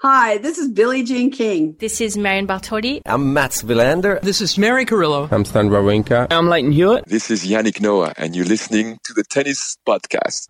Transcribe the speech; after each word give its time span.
Hi, 0.00 0.38
this 0.38 0.58
is 0.58 0.68
Billie 0.68 1.02
Jean 1.02 1.32
King. 1.32 1.74
This 1.80 2.00
is 2.00 2.16
Marion 2.16 2.46
Bartoli. 2.46 3.02
I'm 3.04 3.32
Mats 3.32 3.62
Wilander. 3.62 4.20
This 4.20 4.40
is 4.40 4.56
Mary 4.56 4.84
Carillo. 4.84 5.28
I'm 5.28 5.44
Stan 5.44 5.70
Wawrinka. 5.70 6.28
I'm 6.30 6.46
Lleyton 6.46 6.70
Hewitt. 6.70 7.06
This 7.06 7.32
is 7.32 7.44
Yannick 7.44 7.80
Noah, 7.80 8.12
and 8.16 8.36
you're 8.36 8.46
listening 8.46 9.00
to 9.02 9.12
the 9.12 9.24
Tennis 9.24 9.76
Podcast. 9.84 10.46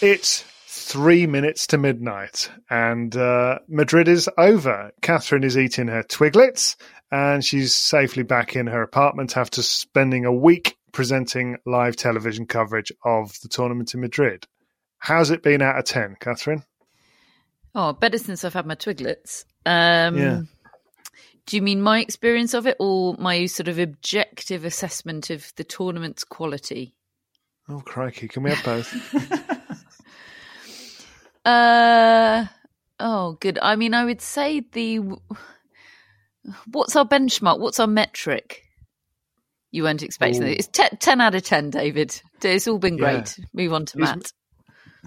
It's 0.00 0.44
three 0.92 1.26
minutes 1.26 1.66
to 1.68 1.78
midnight, 1.78 2.50
and 2.68 3.14
uh, 3.16 3.58
Madrid 3.68 4.08
is 4.08 4.30
over. 4.38 4.92
Catherine 5.00 5.44
is 5.44 5.56
eating 5.56 5.88
her 5.88 6.02
twiglets, 6.02 6.76
and 7.12 7.44
she's 7.44 7.74
safely 7.76 8.24
back 8.24 8.56
in 8.56 8.66
her 8.66 8.82
apartment 8.82 9.36
after 9.36 9.62
spending 9.62 10.24
a 10.24 10.32
week 10.32 10.76
presenting 10.92 11.58
live 11.66 11.94
television 11.94 12.46
coverage 12.46 12.90
of 13.04 13.38
the 13.42 13.48
tournament 13.48 13.94
in 13.94 14.00
Madrid. 14.00 14.46
How's 14.98 15.30
it 15.30 15.42
been 15.42 15.62
out 15.62 15.78
of 15.78 15.84
10, 15.84 16.16
Catherine? 16.20 16.64
Oh, 17.74 17.92
better 17.92 18.18
since 18.18 18.44
I've 18.44 18.54
had 18.54 18.66
my 18.66 18.74
twiglets. 18.74 19.44
Um, 19.64 20.16
Yeah. 20.18 20.42
Do 21.44 21.56
you 21.56 21.62
mean 21.62 21.82
my 21.82 21.98
experience 22.00 22.54
of 22.54 22.66
it 22.66 22.76
or 22.78 23.16
my 23.18 23.46
sort 23.46 23.66
of 23.68 23.78
objective 23.78 24.64
assessment 24.64 25.28
of 25.28 25.52
the 25.56 25.64
tournament's 25.64 26.22
quality? 26.24 26.94
Oh, 27.68 27.80
crikey. 27.80 28.28
Can 28.28 28.44
we 28.44 28.50
have 28.50 28.64
both? 28.64 29.48
Uh 31.44 32.46
oh, 33.00 33.36
good. 33.40 33.58
I 33.60 33.74
mean, 33.74 33.94
I 33.94 34.04
would 34.04 34.20
say 34.20 34.60
the 34.60 35.00
what's 36.70 36.96
our 36.96 37.04
benchmark? 37.06 37.58
What's 37.58 37.80
our 37.80 37.86
metric? 37.86 38.62
You 39.70 39.84
weren't 39.84 40.02
expecting 40.02 40.42
Ooh. 40.42 40.46
it. 40.46 40.58
It's 40.58 40.68
te- 40.68 40.96
ten 41.00 41.20
out 41.20 41.34
of 41.34 41.42
ten, 41.42 41.70
David. 41.70 42.20
It's 42.42 42.68
all 42.68 42.78
been 42.78 42.98
Yeah. 42.98 43.12
great. 43.14 43.38
Move 43.54 43.72
on 43.72 43.86
to 43.86 43.98
Is- 43.98 44.08
Matt. 44.08 44.32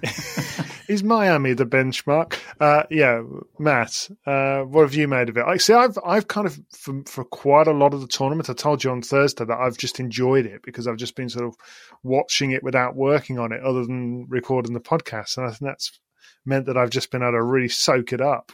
is 0.89 1.03
Miami 1.03 1.53
the 1.53 1.65
benchmark? 1.65 2.37
Uh, 2.59 2.83
yeah, 2.91 3.21
Matt, 3.59 4.09
uh, 4.25 4.61
what 4.63 4.81
have 4.81 4.93
you 4.93 5.07
made 5.07 5.29
of 5.29 5.37
it? 5.37 5.45
I 5.45 5.55
see. 5.55 5.73
I've 5.73 5.97
I've 6.05 6.27
kind 6.27 6.45
of 6.45 6.59
for, 6.77 7.01
for 7.05 7.23
quite 7.23 7.67
a 7.67 7.71
lot 7.71 7.93
of 7.93 8.01
the 8.01 8.07
tournament. 8.07 8.49
I 8.49 8.53
told 8.53 8.83
you 8.83 8.91
on 8.91 9.01
Thursday 9.01 9.45
that 9.45 9.57
I've 9.57 9.77
just 9.77 9.99
enjoyed 10.01 10.45
it 10.45 10.61
because 10.63 10.85
I've 10.85 10.97
just 10.97 11.15
been 11.15 11.29
sort 11.29 11.45
of 11.45 11.55
watching 12.03 12.51
it 12.51 12.61
without 12.61 12.95
working 12.95 13.39
on 13.39 13.53
it, 13.53 13.63
other 13.63 13.85
than 13.85 14.25
recording 14.27 14.73
the 14.73 14.81
podcast, 14.81 15.37
and 15.37 15.45
I 15.45 15.49
think 15.51 15.61
that's 15.61 15.97
meant 16.45 16.65
that 16.65 16.75
I've 16.77 16.89
just 16.89 17.09
been 17.09 17.21
able 17.23 17.31
to 17.31 17.41
really 17.43 17.69
soak 17.69 18.11
it 18.11 18.19
up. 18.19 18.51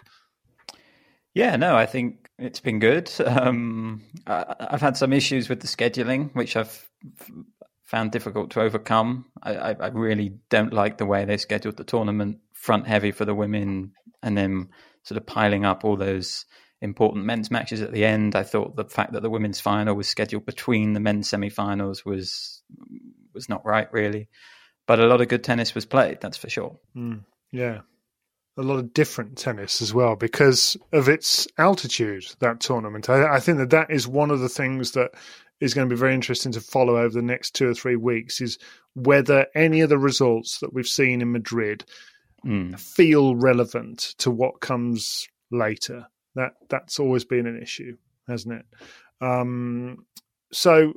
Yeah, 1.34 1.56
no, 1.56 1.76
I 1.76 1.86
think 1.88 2.30
it's 2.42 2.60
been 2.60 2.80
good. 2.80 3.12
Um, 3.26 4.02
I, 4.28 4.56
I've 4.60 4.82
had 4.82 4.98
some 4.98 5.14
issues 5.14 5.48
with 5.48 5.62
the 5.62 5.68
scheduling, 5.68 6.34
which 6.36 6.56
I've 6.56 6.90
found 7.84 8.12
difficult 8.12 8.52
to 8.52 8.62
overcome. 8.62 9.26
I, 9.42 9.56
I, 9.56 9.72
I 9.80 9.88
really 9.88 10.36
don't 10.50 10.74
like 10.74 10.98
the 10.98 11.06
way 11.06 11.26
they 11.26 11.38
scheduled 11.38 11.78
the 11.78 11.84
tournament 11.84 12.40
front 12.54 12.88
heavy 12.88 13.12
for 13.12 13.26
the 13.26 13.36
women 13.36 13.94
and 14.24 14.38
then 14.38 14.70
sort 15.04 15.18
of 15.18 15.26
piling 15.26 15.66
up 15.66 15.84
all 15.84 15.98
those 15.98 16.46
important 16.82 17.26
men's 17.26 17.52
matches 17.52 17.82
at 17.82 17.92
the 17.92 18.06
end. 18.06 18.36
I 18.36 18.44
thought 18.44 18.76
the 18.76 18.86
fact 18.86 19.14
that 19.14 19.22
the 19.22 19.30
women's 19.30 19.60
final 19.60 19.96
was 19.96 20.08
scheduled 20.08 20.46
between 20.46 20.94
the 20.94 21.00
men's 21.00 21.30
semi-finals 21.30 22.06
was 22.06 22.64
was 23.34 23.48
not 23.48 23.66
right, 23.66 23.92
really. 23.94 24.30
But 24.88 25.00
a 25.00 25.06
lot 25.06 25.22
of 25.22 25.28
good 25.28 25.44
tennis 25.44 25.76
was 25.76 25.86
played, 25.86 26.20
that's 26.22 26.38
for 26.38 26.50
sure. 26.50 26.78
Mm, 26.96 27.24
yeah. 27.52 27.82
A 28.58 28.62
lot 28.62 28.80
of 28.80 28.94
different 28.94 29.38
tennis 29.38 29.82
as 29.82 29.94
well 29.94 30.16
because 30.16 30.76
of 30.92 31.08
its 31.08 31.48
altitude, 31.58 32.26
that 32.40 32.60
tournament. 32.60 33.10
I, 33.10 33.36
I 33.36 33.40
think 33.40 33.58
that 33.60 33.70
that 33.70 33.90
is 33.90 34.08
one 34.08 34.30
of 34.30 34.40
the 34.40 34.50
things 34.50 34.92
that 34.92 35.12
is 35.62 35.74
going 35.74 35.88
to 35.88 35.96
be 35.96 36.00
very 36.00 36.14
interesting 36.14 36.52
to 36.52 36.62
follow 36.62 36.98
over 36.98 37.10
the 37.10 37.22
next 37.22 37.52
two 37.56 37.70
or 37.70 37.74
three 37.74 37.96
weeks 37.96 38.42
is 38.42 38.58
whether 38.94 39.46
any 39.56 39.82
of 39.82 39.90
the 39.90 39.98
results 39.98 40.60
that 40.60 40.74
we've 40.74 40.88
seen 40.88 41.22
in 41.22 41.32
Madrid 41.32 41.86
Mm. 42.44 42.80
feel 42.80 43.36
relevant 43.36 44.00
to 44.18 44.32
what 44.32 44.62
comes 44.62 45.28
later. 45.52 46.08
That 46.34 46.54
that's 46.70 47.00
always 47.00 47.24
been 47.24 47.46
an 47.46 47.62
issue, 47.62 47.98
hasn't 48.28 48.56
it? 48.56 48.66
Um, 49.24 50.08
so 50.52 50.94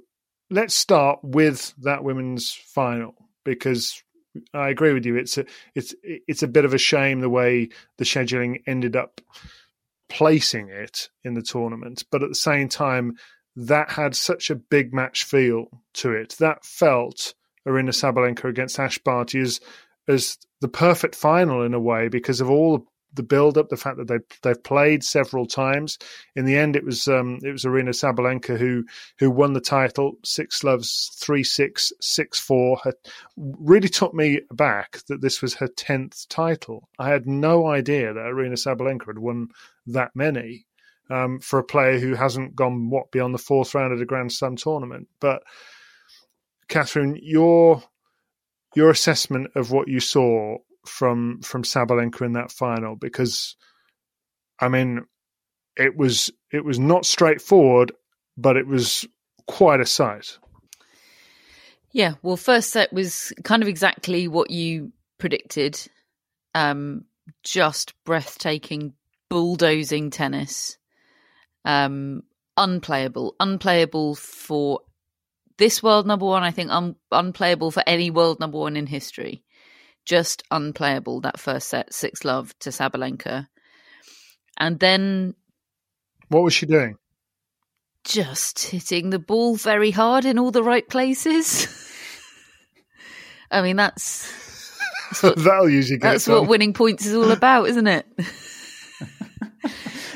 let's 0.48 0.74
start 0.74 1.18
with 1.22 1.74
that 1.82 2.02
women's 2.02 2.50
final 2.50 3.14
because 3.44 4.02
I 4.52 4.68
agree 4.68 4.92
with 4.92 5.06
you. 5.06 5.16
It's 5.16 5.38
a 5.38 5.44
it's 5.74 5.94
it's 6.04 6.42
a 6.42 6.48
bit 6.48 6.64
of 6.64 6.74
a 6.74 6.78
shame 6.78 7.20
the 7.20 7.28
way 7.28 7.68
the 7.98 8.04
scheduling 8.04 8.62
ended 8.66 8.96
up 8.96 9.20
placing 10.08 10.68
it 10.68 11.08
in 11.24 11.34
the 11.34 11.42
tournament, 11.42 12.04
but 12.10 12.22
at 12.22 12.28
the 12.28 12.34
same 12.34 12.68
time, 12.68 13.16
that 13.56 13.90
had 13.90 14.14
such 14.16 14.50
a 14.50 14.54
big 14.56 14.92
match 14.92 15.24
feel 15.24 15.66
to 15.94 16.12
it. 16.12 16.36
That 16.38 16.64
felt 16.64 17.34
Aryna 17.66 17.90
Sabalenka 17.90 18.48
against 18.48 18.78
Ash 18.78 18.98
Barty 18.98 19.40
as 19.40 19.60
as 20.08 20.38
the 20.60 20.68
perfect 20.68 21.14
final 21.14 21.62
in 21.62 21.74
a 21.74 21.80
way 21.80 22.08
because 22.08 22.40
of 22.40 22.50
all 22.50 22.86
the 23.14 23.22
build 23.22 23.56
up, 23.58 23.68
the 23.68 23.76
fact 23.76 23.96
that 23.98 24.08
they 24.08 24.18
they've 24.42 24.62
played 24.62 25.04
several 25.04 25.46
times. 25.46 25.98
In 26.34 26.44
the 26.44 26.56
end, 26.56 26.76
it 26.76 26.84
was 26.84 27.08
um, 27.08 27.38
it 27.42 27.52
was 27.52 27.64
Aryna 27.64 27.90
Sabalenka 27.90 28.58
who 28.58 28.84
who 29.18 29.30
won 29.30 29.52
the 29.52 29.60
title. 29.60 30.12
Six 30.24 30.64
loves 30.64 31.10
three 31.16 31.44
six 31.44 31.92
six 32.00 32.38
four. 32.38 32.78
Her, 32.78 32.92
really 33.36 33.88
took 33.88 34.14
me 34.14 34.40
aback 34.50 34.98
that 35.08 35.20
this 35.20 35.40
was 35.42 35.54
her 35.54 35.68
tenth 35.68 36.28
title. 36.28 36.88
I 36.98 37.10
had 37.10 37.26
no 37.26 37.66
idea 37.66 38.12
that 38.12 38.20
Aryna 38.20 38.54
Sabalenka 38.54 39.06
had 39.06 39.18
won 39.18 39.48
that 39.86 40.10
many 40.14 40.66
um, 41.10 41.40
for 41.40 41.58
a 41.58 41.64
player 41.64 41.98
who 41.98 42.14
hasn't 42.14 42.56
gone 42.56 42.90
what 42.90 43.10
beyond 43.10 43.34
the 43.34 43.38
fourth 43.38 43.74
round 43.74 43.92
of 43.92 44.00
a 44.00 44.04
Grand 44.04 44.32
Slam 44.32 44.56
tournament. 44.56 45.08
But 45.20 45.42
Catherine, 46.68 47.18
your 47.22 47.82
your 48.74 48.90
assessment 48.90 49.48
of 49.54 49.70
what 49.70 49.88
you 49.88 50.00
saw 50.00 50.58
from 50.86 51.40
from 51.42 51.62
Sabalenka 51.62 52.22
in 52.22 52.32
that 52.32 52.52
final, 52.52 52.96
because 52.96 53.56
I 54.60 54.68
mean, 54.68 55.04
it 55.76 55.96
was 55.96 56.30
it 56.52 56.64
was 56.64 56.78
not 56.78 57.06
straightforward, 57.06 57.92
but 58.36 58.56
it 58.56 58.66
was 58.66 59.06
quite 59.46 59.80
a 59.80 59.86
sight. 59.86 60.38
Yeah, 61.92 62.14
well, 62.22 62.36
first 62.36 62.70
set 62.70 62.92
was 62.92 63.32
kind 63.44 63.62
of 63.62 63.68
exactly 63.68 64.26
what 64.26 64.50
you 64.50 64.92
predicted. 65.18 65.80
Um, 66.54 67.04
just 67.44 67.94
breathtaking, 68.04 68.94
bulldozing 69.30 70.10
tennis. 70.10 70.76
Um, 71.64 72.24
unplayable, 72.56 73.36
unplayable 73.38 74.16
for 74.16 74.80
this 75.56 75.82
world 75.82 76.06
number 76.06 76.26
one. 76.26 76.42
I 76.42 76.50
think 76.50 76.70
un- 76.70 76.96
unplayable 77.12 77.70
for 77.70 77.82
any 77.86 78.10
world 78.10 78.40
number 78.40 78.58
one 78.58 78.76
in 78.76 78.86
history. 78.86 79.43
Just 80.04 80.42
unplayable. 80.50 81.20
That 81.22 81.40
first 81.40 81.68
set, 81.68 81.94
six 81.94 82.24
love 82.24 82.54
to 82.60 82.70
Sabalenka, 82.70 83.48
and 84.58 84.78
then 84.78 85.34
What 86.28 86.42
was 86.42 86.52
she 86.54 86.66
doing? 86.66 86.96
just 88.04 88.58
hitting 88.66 89.08
the 89.08 89.18
ball 89.18 89.56
very 89.56 89.90
hard 89.90 90.26
in 90.26 90.38
all 90.38 90.50
the 90.50 90.62
right 90.62 90.86
places. 90.86 91.66
I 93.50 93.62
mean, 93.62 93.76
that's 93.76 94.30
that's 95.08 95.22
what, 95.22 95.36
That'll 95.38 95.70
usually 95.70 95.98
get 95.98 96.10
that's 96.12 96.24
done. 96.26 96.40
what 96.40 96.48
winning 96.48 96.74
points 96.74 97.06
is 97.06 97.14
all 97.14 97.30
about, 97.30 97.68
isn't 97.68 97.86
it? 97.86 98.06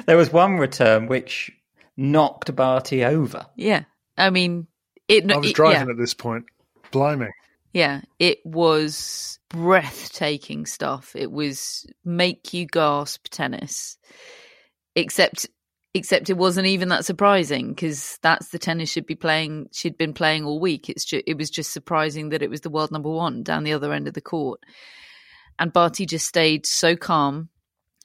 there 0.07 0.17
was 0.19 0.31
one 0.33 0.57
return 0.57 1.07
which 1.07 1.51
knocked 1.97 2.55
Barty 2.55 3.05
over. 3.05 3.47
Yeah, 3.57 3.85
I 4.19 4.29
mean, 4.31 4.67
it. 5.09 5.31
I 5.31 5.37
was 5.39 5.51
it- 5.51 5.57
driving 5.57 5.87
yeah. 5.89 5.93
at 5.93 5.99
this 5.99 6.13
point. 6.15 6.45
Blimey. 6.91 7.29
Yeah, 7.73 8.01
it 8.19 8.39
was 8.45 9.38
breathtaking 9.51 10.67
stuff. 10.67 11.13
It 11.15 11.31
was 11.31 11.87
make 12.05 12.53
you 12.53 12.67
gasp 12.67 13.27
tennis. 13.31 13.99
Except 14.95 15.47
except 15.95 16.29
it 16.29 16.37
wasn't 16.37 16.67
even 16.67 16.89
that 16.91 17.05
surprising 17.05 17.71
because 17.71 18.19
that's 18.23 18.49
the 18.49 18.59
tennis 18.59 18.91
she'd 18.91 19.07
be 19.07 19.15
playing 19.15 19.69
she'd 19.73 19.97
been 19.97 20.13
playing 20.13 20.45
all 20.45 20.61
week. 20.61 20.89
It's 20.89 21.05
ju- 21.05 21.23
it 21.27 21.37
was 21.37 21.51
just 21.51 21.73
surprising 21.73 22.29
that 22.29 22.43
it 22.43 22.51
was 22.51 22.61
the 22.61 22.71
world 22.71 22.91
number 22.91 23.11
1 23.11 23.43
down 23.43 23.65
the 23.65 23.73
other 23.73 23.93
end 23.93 24.07
of 24.09 24.15
the 24.15 24.21
court. 24.21 24.61
And 25.59 25.73
Barty 25.73 26.07
just 26.07 26.27
stayed 26.27 26.67
so 26.67 26.95
calm. 26.95 27.49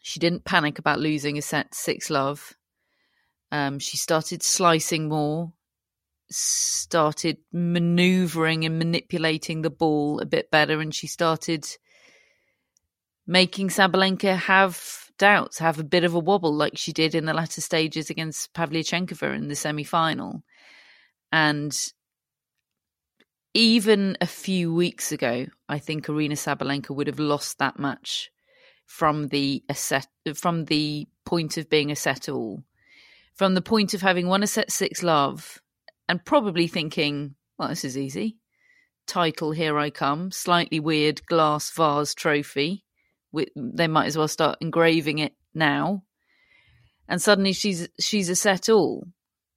She 0.01 0.19
didn't 0.19 0.45
panic 0.45 0.79
about 0.79 0.99
losing 0.99 1.37
a 1.37 1.41
set 1.41 1.75
6 1.75 2.09
love. 2.09 2.53
Um, 3.51 3.79
she 3.79 3.97
started 3.97 4.41
slicing 4.41 5.07
more 5.07 5.53
started 6.33 7.37
maneuvering 7.51 8.65
and 8.65 8.79
manipulating 8.79 9.61
the 9.61 9.69
ball 9.69 10.19
a 10.19 10.25
bit 10.25 10.49
better 10.51 10.79
and 10.79 10.93
she 10.93 11.07
started 11.07 11.65
making 13.25 13.69
Sabalenka 13.69 14.35
have 14.35 15.09
doubts, 15.17 15.59
have 15.59 15.79
a 15.79 15.83
bit 15.83 16.03
of 16.03 16.15
a 16.15 16.19
wobble 16.19 16.53
like 16.53 16.77
she 16.77 16.91
did 16.91 17.15
in 17.15 17.25
the 17.25 17.33
latter 17.33 17.61
stages 17.61 18.09
against 18.09 18.53
Pavlyuchenkova 18.53 19.35
in 19.35 19.47
the 19.47 19.55
semi-final. 19.55 20.43
And 21.31 21.75
even 23.53 24.17
a 24.19 24.27
few 24.27 24.73
weeks 24.73 25.11
ago, 25.11 25.45
I 25.69 25.79
think 25.79 26.07
Aryna 26.07 26.33
Sabalenka 26.33 26.95
would 26.95 27.07
have 27.07 27.19
lost 27.19 27.59
that 27.59 27.79
match 27.79 28.31
from 28.85 29.27
the 29.27 29.63
set, 29.73 30.07
from 30.35 30.65
the 30.65 31.07
point 31.25 31.57
of 31.57 31.69
being 31.69 31.91
a 31.91 31.95
set 31.95 32.27
all, 32.27 32.63
from 33.33 33.53
the 33.53 33.61
point 33.61 33.93
of 33.93 34.01
having 34.01 34.27
won 34.27 34.43
a 34.43 34.47
set 34.47 34.71
six 34.71 35.03
love 35.03 35.61
and 36.13 36.23
probably 36.23 36.67
thinking, 36.67 37.33
well, 37.57 37.69
this 37.69 37.83
is 37.83 37.97
easy. 37.97 38.37
Title, 39.07 39.51
here 39.51 39.79
I 39.79 39.89
come. 39.89 40.29
Slightly 40.29 40.79
weird 40.79 41.25
glass 41.25 41.71
vase 41.71 42.13
trophy. 42.13 42.85
They 43.55 43.87
might 43.87 44.05
as 44.05 44.15
well 44.15 44.27
start 44.27 44.59
engraving 44.61 45.17
it 45.17 45.33
now. 45.55 46.03
And 47.09 47.19
suddenly 47.19 47.51
she's 47.51 47.89
she's 47.99 48.29
a 48.29 48.35
set 48.35 48.69
all. 48.69 49.07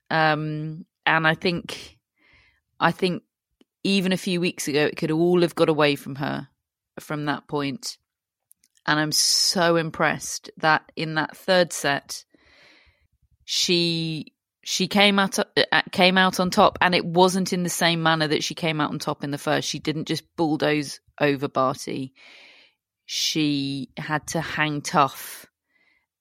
Um, 0.09 0.87
and 1.05 1.27
I 1.27 1.35
think, 1.35 1.99
I 2.81 2.91
think 2.91 3.23
even 3.85 4.13
a 4.13 4.17
few 4.17 4.41
weeks 4.41 4.67
ago 4.67 4.87
it 4.87 4.97
could 4.97 5.11
all 5.11 5.43
have 5.43 5.55
got 5.55 5.69
away 5.69 5.95
from 5.95 6.15
her 6.15 6.49
from 7.01 7.27
that 7.27 7.49
point. 7.49 7.99
And 8.87 8.99
I'm 8.99 9.13
so 9.13 9.77
impressed 9.77 10.51
that 10.57 10.91
in 10.97 11.17
that 11.17 11.37
third 11.37 11.75
set, 11.75 12.25
she 13.45 14.33
she 14.69 14.89
came 14.89 15.21
out 15.21 15.39
uh, 15.39 15.83
came 15.93 16.19
out 16.19 16.41
on 16.41 16.51
top, 16.51 16.77
and 16.81 16.93
it 16.93 17.07
wasn't 17.07 17.53
in 17.53 17.63
the 17.63 17.69
same 17.69 18.03
manner 18.03 18.27
that 18.27 18.43
she 18.43 18.57
came 18.57 18.81
out 18.81 18.91
on 18.91 18.99
top 18.99 19.23
in 19.23 19.31
the 19.31 19.39
first. 19.39 19.69
She 19.69 19.79
didn't 19.79 20.09
just 20.09 20.25
bulldoze 20.35 20.99
over 21.21 21.47
Barty. 21.47 22.15
She 23.05 23.91
had 23.97 24.27
to 24.29 24.41
hang 24.41 24.81
tough 24.81 25.47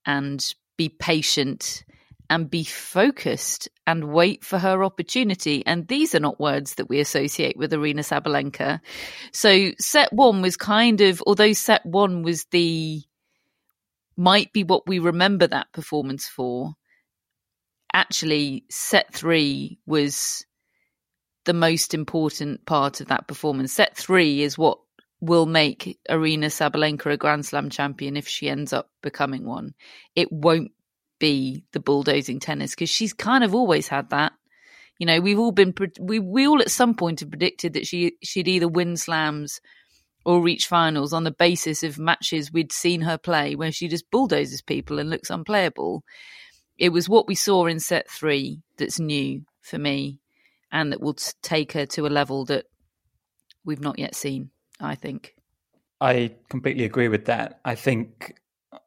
and 0.06 0.54
be 0.76 0.88
patient 0.88 1.82
and 2.30 2.48
be 2.48 2.62
focused 2.62 3.68
and 3.84 4.12
wait 4.12 4.44
for 4.44 4.60
her 4.60 4.84
opportunity. 4.84 5.66
And 5.66 5.88
these 5.88 6.14
are 6.14 6.20
not 6.20 6.38
words 6.38 6.76
that 6.76 6.88
we 6.88 7.00
associate 7.00 7.56
with 7.56 7.72
Aryna 7.72 8.04
Sabalenka. 8.04 8.78
So 9.32 9.72
set 9.80 10.12
one 10.12 10.40
was 10.40 10.56
kind 10.56 11.00
of, 11.00 11.20
although 11.26 11.52
set 11.52 11.84
one 11.84 12.22
was 12.22 12.44
the 12.52 13.02
might 14.16 14.52
be 14.52 14.62
what 14.62 14.86
we 14.86 15.00
remember 15.00 15.48
that 15.48 15.72
performance 15.72 16.28
for 16.28 16.76
actually 17.96 18.64
set 18.68 19.12
three 19.14 19.78
was 19.86 20.44
the 21.46 21.54
most 21.54 21.94
important 21.94 22.66
part 22.66 23.00
of 23.00 23.08
that 23.08 23.26
performance. 23.26 23.72
Set 23.72 23.96
three 23.96 24.42
is 24.42 24.58
what 24.58 24.78
will 25.20 25.46
make 25.46 25.98
Aryna 26.10 26.50
Sabalenka 26.50 27.10
a 27.10 27.16
Grand 27.16 27.46
Slam 27.46 27.70
champion 27.70 28.18
if 28.18 28.28
she 28.28 28.50
ends 28.50 28.74
up 28.74 28.90
becoming 29.02 29.46
one. 29.46 29.72
It 30.14 30.30
won't 30.30 30.72
be 31.18 31.64
the 31.72 31.80
bulldozing 31.80 32.38
tennis 32.38 32.72
because 32.72 32.90
she's 32.90 33.14
kind 33.14 33.42
of 33.42 33.54
always 33.54 33.88
had 33.88 34.10
that. 34.10 34.32
You 34.98 35.06
know, 35.06 35.20
we've 35.20 35.38
all 35.38 35.52
been 35.52 35.74
we 35.98 36.18
we 36.18 36.46
all 36.46 36.60
at 36.60 36.70
some 36.70 36.94
point 36.94 37.20
have 37.20 37.30
predicted 37.30 37.72
that 37.74 37.86
she 37.86 38.16
she'd 38.22 38.48
either 38.48 38.68
win 38.68 38.98
slams 38.98 39.60
or 40.26 40.42
reach 40.42 40.66
finals 40.66 41.14
on 41.14 41.24
the 41.24 41.30
basis 41.30 41.82
of 41.82 41.98
matches 41.98 42.52
we'd 42.52 42.72
seen 42.72 43.00
her 43.00 43.16
play 43.16 43.54
where 43.54 43.72
she 43.72 43.88
just 43.88 44.10
bulldozes 44.10 44.60
people 44.60 44.98
and 44.98 45.08
looks 45.08 45.30
unplayable 45.30 46.02
it 46.78 46.90
was 46.90 47.08
what 47.08 47.26
we 47.26 47.34
saw 47.34 47.66
in 47.66 47.80
set 47.80 48.10
three 48.10 48.62
that's 48.76 49.00
new 49.00 49.42
for 49.60 49.78
me 49.78 50.20
and 50.70 50.92
that 50.92 51.00
will 51.00 51.14
t- 51.14 51.32
take 51.42 51.72
her 51.72 51.86
to 51.86 52.06
a 52.06 52.08
level 52.08 52.44
that 52.46 52.66
we've 53.64 53.80
not 53.80 53.98
yet 53.98 54.14
seen, 54.14 54.50
I 54.80 54.94
think. 54.94 55.34
I 56.00 56.34
completely 56.50 56.84
agree 56.84 57.08
with 57.08 57.26
that. 57.26 57.60
I 57.64 57.74
think 57.74 58.34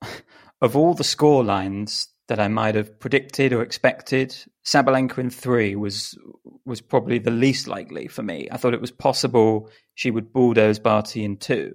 of 0.61 0.75
all 0.75 0.93
the 0.93 1.03
score 1.03 1.43
lines 1.43 2.07
that 2.27 2.39
I 2.39 2.47
might 2.47 2.75
have 2.75 2.99
predicted 2.99 3.53
or 3.53 3.63
expected, 3.63 4.35
Sabalenka 4.63 5.17
in 5.17 5.29
three 5.31 5.75
was 5.75 6.17
was 6.65 6.81
probably 6.81 7.17
the 7.17 7.31
least 7.31 7.67
likely 7.67 8.07
for 8.07 8.21
me. 8.21 8.47
I 8.51 8.57
thought 8.57 8.75
it 8.75 8.81
was 8.81 8.91
possible 8.91 9.69
she 9.95 10.11
would 10.11 10.31
bulldoze 10.31 10.77
Barty 10.77 11.23
in 11.23 11.37
two. 11.37 11.73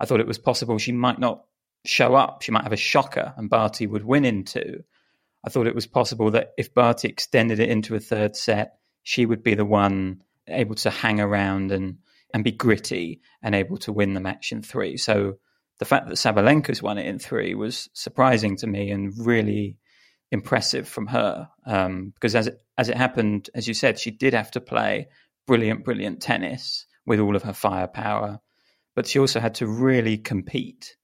I 0.00 0.06
thought 0.06 0.20
it 0.20 0.26
was 0.26 0.38
possible 0.38 0.78
she 0.78 0.92
might 0.92 1.18
not 1.18 1.44
show 1.84 2.14
up. 2.14 2.40
She 2.40 2.52
might 2.52 2.64
have 2.64 2.72
a 2.72 2.78
shocker 2.78 3.34
and 3.36 3.50
Barty 3.50 3.86
would 3.86 4.04
win 4.04 4.24
in 4.24 4.44
two. 4.44 4.84
I 5.44 5.50
thought 5.50 5.66
it 5.66 5.74
was 5.74 5.86
possible 5.86 6.30
that 6.32 6.52
if 6.58 6.74
Barty 6.74 7.08
extended 7.08 7.60
it 7.60 7.70
into 7.70 7.94
a 7.94 8.00
third 8.00 8.36
set, 8.36 8.74
she 9.02 9.24
would 9.24 9.42
be 9.42 9.54
the 9.54 9.64
one 9.64 10.22
able 10.48 10.74
to 10.76 10.90
hang 10.90 11.20
around 11.20 11.72
and, 11.72 11.98
and 12.34 12.44
be 12.44 12.52
gritty 12.52 13.20
and 13.42 13.54
able 13.54 13.78
to 13.78 13.92
win 13.92 14.14
the 14.14 14.20
match 14.20 14.52
in 14.52 14.62
three. 14.62 14.96
So 14.96 15.38
the 15.78 15.84
fact 15.84 16.08
that 16.08 16.16
Sabalenka's 16.16 16.82
won 16.82 16.98
it 16.98 17.06
in 17.06 17.18
three 17.18 17.54
was 17.54 17.88
surprising 17.94 18.56
to 18.56 18.66
me 18.66 18.90
and 18.90 19.12
really 19.16 19.78
impressive 20.30 20.86
from 20.86 21.06
her. 21.08 21.48
Um, 21.66 22.12
because 22.14 22.34
as 22.34 22.46
it, 22.48 22.60
as 22.76 22.88
it 22.88 22.96
happened, 22.96 23.48
as 23.54 23.66
you 23.66 23.74
said, 23.74 23.98
she 23.98 24.10
did 24.10 24.34
have 24.34 24.50
to 24.52 24.60
play 24.60 25.08
brilliant, 25.46 25.84
brilliant 25.84 26.20
tennis 26.20 26.86
with 27.06 27.18
all 27.18 27.34
of 27.34 27.44
her 27.44 27.54
firepower, 27.54 28.40
but 28.94 29.06
she 29.06 29.18
also 29.18 29.40
had 29.40 29.54
to 29.56 29.66
really 29.66 30.18
compete. 30.18 30.96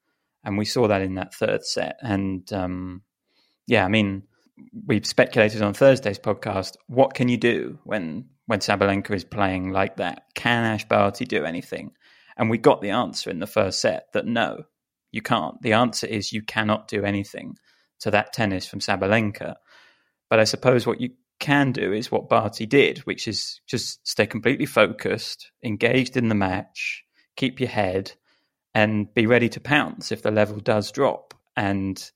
And 0.44 0.58
we 0.58 0.64
saw 0.64 0.86
that 0.88 1.02
in 1.02 1.14
that 1.14 1.34
third 1.34 1.64
set. 1.64 1.96
And, 2.02 2.52
um, 2.52 3.02
yeah, 3.66 3.84
I 3.84 3.88
mean, 3.88 4.22
we've 4.86 5.06
speculated 5.06 5.62
on 5.62 5.74
Thursday's 5.74 6.18
podcast. 6.18 6.76
What 6.86 7.14
can 7.14 7.28
you 7.28 7.36
do 7.36 7.78
when 7.84 8.26
when 8.46 8.60
Sabalenka 8.60 9.10
is 9.12 9.24
playing 9.24 9.70
like 9.70 9.96
that? 9.96 10.24
Can 10.34 10.64
Ash 10.64 10.86
Barty 10.86 11.24
do 11.24 11.44
anything? 11.44 11.92
And 12.36 12.50
we 12.50 12.58
got 12.58 12.80
the 12.80 12.90
answer 12.90 13.30
in 13.30 13.40
the 13.40 13.46
first 13.46 13.80
set 13.80 14.12
that 14.12 14.26
no, 14.26 14.64
you 15.10 15.22
can't. 15.22 15.60
The 15.62 15.72
answer 15.72 16.06
is 16.06 16.32
you 16.32 16.42
cannot 16.42 16.88
do 16.88 17.04
anything 17.04 17.56
to 18.00 18.10
that 18.10 18.32
tennis 18.32 18.66
from 18.66 18.80
Sabalenka. 18.80 19.54
But 20.28 20.38
I 20.38 20.44
suppose 20.44 20.86
what 20.86 21.00
you 21.00 21.10
can 21.40 21.72
do 21.72 21.92
is 21.92 22.10
what 22.10 22.28
Barty 22.28 22.66
did, 22.66 22.98
which 22.98 23.26
is 23.26 23.60
just 23.66 24.06
stay 24.06 24.26
completely 24.26 24.66
focused, 24.66 25.50
engaged 25.64 26.16
in 26.16 26.28
the 26.28 26.34
match, 26.34 27.04
keep 27.36 27.60
your 27.60 27.68
head, 27.68 28.12
and 28.74 29.12
be 29.14 29.26
ready 29.26 29.48
to 29.48 29.60
pounce 29.60 30.12
if 30.12 30.22
the 30.22 30.30
level 30.30 30.58
does 30.58 30.92
drop. 30.92 31.34
And 31.56 32.10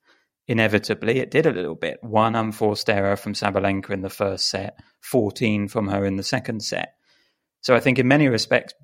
inevitably 0.47 1.19
it 1.19 1.31
did 1.31 1.47
a 1.47 1.53
little 1.53 1.75
bit. 1.75 1.99
One 2.03 2.35
unforced 2.35 2.91
error 2.91 3.17
from 3.17 3.35
Sabalenka 3.35 3.91
in 3.91 4.03
the 4.03 4.11
first 4.11 4.49
set, 4.49 4.79
14 5.01 5.69
from 5.69 5.89
her 5.89 6.05
in 6.05 6.17
the 6.17 6.23
second 6.23 6.63
set. 6.63 6.95
So 7.61 7.75
I 7.75 7.81
think 7.81 7.99
in 7.99 8.09
many 8.09 8.29
respects, 8.29 8.75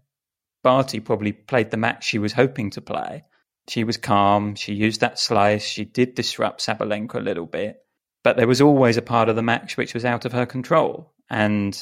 Barty 0.62 1.00
probably 1.00 1.32
played 1.32 1.70
the 1.70 1.76
match 1.76 2.04
she 2.04 2.18
was 2.18 2.32
hoping 2.32 2.70
to 2.70 2.80
play. 2.80 3.24
She 3.68 3.84
was 3.84 3.96
calm. 3.96 4.54
She 4.54 4.74
used 4.74 5.00
that 5.00 5.18
slice. 5.18 5.64
She 5.64 5.84
did 5.84 6.14
disrupt 6.14 6.64
Sabalenka 6.64 7.14
a 7.14 7.20
little 7.20 7.46
bit. 7.46 7.78
But 8.22 8.36
there 8.36 8.48
was 8.48 8.60
always 8.60 8.96
a 8.96 9.02
part 9.02 9.28
of 9.28 9.36
the 9.36 9.42
match 9.42 9.76
which 9.76 9.94
was 9.94 10.04
out 10.04 10.24
of 10.24 10.32
her 10.32 10.46
control. 10.46 11.12
And 11.30 11.76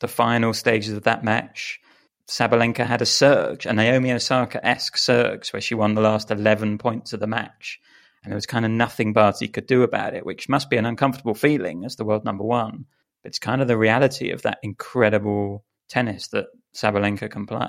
the 0.00 0.08
final 0.08 0.54
stages 0.54 0.94
of 0.94 1.04
that 1.04 1.24
match, 1.24 1.80
Sabalenka 2.28 2.86
had 2.86 3.02
a 3.02 3.06
surge, 3.06 3.66
a 3.66 3.72
Naomi 3.72 4.12
Osaka 4.12 4.64
esque 4.66 4.96
surge, 4.96 5.52
where 5.52 5.60
she 5.60 5.74
won 5.74 5.94
the 5.94 6.00
last 6.00 6.30
11 6.30 6.78
points 6.78 7.12
of 7.12 7.20
the 7.20 7.26
match 7.26 7.80
and 8.24 8.32
there 8.32 8.36
was 8.36 8.46
kind 8.46 8.64
of 8.64 8.70
nothing 8.70 9.12
Barty 9.12 9.46
could 9.48 9.66
do 9.66 9.82
about 9.82 10.14
it, 10.14 10.24
which 10.24 10.48
must 10.48 10.70
be 10.70 10.76
an 10.78 10.86
uncomfortable 10.86 11.34
feeling 11.34 11.84
as 11.84 11.96
the 11.96 12.04
world 12.04 12.24
number 12.24 12.44
one. 12.44 12.86
But 13.22 13.28
it's 13.28 13.38
kind 13.38 13.60
of 13.62 13.68
the 13.68 13.76
reality 13.78 14.30
of 14.30 14.42
that 14.42 14.58
incredible 14.62 15.64
tennis 15.88 16.28
that 16.28 16.46
Sabalenka 16.74 17.30
can 17.30 17.46
play. 17.46 17.68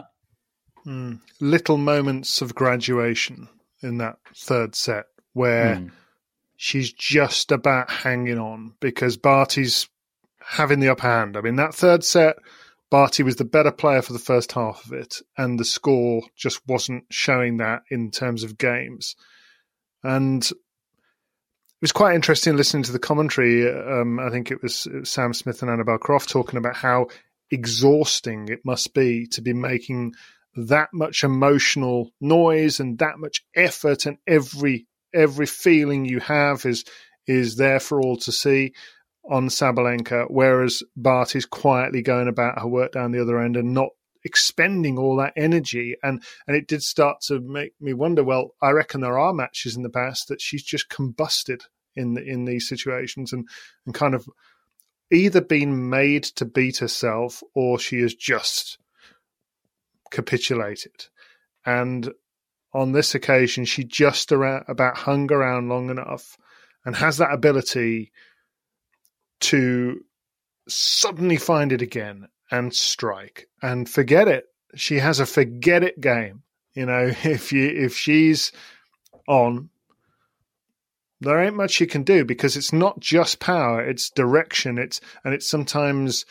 Mm. 0.85 1.19
Little 1.39 1.77
moments 1.77 2.41
of 2.41 2.55
graduation 2.55 3.49
in 3.81 3.97
that 3.97 4.17
third 4.35 4.75
set 4.75 5.05
where 5.33 5.75
Mm. 5.75 5.91
she's 6.55 6.93
just 6.93 7.51
about 7.51 7.89
hanging 7.89 8.39
on 8.39 8.73
because 8.79 9.17
Barty's 9.17 9.89
having 10.39 10.79
the 10.79 10.89
upper 10.89 11.07
hand. 11.07 11.35
I 11.35 11.41
mean, 11.41 11.57
that 11.57 11.73
third 11.75 12.03
set, 12.03 12.37
Barty 12.89 13.23
was 13.23 13.35
the 13.35 13.45
better 13.45 13.71
player 13.71 14.01
for 14.01 14.13
the 14.13 14.19
first 14.19 14.51
half 14.53 14.85
of 14.85 14.93
it, 14.93 15.21
and 15.37 15.59
the 15.59 15.65
score 15.65 16.21
just 16.35 16.61
wasn't 16.67 17.05
showing 17.09 17.57
that 17.57 17.81
in 17.89 18.11
terms 18.11 18.43
of 18.43 18.57
games. 18.57 19.15
And 20.05 20.43
it 20.45 21.81
was 21.81 21.91
quite 21.91 22.15
interesting 22.15 22.55
listening 22.55 22.83
to 22.83 22.91
the 22.91 22.99
commentary. 22.99 23.67
Um, 23.67 24.19
I 24.19 24.29
think 24.29 24.51
it 24.51 24.61
was, 24.61 24.85
it 24.85 24.99
was 24.99 25.09
Sam 25.09 25.33
Smith 25.33 25.61
and 25.61 25.71
Annabel 25.71 25.97
Croft 25.97 26.29
talking 26.29 26.57
about 26.57 26.75
how 26.75 27.07
exhausting 27.51 28.49
it 28.49 28.59
must 28.63 28.93
be 28.93 29.27
to 29.27 29.41
be 29.41 29.53
making 29.53 30.13
that 30.55 30.89
much 30.93 31.23
emotional 31.23 32.11
noise 32.21 32.79
and 32.79 32.97
that 32.99 33.19
much 33.19 33.43
effort 33.55 34.05
and 34.05 34.17
every 34.25 34.87
every 35.13 35.45
feeling 35.45 36.05
you 36.05 36.19
have 36.19 36.65
is 36.65 36.85
is 37.27 37.55
there 37.55 37.79
for 37.79 38.01
all 38.01 38.17
to 38.17 38.31
see 38.31 38.73
on 39.29 39.47
Sabalenka, 39.47 40.27
whereas 40.29 40.83
Bart 40.95 41.35
is 41.35 41.45
quietly 41.45 42.03
going 42.03 42.27
about 42.27 42.59
her 42.59 42.67
work 42.67 42.91
down 42.91 43.11
the 43.11 43.21
other 43.21 43.39
end 43.39 43.57
and 43.57 43.73
not 43.73 43.89
expending 44.25 44.97
all 44.97 45.15
that 45.17 45.33
energy. 45.37 45.95
And 46.03 46.21
and 46.47 46.57
it 46.57 46.67
did 46.67 46.81
start 46.81 47.21
to 47.27 47.39
make 47.39 47.73
me 47.79 47.93
wonder. 47.93 48.23
Well, 48.23 48.55
I 48.61 48.71
reckon 48.71 48.99
there 48.99 49.19
are 49.19 49.33
matches 49.33 49.77
in 49.77 49.83
the 49.83 49.89
past 49.89 50.27
that 50.27 50.41
she's 50.41 50.63
just 50.63 50.89
combusted 50.89 51.61
in 51.95 52.17
in 52.17 52.43
these 52.43 52.67
situations 52.67 53.31
and 53.31 53.47
and 53.85 53.95
kind 53.95 54.13
of 54.13 54.27
either 55.11 55.39
been 55.39 55.89
made 55.89 56.23
to 56.23 56.43
beat 56.43 56.77
herself 56.77 57.41
or 57.53 57.79
she 57.79 58.01
has 58.01 58.13
just 58.13 58.79
capitulated. 60.11 61.05
And 61.65 62.11
on 62.73 62.91
this 62.91 63.15
occasion, 63.15 63.63
she 63.65 63.83
just 63.83 64.31
around, 64.31 64.65
about 64.67 64.97
hung 64.97 65.31
around 65.31 65.69
long 65.69 65.89
enough 65.89 66.37
and 66.83 66.95
has 66.95 67.17
that 67.17 67.31
ability 67.31 68.11
to 69.41 70.01
suddenly 70.67 71.37
find 71.37 71.71
it 71.71 71.81
again 71.81 72.27
and 72.51 72.73
strike 72.73 73.47
and 73.61 73.89
forget 73.89 74.27
it. 74.27 74.45
She 74.75 74.99
has 74.99 75.19
a 75.19 75.25
forget 75.25 75.83
it 75.83 75.99
game. 75.99 76.43
You 76.73 76.85
know, 76.85 77.11
if 77.23 77.51
you 77.51 77.67
if 77.67 77.95
she's 77.95 78.51
on, 79.27 79.69
there 81.21 81.41
ain't 81.41 81.55
much 81.55 81.79
you 81.79 81.87
can 81.87 82.03
do 82.03 82.25
because 82.25 82.55
it's 82.57 82.73
not 82.73 82.99
just 82.99 83.39
power; 83.39 83.81
it's 83.81 84.09
direction. 84.09 84.77
It's 84.77 85.01
and 85.23 85.33
it's 85.33 85.49
sometimes 85.49 86.25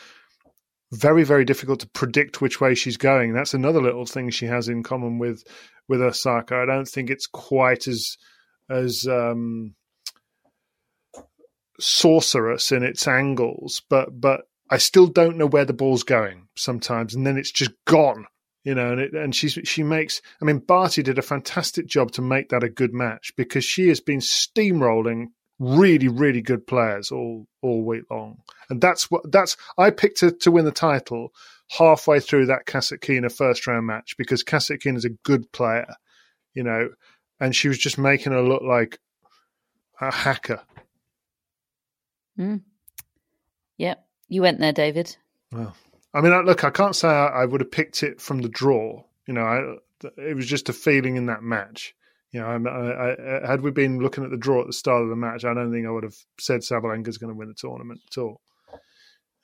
very 0.93 1.25
very 1.25 1.45
difficult 1.45 1.81
to 1.81 1.89
predict 1.89 2.41
which 2.41 2.61
way 2.61 2.75
she's 2.75 2.97
going. 2.97 3.33
That's 3.33 3.55
another 3.55 3.81
little 3.81 4.07
thing 4.07 4.31
she 4.31 4.47
has 4.47 4.69
in 4.69 4.83
common 4.83 5.19
with 5.19 5.45
with 5.89 6.01
Osaka. 6.01 6.57
I 6.57 6.67
don't 6.67 6.89
think 6.89 7.11
it's 7.11 7.27
quite 7.27 7.89
as 7.89 8.17
as 8.71 9.07
um, 9.07 9.75
sorcerous 11.81 12.73
in 12.73 12.83
its 12.83 13.09
angles, 13.09 13.83
but 13.89 14.21
but 14.21 14.43
I 14.71 14.79
still 14.79 15.07
don't 15.07 15.37
know 15.37 15.47
where 15.47 15.65
the 15.65 15.73
ball's 15.73 16.03
going 16.03 16.49
sometimes, 16.57 17.15
and 17.15 17.27
then 17.27 17.37
it's 17.37 17.53
just 17.53 17.73
gone. 17.85 18.27
You 18.65 18.75
know, 18.75 18.93
and 18.93 19.01
it, 19.01 19.13
and 19.13 19.35
she 19.35 19.83
makes. 19.83 20.23
I 20.41 20.47
mean, 20.47 20.59
Barty 20.59 21.03
did 21.03 21.19
a 21.19 21.23
fantastic 21.23 21.87
job 21.87 22.13
to 22.13 22.23
make 22.23 22.49
that 22.49 22.65
a 22.65 22.71
good 22.71 22.95
match 22.95 23.33
because 23.37 23.65
she 23.65 23.89
has 23.89 24.01
been 24.01 24.21
steamrolling 24.21 25.27
really, 25.59 26.09
really 26.09 26.41
good 26.41 26.67
players 26.67 27.11
all 27.11 27.47
all 27.61 27.85
week 27.85 28.05
long, 28.11 28.39
and 28.71 28.81
that's 28.81 29.11
what 29.11 29.31
that's. 29.31 29.59
I 29.77 29.91
picked 29.91 30.21
her 30.21 30.31
to 30.31 30.51
win 30.51 30.65
the 30.65 30.73
title 30.73 31.33
halfway 31.71 32.21
through 32.21 32.47
that 32.47 32.67
Kasatkina 32.67 33.31
first 33.31 33.67
round 33.67 33.87
match 33.87 34.17
because 34.17 34.43
Kasatkina 34.43 34.97
is 34.97 35.05
a 35.05 35.11
good 35.25 35.51
player, 35.53 35.95
you 36.55 36.63
know, 36.63 36.89
and 37.41 37.55
she 37.55 37.69
was 37.69 37.79
just 37.79 37.99
making 37.99 38.33
her 38.33 38.43
look 38.43 38.63
like 38.63 38.99
a 40.01 40.11
hacker. 40.11 40.63
Mm. 42.39 42.63
Yep, 43.77 44.07
you 44.29 44.43
went 44.43 44.61
there, 44.61 44.73
David. 44.73 45.17
Well, 45.53 45.75
I 46.13 46.21
mean, 46.21 46.33
look, 46.45 46.65
I 46.65 46.71
can't 46.71 46.97
say 46.97 47.09
I, 47.09 47.45
would 47.45 47.61
have 47.61 47.71
picked 47.71 48.03
it 48.03 48.21
from 48.21 48.41
the 48.41 48.49
draw. 48.49 49.03
You 49.27 49.35
know, 49.35 49.43
I, 49.43 50.09
it 50.17 50.37
was 50.37 50.47
just 50.47 50.69
a 50.69 50.73
feeling 50.73 51.17
in 51.17 51.27
that 51.27 51.43
match. 51.43 51.95
You 52.33 52.41
know, 52.41 52.47
I, 52.47 53.45
I, 53.47 53.51
had 53.51 53.63
we 53.63 53.71
been 53.71 54.01
looking 54.01 54.25
at 54.25 54.31
the 54.31 54.37
draw 54.37 54.61
at 54.61 54.67
the 54.67 54.73
start 54.73 55.03
of 55.03 55.09
the 55.09 55.17
match, 55.17 55.45
I 55.45 55.55
don't 55.55 55.73
think 55.73 55.87
I 55.87 55.91
would 55.91 56.03
have 56.03 56.17
said 56.41 56.61
Sabalenka's 56.61 57.19
going 57.19 57.33
to 57.33 57.39
win 57.39 57.49
the 57.49 57.55
tournament 57.55 58.01
at 58.11 58.21
all. 58.21 58.41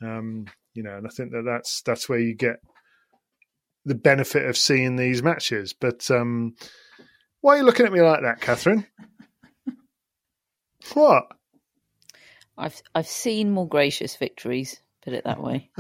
Um, 0.03 0.47
you 0.75 0.83
know, 0.83 0.97
and 0.97 1.07
I 1.07 1.11
think 1.11 1.33
that 1.33 1.45
that's 1.45 1.83
that's 1.83 2.09
where 2.09 2.19
you 2.19 2.35
get 2.35 2.57
the 3.85 3.95
benefit 3.95 4.47
of 4.47 4.57
seeing 4.57 4.97
these 4.97 5.23
matches. 5.23 5.73
But 5.73 6.11
um, 6.11 6.55
why 7.41 7.55
are 7.55 7.59
you 7.59 7.65
looking 7.65 7.87
at 7.87 7.93
me 7.93 8.03
like 8.03 8.23
that, 8.23 8.41
Catherine? 8.41 8.87
what? 10.95 11.27
I've 12.57 12.81
I've 12.95 13.07
seen 13.07 13.51
more 13.51 13.69
gracious 13.69 14.17
victories. 14.17 14.81
Put 15.03 15.15
it 15.15 15.25
that 15.25 15.43
way. 15.43 15.71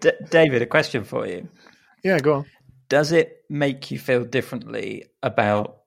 D- 0.00 0.10
David, 0.30 0.62
a 0.62 0.66
question 0.66 1.04
for 1.04 1.26
you. 1.26 1.48
Yeah, 2.02 2.18
go 2.18 2.34
on. 2.34 2.46
Does 2.88 3.12
it 3.12 3.44
make 3.48 3.90
you 3.90 3.98
feel 3.98 4.24
differently 4.24 5.06
about 5.22 5.78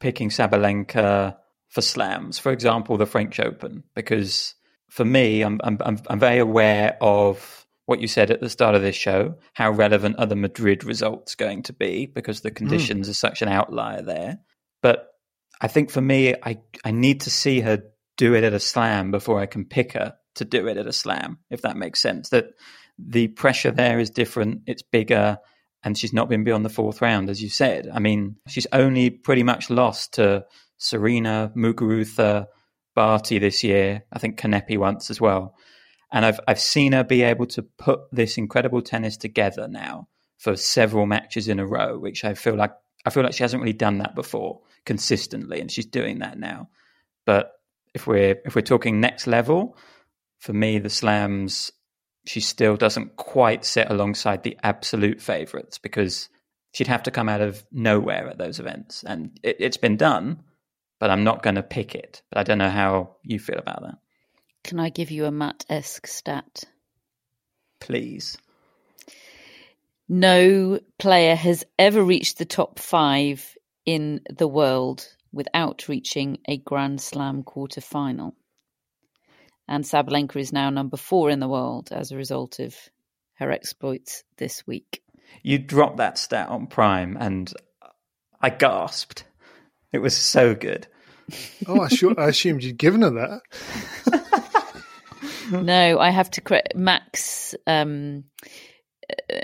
picking 0.00 0.28
Sabalenka 0.28 1.36
for 1.68 1.80
slams? 1.80 2.38
For 2.38 2.52
example, 2.52 2.96
the 2.98 3.06
French 3.06 3.40
Open, 3.40 3.84
because 3.94 4.54
for 4.88 5.04
me, 5.04 5.42
I'm, 5.42 5.60
I'm, 5.64 5.98
I'm 6.06 6.18
very 6.18 6.38
aware 6.38 6.96
of 7.00 7.66
what 7.86 8.00
you 8.00 8.06
said 8.06 8.30
at 8.30 8.40
the 8.40 8.50
start 8.50 8.74
of 8.74 8.82
this 8.82 8.94
show, 8.94 9.34
how 9.54 9.70
relevant 9.70 10.16
are 10.18 10.26
the 10.26 10.36
Madrid 10.36 10.84
results 10.84 11.34
going 11.34 11.62
to 11.64 11.72
be 11.72 12.06
because 12.06 12.40
the 12.40 12.50
hmm. 12.50 12.54
conditions 12.54 13.06
mm. 13.06 13.10
are 13.10 13.14
such 13.14 13.42
an 13.42 13.48
outlier 13.48 14.02
there. 14.02 14.38
But 14.82 15.08
I 15.60 15.68
think 15.68 15.90
for 15.90 16.00
me, 16.00 16.34
I, 16.34 16.60
I 16.84 16.90
need 16.90 17.22
to 17.22 17.30
see 17.30 17.60
her 17.60 17.82
do 18.16 18.34
it 18.34 18.44
at 18.44 18.52
a 18.52 18.60
slam 18.60 19.10
before 19.10 19.40
I 19.40 19.46
can 19.46 19.64
pick 19.64 19.92
her 19.92 20.14
to 20.36 20.44
do 20.44 20.66
it 20.68 20.76
at 20.76 20.86
a 20.86 20.92
slam, 20.92 21.38
if 21.50 21.62
that 21.62 21.76
makes 21.76 22.00
sense. 22.00 22.30
That 22.30 22.46
the 22.98 23.28
pressure 23.28 23.70
there 23.70 23.98
is 23.98 24.10
different, 24.10 24.62
it's 24.66 24.82
bigger, 24.82 25.38
and 25.82 25.96
she's 25.96 26.12
not 26.12 26.28
been 26.28 26.44
beyond 26.44 26.64
the 26.64 26.70
fourth 26.70 27.02
round, 27.02 27.28
as 27.28 27.42
you 27.42 27.48
said. 27.48 27.88
I 27.92 27.98
mean, 27.98 28.36
she's 28.48 28.66
only 28.72 29.10
pretty 29.10 29.42
much 29.42 29.70
lost 29.70 30.14
to 30.14 30.44
Serena, 30.78 31.52
Muguruza, 31.56 32.46
Barty 32.94 33.38
this 33.38 33.64
year. 33.64 34.04
I 34.12 34.18
think 34.18 34.38
Kanepi 34.38 34.78
once 34.78 35.10
as 35.10 35.20
well. 35.20 35.54
And 36.12 36.26
I've 36.26 36.40
I've 36.46 36.60
seen 36.60 36.92
her 36.92 37.04
be 37.04 37.22
able 37.22 37.46
to 37.46 37.62
put 37.62 38.00
this 38.12 38.36
incredible 38.36 38.82
tennis 38.82 39.16
together 39.16 39.66
now 39.66 40.08
for 40.38 40.56
several 40.56 41.06
matches 41.06 41.48
in 41.48 41.58
a 41.58 41.66
row, 41.66 41.98
which 41.98 42.24
I 42.24 42.34
feel 42.34 42.54
like 42.54 42.72
I 43.06 43.10
feel 43.10 43.22
like 43.22 43.32
she 43.32 43.42
hasn't 43.44 43.62
really 43.62 43.72
done 43.72 43.98
that 43.98 44.14
before 44.14 44.60
consistently, 44.84 45.60
and 45.60 45.70
she's 45.70 45.86
doing 45.86 46.18
that 46.18 46.38
now. 46.38 46.68
But 47.24 47.52
if 47.94 48.06
we're 48.06 48.40
if 48.44 48.54
we're 48.54 48.62
talking 48.62 49.00
next 49.00 49.26
level, 49.26 49.76
for 50.38 50.52
me, 50.52 50.78
the 50.78 50.90
slams 50.90 51.72
she 52.24 52.40
still 52.40 52.76
doesn't 52.76 53.16
quite 53.16 53.64
sit 53.64 53.90
alongside 53.90 54.42
the 54.42 54.56
absolute 54.62 55.20
favourites 55.20 55.78
because 55.78 56.28
she'd 56.72 56.86
have 56.86 57.02
to 57.02 57.10
come 57.10 57.28
out 57.28 57.40
of 57.40 57.64
nowhere 57.72 58.28
at 58.28 58.38
those 58.38 58.60
events, 58.60 59.02
and 59.02 59.38
it, 59.42 59.56
it's 59.58 59.76
been 59.76 59.96
done 59.96 60.42
but 61.02 61.10
I'm 61.10 61.24
not 61.24 61.42
going 61.42 61.56
to 61.56 61.64
pick 61.64 61.96
it. 61.96 62.22
But 62.30 62.38
I 62.38 62.42
don't 62.44 62.58
know 62.58 62.70
how 62.70 63.16
you 63.24 63.40
feel 63.40 63.58
about 63.58 63.82
that. 63.82 63.98
Can 64.62 64.78
I 64.78 64.88
give 64.88 65.10
you 65.10 65.24
a 65.24 65.32
Matt 65.32 65.64
esque 65.68 66.06
stat? 66.06 66.62
Please. 67.80 68.38
No 70.08 70.78
player 71.00 71.34
has 71.34 71.64
ever 71.76 72.04
reached 72.04 72.38
the 72.38 72.44
top 72.44 72.78
five 72.78 73.58
in 73.84 74.20
the 74.30 74.46
world 74.46 75.08
without 75.32 75.88
reaching 75.88 76.38
a 76.46 76.58
Grand 76.58 77.00
Slam 77.00 77.42
quarterfinal. 77.42 78.32
And 79.68 79.84
Sabalenka 79.84 80.36
is 80.36 80.52
now 80.52 80.70
number 80.70 80.96
four 80.96 81.30
in 81.30 81.40
the 81.40 81.48
world 81.48 81.88
as 81.92 82.12
a 82.12 82.16
result 82.16 82.58
of 82.58 82.74
her 83.34 83.50
exploits 83.50 84.24
this 84.36 84.66
week. 84.66 85.02
You 85.42 85.58
dropped 85.58 85.96
that 85.96 86.18
stat 86.18 86.48
on 86.48 86.66
Prime 86.66 87.16
and 87.18 87.52
I 88.40 88.50
gasped. 88.50 89.24
It 89.92 89.98
was 89.98 90.16
so 90.16 90.54
good. 90.54 90.86
oh, 91.66 91.80
I, 91.80 91.88
sure, 91.88 92.18
I 92.18 92.28
assumed 92.28 92.64
you'd 92.64 92.76
given 92.76 93.02
her 93.02 93.40
that. 94.04 94.62
no, 95.52 95.98
I 95.98 96.10
have 96.10 96.30
to 96.32 96.40
correct 96.40 96.74
Max. 96.74 97.54
Um, 97.66 98.24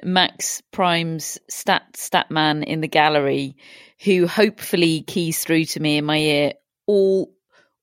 Max 0.03 0.63
Prime's 0.73 1.39
stat 1.49 1.97
stat 1.97 2.31
man 2.31 2.63
in 2.63 2.81
the 2.81 2.89
gallery, 2.89 3.57
who 4.05 4.27
hopefully 4.27 5.03
keys 5.03 5.43
through 5.45 5.65
to 5.67 5.81
me 5.81 5.99
in 5.99 6.05
my 6.05 6.19
ear 6.19 6.53
all 6.87 7.33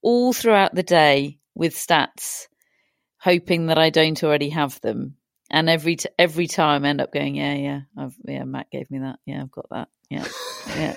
all 0.02 0.34
throughout 0.34 0.76
the 0.76 0.84
day 0.84 1.40
with 1.56 1.74
stats, 1.76 2.48
hoping 3.20 3.68
that 3.68 3.78
I 3.78 3.90
don't 3.90 4.24
already 4.24 4.50
have 4.50 4.80
them. 4.82 5.16
And 5.50 5.70
every 5.70 5.96
t- 5.98 6.10
every 6.18 6.48
time 6.48 6.86
I 6.86 6.90
end 6.90 7.02
up 7.02 7.14
going, 7.14 7.36
yeah, 7.36 7.54
yeah, 7.56 7.82
I've, 7.98 8.16
yeah, 8.26 8.44
Matt 8.44 8.72
gave 8.72 8.90
me 8.90 9.00
that. 9.00 9.20
Yeah, 9.26 9.42
I've 9.42 9.52
got 9.52 9.68
that. 9.72 9.88
Yeah, 10.10 10.26
yeah, 10.76 10.96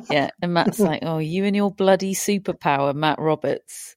yeah. 0.10 0.30
And 0.40 0.54
Matt's 0.54 0.78
like, 0.78 1.00
oh, 1.02 1.18
you 1.18 1.44
and 1.44 1.56
your 1.56 1.70
bloody 1.70 2.14
superpower, 2.14 2.94
Matt 2.94 3.18
Roberts. 3.18 3.96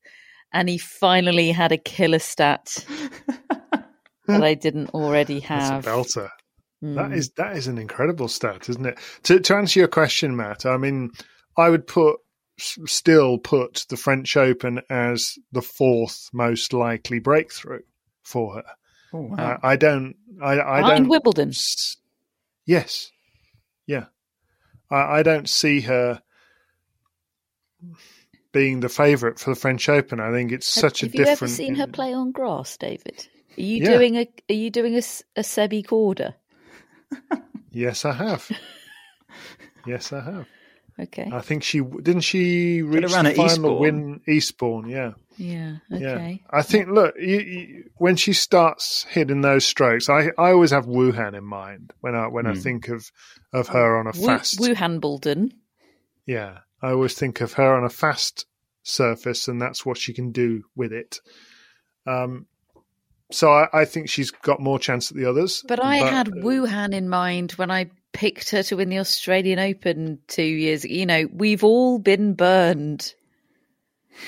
And 0.51 0.67
he 0.67 0.77
finally 0.77 1.51
had 1.51 1.71
a 1.71 1.77
killer 1.77 2.19
stat 2.19 2.83
that 4.29 4.43
I 4.43 4.53
didn't 4.53 4.89
already 4.91 5.39
have. 5.41 5.83
That's 5.83 6.15
a 6.15 6.19
belter. 6.21 6.29
Mm. 6.83 6.95
That 6.95 7.17
is 7.17 7.31
that 7.31 7.57
is 7.57 7.67
an 7.67 7.77
incredible 7.77 8.27
stat, 8.27 8.69
isn't 8.69 8.85
it? 8.85 8.97
To 9.23 9.39
to 9.39 9.55
answer 9.55 9.79
your 9.79 9.89
question, 9.89 10.35
Matt, 10.35 10.65
I 10.65 10.77
mean, 10.77 11.11
I 11.57 11.69
would 11.69 11.85
put 11.87 12.19
still 12.57 13.37
put 13.37 13.85
the 13.89 13.97
French 13.97 14.37
Open 14.37 14.81
as 14.89 15.37
the 15.51 15.61
fourth 15.61 16.29
most 16.33 16.73
likely 16.73 17.19
breakthrough 17.19 17.81
for 18.23 18.55
her. 18.55 18.63
Oh, 19.13 19.21
wow. 19.21 19.59
I 19.63 19.75
don't. 19.75 20.15
I, 20.41 20.59
I 20.59 20.81
don't. 20.81 21.07
Wimbledon. 21.09 21.51
Yes. 22.65 23.11
Yeah. 23.87 24.05
I, 24.91 25.19
I 25.19 25.23
don't 25.23 25.49
see 25.49 25.81
her. 25.81 26.21
being 28.51 28.79
the 28.79 28.89
favourite 28.89 29.39
for 29.39 29.49
the 29.51 29.59
French 29.59 29.89
Open. 29.89 30.19
I 30.19 30.31
think 30.31 30.51
it's 30.51 30.73
Have- 30.75 30.81
such 30.81 31.03
a 31.03 31.07
different. 31.07 31.27
have 31.27 31.27
you 31.27 31.31
ever 31.31 31.47
seen 31.47 31.75
her 31.75 31.87
play 31.87 32.13
on 32.13 32.31
grass, 32.31 32.77
David? 32.77 33.27
Are 33.59 33.61
you 33.61 33.83
Yeah. 33.83 33.97
doing 33.97 34.15
a 34.17 34.29
Are 34.49 34.53
you 34.55 34.69
doing 34.69 34.95
a, 34.95 34.99
s- 34.99 35.23
a 35.35 35.41
Sebi 35.41 35.85
Korda? 35.85 36.33
Yes, 37.71 38.05
I 38.05 38.13
have. 38.13 38.49
yes, 39.85 40.11
I 40.13 40.21
have. 40.21 40.47
Okay. 40.99 41.29
I 41.31 41.39
think 41.41 41.63
she 41.63 41.79
didn't. 41.81 42.21
She 42.21 42.81
reach 42.81 43.11
run 43.13 43.23
the 43.25 43.29
at 43.31 43.35
final 43.37 43.45
Eastbourne. 43.75 43.79
win 43.79 44.21
Eastbourne. 44.27 44.89
Yeah. 44.89 45.11
yeah. 45.37 45.77
Yeah, 45.89 45.97
Okay. 46.15 46.43
I 46.49 46.61
think. 46.61 46.89
Look, 46.89 47.15
you, 47.17 47.39
you, 47.39 47.83
when 47.95 48.15
she 48.17 48.33
starts 48.33 49.03
hitting 49.09 49.39
those 49.41 49.65
strokes, 49.65 50.09
I, 50.09 50.29
I 50.37 50.51
always 50.51 50.71
have 50.71 50.87
Wuhan 50.87 51.37
in 51.37 51.45
mind 51.45 51.93
when 52.01 52.15
I 52.15 52.27
when 52.27 52.47
I 52.47 52.53
Hmm. 52.53 52.59
think 52.59 52.89
of 52.89 53.09
of 53.53 53.69
her 53.69 53.97
on 53.97 54.07
a 54.07 54.11
Wu, 54.19 54.25
fast. 54.25 54.59
Wuhan 54.59 54.99
Bulden. 54.99 55.51
Yeah, 56.25 56.59
I 56.81 56.91
always 56.91 57.13
think 57.13 57.39
of 57.41 57.53
her 57.53 57.73
on 57.75 57.85
a 57.85 57.89
fast 57.89 58.45
surface, 58.83 59.47
and 59.47 59.61
that's 59.61 59.85
what 59.85 59.97
she 59.97 60.13
can 60.13 60.31
do 60.31 60.63
with 60.75 60.91
it. 60.91 61.19
Um, 62.05 62.45
so 63.31 63.51
I, 63.51 63.67
I 63.73 63.85
think 63.85 64.09
she's 64.09 64.31
got 64.31 64.59
more 64.59 64.79
chance 64.79 65.11
at 65.11 65.17
the 65.17 65.25
others. 65.25 65.63
But 65.67 65.83
I 65.83 65.97
had 65.97 66.27
Wuhan 66.27 66.93
in 66.93 67.09
mind 67.09 67.51
when 67.53 67.69
I 67.71 67.89
picked 68.11 68.49
her 68.51 68.63
to 68.63 68.75
win 68.77 68.89
the 68.89 68.99
Australian 68.99 69.59
Open 69.59 70.19
two 70.27 70.41
years. 70.43 70.83
You 70.85 71.05
know, 71.05 71.27
we've 71.31 71.63
all 71.63 71.99
been 71.99 72.33
burned. 72.33 73.13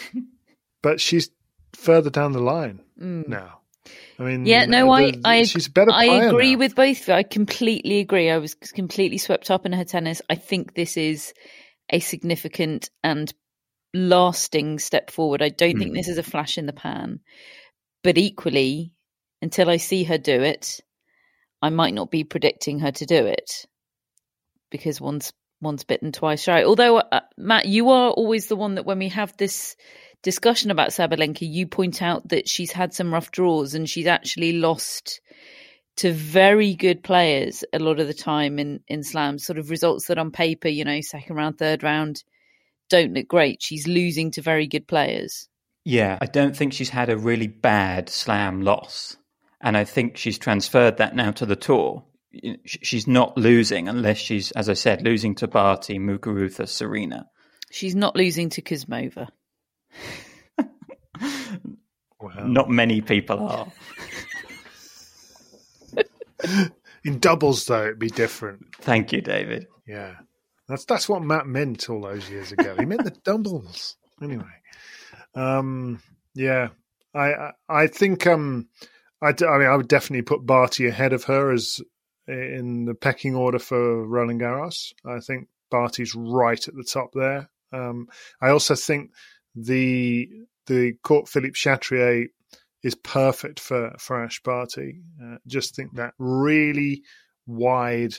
but 0.81 0.99
she's 1.01 1.29
further 1.73 2.09
down 2.09 2.31
the 2.33 2.39
line 2.41 2.81
now. 2.97 3.59
I 4.19 4.23
mean, 4.23 4.43
Mm. 4.45 4.47
Yeah, 4.47 4.65
no, 4.65 4.91
I, 4.91 5.11
the- 5.11 5.21
I, 5.25 5.43
she's 5.43 5.65
a 5.67 5.71
better 5.71 5.91
I 5.91 6.05
agree 6.05 6.53
now. 6.53 6.59
with 6.59 6.75
both. 6.75 7.01
of 7.01 7.07
you. 7.07 7.13
I 7.15 7.23
completely 7.23 7.99
agree. 7.99 8.29
I 8.29 8.37
was 8.37 8.53
completely 8.53 9.17
swept 9.17 9.49
up 9.49 9.65
in 9.65 9.73
her 9.73 9.83
tennis. 9.83 10.21
I 10.29 10.35
think 10.35 10.75
this 10.75 10.95
is 10.95 11.33
a 11.89 11.99
significant 11.99 12.91
and 13.03 13.33
lasting 13.95 14.77
step 14.79 15.09
forward. 15.09 15.41
I 15.41 15.49
don't 15.49 15.71
Hmm. 15.73 15.79
think 15.79 15.95
this 15.95 16.07
is 16.07 16.19
a 16.19 16.23
flash 16.23 16.57
in 16.59 16.67
the 16.67 16.73
pan. 16.73 17.19
But 18.03 18.17
equally, 18.17 18.93
until 19.41 19.69
I 19.69 19.77
see 19.77 20.03
her 20.05 20.17
do 20.17 20.41
it, 20.41 20.81
I 21.61 21.69
might 21.69 21.93
not 21.93 22.09
be 22.09 22.23
predicting 22.23 22.79
her 22.79 22.91
to 22.91 23.05
do 23.05 23.25
it 23.25 23.65
because 24.71 24.99
once 24.99 25.31
once 25.61 25.83
bitten, 25.83 26.11
twice 26.11 26.41
shy. 26.41 26.63
Although 26.63 26.97
uh, 26.97 27.19
Matt, 27.37 27.67
you 27.67 27.91
are 27.91 28.09
always 28.09 28.47
the 28.47 28.55
one 28.55 28.75
that 28.75 28.85
when 28.85 28.97
we 28.97 29.09
have 29.09 29.35
this 29.37 29.75
discussion 30.23 30.71
about 30.71 30.89
Sabalenka, 30.89 31.41
you 31.41 31.67
point 31.67 32.01
out 32.01 32.29
that 32.29 32.49
she's 32.49 32.71
had 32.71 32.93
some 32.93 33.13
rough 33.13 33.31
draws 33.31 33.75
and 33.75 33.87
she's 33.87 34.07
actually 34.07 34.53
lost 34.53 35.21
to 35.97 36.11
very 36.11 36.73
good 36.73 37.03
players 37.03 37.63
a 37.73 37.79
lot 37.79 37.99
of 37.99 38.07
the 38.07 38.13
time 38.13 38.57
in 38.57 38.79
in 38.87 39.03
slams. 39.03 39.45
Sort 39.45 39.59
of 39.59 39.69
results 39.69 40.07
that 40.07 40.17
on 40.17 40.31
paper, 40.31 40.67
you 40.67 40.83
know, 40.83 41.01
second 41.01 41.35
round, 41.35 41.59
third 41.59 41.83
round, 41.83 42.23
don't 42.89 43.13
look 43.13 43.27
great. 43.27 43.61
She's 43.61 43.87
losing 43.87 44.31
to 44.31 44.41
very 44.41 44.67
good 44.67 44.87
players. 44.87 45.47
Yeah, 45.83 46.17
I 46.21 46.25
don't 46.27 46.55
think 46.55 46.73
she's 46.73 46.89
had 46.89 47.09
a 47.09 47.17
really 47.17 47.47
bad 47.47 48.09
slam 48.09 48.61
loss. 48.61 49.17
And 49.61 49.75
I 49.77 49.83
think 49.83 50.17
she's 50.17 50.37
transferred 50.39 50.97
that 50.97 51.15
now 51.15 51.31
to 51.31 51.45
the 51.45 51.55
tour. 51.55 52.03
You 52.31 52.51
know, 52.53 52.57
sh- 52.65 52.77
She's 52.83 53.07
not 53.07 53.37
losing 53.37 53.87
unless 53.89 54.17
she's, 54.17 54.51
as 54.51 54.69
I 54.69 54.73
said, 54.73 55.01
losing 55.03 55.35
to 55.35 55.47
Barty, 55.47 55.99
Muguruza, 55.99 56.67
Serena. 56.67 57.27
She's 57.71 57.95
not 57.95 58.15
losing 58.15 58.49
to 58.49 58.61
Kuzmova. 58.61 59.27
Wow. 62.19 62.45
Not 62.45 62.69
many 62.69 63.01
people 63.01 63.39
are. 63.47 63.67
In 67.03 67.17
doubles, 67.19 67.65
though, 67.65 67.83
it'd 67.85 67.99
be 67.99 68.09
different. 68.09 68.65
Thank 68.79 69.11
you, 69.11 69.21
David. 69.21 69.65
Yeah, 69.87 70.15
that's 70.67 70.85
that's 70.85 71.09
what 71.09 71.23
Matt 71.23 71.47
meant 71.47 71.89
all 71.89 72.01
those 72.01 72.29
years 72.29 72.51
ago. 72.51 72.75
He 72.77 72.85
meant 72.85 73.03
the 73.03 73.09
doubles. 73.23 73.95
Anyway, 74.21 74.43
um, 75.35 76.01
yeah, 76.35 76.69
I 77.13 77.51
I, 77.67 77.87
think 77.87 78.27
um, 78.27 78.67
I, 79.21 79.29
I 79.29 79.57
mean 79.57 79.67
I 79.67 79.75
would 79.75 79.87
definitely 79.87 80.23
put 80.23 80.45
Barty 80.45 80.87
ahead 80.87 81.13
of 81.13 81.25
her 81.25 81.51
as 81.51 81.81
in 82.27 82.85
the 82.85 82.95
pecking 82.95 83.35
order 83.35 83.59
for 83.59 84.05
Roland 84.05 84.41
Garros. 84.41 84.93
I 85.05 85.19
think 85.19 85.47
Barty's 85.69 86.15
right 86.15 86.65
at 86.67 86.75
the 86.75 86.83
top 86.83 87.11
there. 87.13 87.49
Um, 87.73 88.07
I 88.41 88.49
also 88.49 88.75
think 88.75 89.11
the 89.55 90.29
the 90.67 90.93
court 91.03 91.27
Philippe 91.27 91.55
Chatrier 91.55 92.27
is 92.83 92.95
perfect 92.95 93.59
for 93.59 93.93
for 93.99 94.23
Ash 94.23 94.41
Barty. 94.43 95.01
Uh, 95.21 95.37
just 95.47 95.75
think 95.75 95.95
that 95.95 96.13
really 96.17 97.03
wide, 97.45 98.15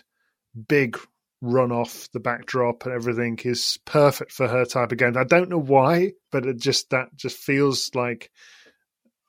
big 0.68 0.98
run 1.42 1.72
off 1.72 2.08
the 2.12 2.20
backdrop 2.20 2.86
and 2.86 2.94
everything 2.94 3.38
is 3.44 3.78
perfect 3.84 4.30
for 4.30 4.48
her 4.48 4.64
type 4.64 4.92
of 4.92 4.98
game. 4.98 5.16
I 5.16 5.24
don't 5.24 5.50
know 5.50 5.60
why, 5.60 6.12
but 6.30 6.46
it 6.46 6.58
just 6.58 6.90
that 6.90 7.14
just 7.16 7.36
feels 7.36 7.90
like 7.94 8.30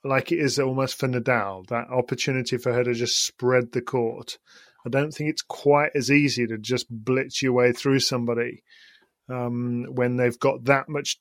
like 0.04 0.32
it 0.32 0.40
is 0.40 0.60
almost 0.60 1.00
for 1.00 1.08
Nadal 1.08 1.66
that 1.68 1.90
opportunity 1.90 2.58
for 2.58 2.72
her 2.72 2.84
to 2.84 2.94
just 2.94 3.26
spread 3.26 3.72
the 3.72 3.82
court. 3.82 4.38
I 4.86 4.90
don't 4.90 5.12
think 5.12 5.30
it's 5.30 5.42
quite 5.42 5.92
as 5.96 6.12
easy 6.12 6.46
to 6.46 6.58
just 6.58 6.86
blitz 6.90 7.42
your 7.42 7.54
way 7.54 7.72
through 7.72 8.00
somebody 8.00 8.64
um, 9.30 9.86
when 9.90 10.18
they've 10.18 10.38
got 10.38 10.66
that 10.66 10.90
much 10.90 11.18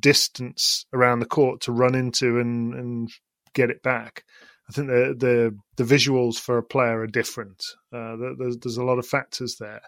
distance 0.00 0.84
around 0.92 1.20
the 1.20 1.26
court 1.26 1.62
to 1.62 1.72
run 1.72 1.94
into 1.94 2.38
and, 2.38 2.74
and 2.74 3.10
get 3.54 3.70
it 3.70 3.82
back. 3.82 4.24
I 4.68 4.72
think 4.72 4.88
the 4.88 5.14
the 5.18 5.82
the 5.82 5.94
visuals 5.94 6.36
for 6.36 6.58
a 6.58 6.62
player 6.62 7.00
are 7.00 7.06
different. 7.06 7.62
Uh, 7.92 8.16
there's 8.38 8.58
there's 8.58 8.76
a 8.76 8.84
lot 8.84 8.98
of 8.98 9.06
factors 9.06 9.56
there, 9.58 9.80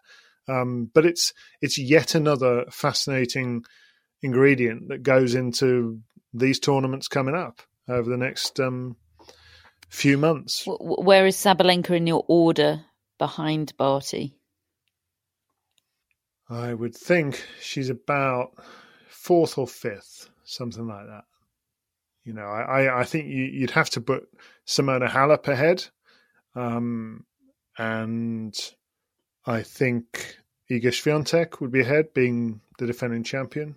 um, 0.50 0.90
but 0.92 1.06
it's 1.06 1.32
it's 1.60 1.78
yet 1.78 2.14
another 2.14 2.64
fascinating 2.70 3.64
ingredient 4.22 4.88
that 4.88 5.02
goes 5.02 5.34
into 5.34 6.00
these 6.34 6.58
tournaments 6.58 7.08
coming 7.08 7.34
up 7.34 7.62
over 7.88 8.10
the 8.10 8.16
next 8.16 8.58
um, 8.60 8.96
few 9.88 10.18
months. 10.18 10.64
Where 10.66 11.26
is 11.26 11.36
Sabalenka 11.36 11.90
in 11.90 12.06
your 12.06 12.24
order 12.28 12.84
behind 13.18 13.76
Barty? 13.76 14.36
I 16.48 16.74
would 16.74 16.96
think 16.96 17.44
she's 17.60 17.90
about 17.90 18.52
fourth 19.08 19.56
or 19.56 19.68
fifth, 19.68 20.28
something 20.44 20.86
like 20.86 21.06
that. 21.06 21.24
You 22.24 22.32
know, 22.34 22.42
I, 22.42 22.82
I, 22.82 23.00
I 23.00 23.04
think 23.04 23.28
you, 23.28 23.44
you'd 23.44 23.70
have 23.70 23.90
to 23.90 24.00
put 24.00 24.28
Simona 24.66 25.08
Halep 25.08 25.48
ahead, 25.48 25.86
um, 26.54 27.24
and 27.78 28.54
I 29.46 29.62
think 29.62 30.39
Iga 30.70 30.86
Swiatek 30.92 31.60
would 31.60 31.72
be 31.72 31.80
ahead, 31.80 32.14
being 32.14 32.60
the 32.78 32.86
defending 32.86 33.24
champion. 33.24 33.76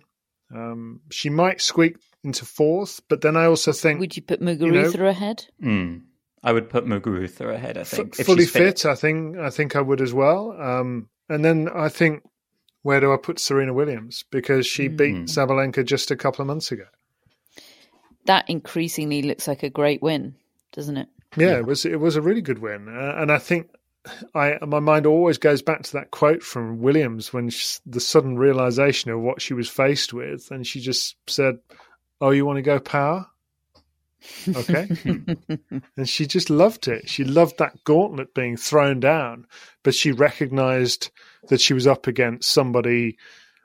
Um, 0.54 1.00
she 1.10 1.28
might 1.30 1.60
squeak 1.60 1.96
into 2.22 2.44
fourth, 2.44 3.00
but 3.08 3.20
then 3.22 3.36
I 3.36 3.46
also 3.46 3.72
think 3.72 3.98
Would 4.00 4.16
you 4.16 4.22
put 4.22 4.40
know- 4.40 4.54
Muguruza 4.54 5.08
ahead? 5.08 5.46
Mm. 5.62 6.02
I 6.42 6.52
would 6.52 6.68
put 6.70 6.84
Muguruza 6.84 7.52
ahead, 7.54 7.78
I 7.78 7.84
think. 7.84 8.18
if 8.20 8.26
fully 8.26 8.44
she's 8.44 8.50
fit, 8.52 8.84
I 8.86 8.94
think 8.94 9.36
I 9.38 9.50
think 9.50 9.74
I 9.76 9.80
would 9.80 10.00
as 10.00 10.12
well. 10.12 10.52
Um, 10.60 11.08
and 11.28 11.44
then 11.44 11.68
I 11.74 11.88
think 11.88 12.22
where 12.82 13.00
do 13.00 13.12
I 13.12 13.16
put 13.16 13.40
Serena 13.40 13.72
Williams 13.72 14.24
because 14.30 14.66
she 14.66 14.88
beat 14.88 15.14
Mm. 15.14 15.24
Sabalenka 15.24 15.84
just 15.84 16.10
a 16.10 16.16
couple 16.16 16.42
of 16.42 16.46
months 16.46 16.70
ago. 16.70 16.84
That 18.26 18.48
increasingly 18.48 19.22
looks 19.22 19.48
like 19.48 19.62
a 19.62 19.70
great 19.70 20.02
win, 20.02 20.34
doesn't 20.72 20.96
it? 20.96 21.08
Yeah, 21.36 21.58
it 21.58 21.66
was 21.66 21.84
it 21.84 21.98
was 21.98 22.16
a 22.16 22.22
really 22.22 22.42
good 22.42 22.58
win, 22.60 22.88
uh, 22.88 23.14
and 23.16 23.32
I 23.32 23.38
think 23.38 23.68
I 24.34 24.58
my 24.66 24.80
mind 24.80 25.06
always 25.06 25.38
goes 25.38 25.62
back 25.62 25.82
to 25.84 25.92
that 25.94 26.10
quote 26.10 26.42
from 26.42 26.80
Williams 26.80 27.32
when 27.32 27.48
she, 27.50 27.78
the 27.86 28.00
sudden 28.00 28.36
realization 28.36 29.10
of 29.10 29.20
what 29.20 29.40
she 29.40 29.54
was 29.54 29.68
faced 29.68 30.12
with, 30.12 30.50
and 30.50 30.66
she 30.66 30.80
just 30.80 31.16
said, 31.26 31.58
"Oh, 32.20 32.30
you 32.30 32.44
want 32.44 32.58
to 32.58 32.62
go 32.62 32.78
power?" 32.78 33.26
Okay, 34.48 34.88
and 35.96 36.08
she 36.08 36.26
just 36.26 36.50
loved 36.50 36.88
it. 36.88 37.08
She 37.08 37.24
loved 37.24 37.58
that 37.58 37.82
gauntlet 37.84 38.34
being 38.34 38.56
thrown 38.56 39.00
down, 39.00 39.46
but 39.82 39.94
she 39.94 40.12
recognized 40.12 41.10
that 41.48 41.60
she 41.60 41.74
was 41.74 41.86
up 41.86 42.06
against 42.06 42.50
somebody 42.50 43.18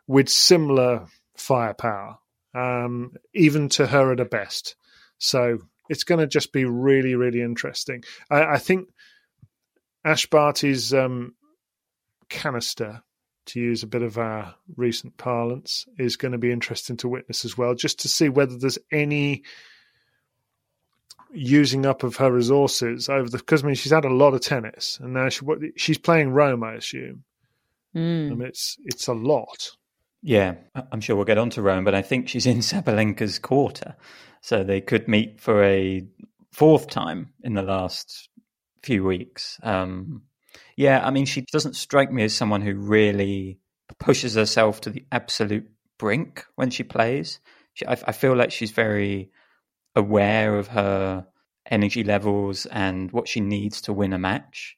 with 0.08 0.30
similar 0.30 1.08
firepower, 1.36 2.18
um, 2.54 3.14
even 3.34 3.70
to 3.70 3.88
her 3.88 4.12
at 4.12 4.20
her 4.20 4.26
best. 4.26 4.76
So 5.18 5.60
it's 5.90 6.04
going 6.04 6.20
to 6.20 6.28
just 6.28 6.54
be 6.54 6.66
really, 6.66 7.16
really 7.16 7.42
interesting. 7.42 8.04
I, 8.30 8.44
I 8.44 8.58
think 8.58 8.90
Ash 10.06 10.26
Barty's 10.26 10.94
um, 10.94 11.34
canister, 12.30 13.02
to 13.48 13.60
use 13.60 13.84
a 13.84 13.88
bit 13.88 14.02
of 14.04 14.18
our 14.18 14.54
recent 14.76 15.18
parlance, 15.18 15.88
is 15.98 16.16
going 16.18 16.32
to 16.34 16.38
be 16.38 16.52
interesting 16.52 16.98
to 16.98 17.08
witness 17.10 17.46
as 17.46 17.58
well, 17.58 17.74
just 17.76 18.00
to 18.02 18.08
see 18.10 18.30
whether 18.30 18.58
there's 18.58 18.78
any 18.92 19.44
using 21.32 21.86
up 21.86 22.04
of 22.04 22.16
her 22.16 22.32
resources 22.32 23.08
over 23.10 23.30
the 23.30 23.38
because 23.38 23.64
I 23.64 23.68
mean 23.68 23.76
she's 23.76 23.92
had 23.92 24.06
a 24.06 24.10
lot 24.10 24.34
of 24.34 24.42
tennis 24.42 24.98
and 25.00 25.14
now 25.14 25.30
she 25.30 25.46
what 25.46 25.60
she's 25.76 25.98
playing 25.98 26.32
Rome, 26.32 26.64
I 26.64 26.74
assume. 26.74 27.24
Mm. 27.96 28.32
I 28.32 28.36
mean 28.36 28.48
it's 28.48 28.78
it's 28.86 29.08
a 29.08 29.14
lot. 29.14 29.72
Yeah, 30.22 30.56
I- 30.76 30.84
I'm 30.92 31.02
sure 31.02 31.16
we'll 31.16 31.26
get 31.26 31.38
on 31.38 31.50
to 31.52 31.62
Rome, 31.62 31.84
but 31.84 31.96
I 31.96 32.02
think 32.02 32.28
she's 32.30 32.46
in 32.46 32.58
Sabalenka's 32.60 33.40
quarter. 33.40 33.96
So 34.42 34.64
they 34.64 34.82
could 34.82 35.08
meet 35.08 35.40
for 35.40 35.64
a 35.64 36.06
fourth 36.52 36.88
time 36.90 37.32
in 37.44 37.54
the 37.54 37.62
last 37.62 38.29
few 38.84 39.04
weeks. 39.04 39.60
Um, 39.64 40.24
yeah, 40.76 41.06
I 41.06 41.12
mean, 41.12 41.26
she 41.26 41.42
doesn't 41.42 41.76
strike 41.76 42.12
me 42.12 42.24
as 42.24 42.36
someone 42.36 42.62
who 42.62 42.76
really 42.76 43.60
pushes 44.00 44.36
herself 44.36 44.82
to 44.82 44.90
the 44.90 45.06
absolute 45.12 45.70
brink 45.98 46.46
when 46.56 46.70
she 46.70 46.84
plays. 46.84 47.40
She, 47.74 47.86
I, 47.86 47.98
I 48.06 48.12
feel 48.12 48.36
like 48.36 48.52
she's 48.52 48.72
very 48.72 49.32
aware 49.96 50.58
of 50.58 50.68
her 50.70 51.28
energy 51.70 52.04
levels 52.04 52.66
and 52.66 53.12
what 53.12 53.28
she 53.28 53.40
needs 53.42 53.82
to 53.82 53.94
win 53.94 54.14
a 54.14 54.18
match. 54.18 54.78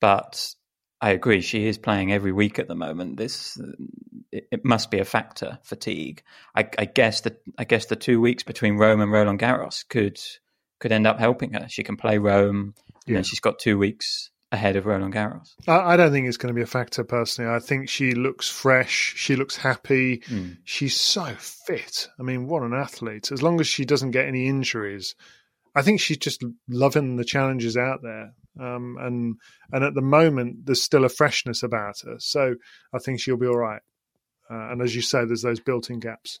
But 0.00 0.54
I 1.00 1.10
agree, 1.10 1.40
she 1.40 1.66
is 1.66 1.78
playing 1.78 2.12
every 2.12 2.32
week 2.32 2.58
at 2.58 2.68
the 2.68 2.74
moment. 2.74 3.16
This 3.16 3.58
it, 4.30 4.48
it 4.50 4.64
must 4.64 4.90
be 4.90 4.98
a 4.98 5.04
factor, 5.04 5.58
fatigue. 5.62 6.22
I, 6.54 6.68
I 6.78 6.84
guess 6.84 7.22
that 7.22 7.42
I 7.58 7.64
guess 7.64 7.86
the 7.86 7.96
two 7.96 8.20
weeks 8.20 8.42
between 8.42 8.76
Rome 8.76 9.00
and 9.00 9.12
Roland 9.12 9.40
Garros 9.40 9.86
could 9.88 10.20
could 10.80 10.92
end 10.92 11.06
up 11.06 11.18
helping 11.18 11.52
her. 11.52 11.68
She 11.68 11.82
can 11.82 11.96
play 11.96 12.18
Rome, 12.18 12.74
Yeah. 13.06 13.14
then 13.14 13.24
she's 13.24 13.40
got 13.40 13.58
two 13.58 13.78
weeks 13.78 14.30
ahead 14.52 14.76
of 14.76 14.84
Roland 14.84 15.14
Garros. 15.14 15.54
I, 15.66 15.96
don't 15.96 16.12
think 16.12 16.28
it's 16.28 16.36
going 16.36 16.54
to 16.54 16.58
be 16.58 16.62
a 16.62 16.66
factor 16.66 17.02
personally. 17.04 17.50
I 17.50 17.58
think 17.58 17.88
she 17.88 18.12
looks 18.12 18.48
fresh. 18.48 19.14
She 19.16 19.34
looks 19.34 19.56
happy. 19.56 20.18
Mm. 20.28 20.58
She's 20.64 21.00
so 21.00 21.24
fit. 21.38 22.08
I 22.20 22.22
mean, 22.22 22.46
what 22.46 22.62
an 22.62 22.74
athlete. 22.74 23.32
As 23.32 23.42
long 23.42 23.60
as 23.60 23.66
she 23.66 23.86
doesn't 23.86 24.10
get 24.10 24.26
any 24.26 24.46
injuries, 24.46 25.14
I 25.74 25.80
think 25.80 26.00
she's 26.00 26.18
just 26.18 26.44
loving 26.68 27.16
the 27.16 27.24
challenges 27.24 27.78
out 27.78 28.00
there. 28.02 28.34
Um, 28.60 28.98
and 29.00 29.36
and 29.72 29.84
at 29.84 29.94
the 29.94 30.02
moment, 30.02 30.66
there's 30.66 30.82
still 30.82 31.06
a 31.06 31.08
freshness 31.08 31.62
about 31.62 32.00
her. 32.04 32.16
So 32.18 32.56
I 32.92 32.98
think 32.98 33.20
she'll 33.20 33.38
be 33.38 33.46
all 33.46 33.58
right. 33.58 33.80
Uh, 34.50 34.70
and 34.70 34.82
as 34.82 34.94
you 34.94 35.00
say, 35.00 35.24
there's 35.24 35.40
those 35.40 35.60
built-in 35.60 35.98
gaps. 35.98 36.40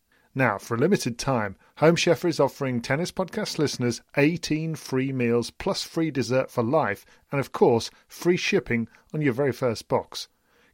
Now, 0.33 0.57
for 0.57 0.75
a 0.75 0.77
limited 0.77 1.17
time, 1.17 1.57
Home 1.77 1.97
Chef 1.97 2.23
is 2.23 2.39
offering 2.39 2.81
Tennis 2.81 3.11
Podcast 3.11 3.57
listeners 3.57 4.01
18 4.15 4.75
free 4.75 5.11
meals 5.11 5.51
plus 5.51 5.83
free 5.83 6.09
dessert 6.09 6.49
for 6.49 6.63
life 6.63 7.05
and, 7.31 7.41
of 7.41 7.51
course, 7.51 7.91
free 8.07 8.37
shipping 8.37 8.87
on 9.13 9.21
your 9.21 9.33
very 9.33 9.51
first 9.51 9.89
box. 9.89 10.29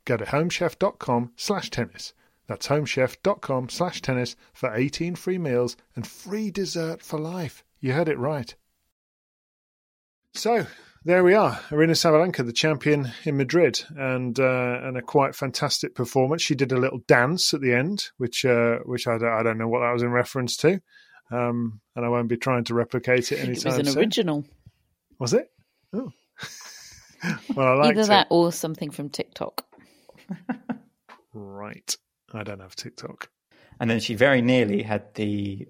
Go 0.06 0.16
to 0.16 0.26
homechef.com 0.26 1.32
slash 1.36 1.72
tennis. 1.72 2.14
That's 2.46 2.68
homechef.com 2.68 3.70
slash 3.70 4.02
tennis 4.02 4.36
for 4.54 4.74
18 4.74 5.16
free 5.16 5.40
meals 5.40 5.76
and 5.96 6.06
free 6.06 6.52
dessert 6.52 7.02
for 7.02 7.20
life. 7.20 7.64
You 7.80 7.94
heard 7.94 8.10
it 8.10 8.20
right. 8.20 8.54
So, 10.36 10.68
there 11.08 11.24
we 11.24 11.34
are, 11.34 11.54
Aryna 11.70 11.92
Sabalenka, 11.92 12.46
the 12.46 12.52
champion 12.52 13.12
in 13.24 13.38
Madrid, 13.38 13.82
and 13.96 14.38
uh, 14.38 14.80
and 14.84 14.98
a 14.98 15.02
quite 15.02 15.36
fantastic 15.36 15.96
performance. 15.96 16.42
She 16.42 16.54
did 16.54 16.74
a 16.74 16.78
little 16.78 17.00
dance 17.08 17.54
at 17.54 17.62
the 17.62 17.74
end, 17.74 18.10
which 18.18 18.44
uh, 18.44 18.80
which 18.80 19.08
I 19.08 19.18
don't, 19.18 19.32
I 19.32 19.42
don't 19.42 19.58
know 19.58 19.70
what 19.70 19.80
that 19.80 19.94
was 19.94 20.04
in 20.04 20.12
reference 20.12 20.58
to, 20.58 20.82
um, 21.32 21.80
and 21.96 22.06
I 22.06 22.10
won't 22.10 22.28
be 22.28 22.36
trying 22.36 22.66
to 22.66 22.74
replicate 22.74 23.32
it 23.32 23.40
anytime. 23.40 23.74
It 23.74 23.78
was 23.78 23.78
an 23.78 23.86
soon. 23.86 23.98
original. 23.98 24.46
Was 25.18 25.34
it? 25.34 25.50
Oh. 25.94 26.12
well, 27.56 27.68
I 27.68 27.74
liked 27.74 27.98
Either 27.98 28.02
it. 28.02 28.08
that 28.08 28.28
or 28.30 28.52
something 28.52 28.92
from 28.92 29.10
TikTok. 29.10 29.66
Right. 31.34 31.96
I 32.34 32.44
don't 32.44 32.60
have 32.60 32.76
TikTok. 32.76 33.30
And 33.80 33.90
then 33.90 34.00
she 34.00 34.16
very 34.16 34.42
nearly 34.42 34.82
had 34.82 35.14
the 35.14 35.68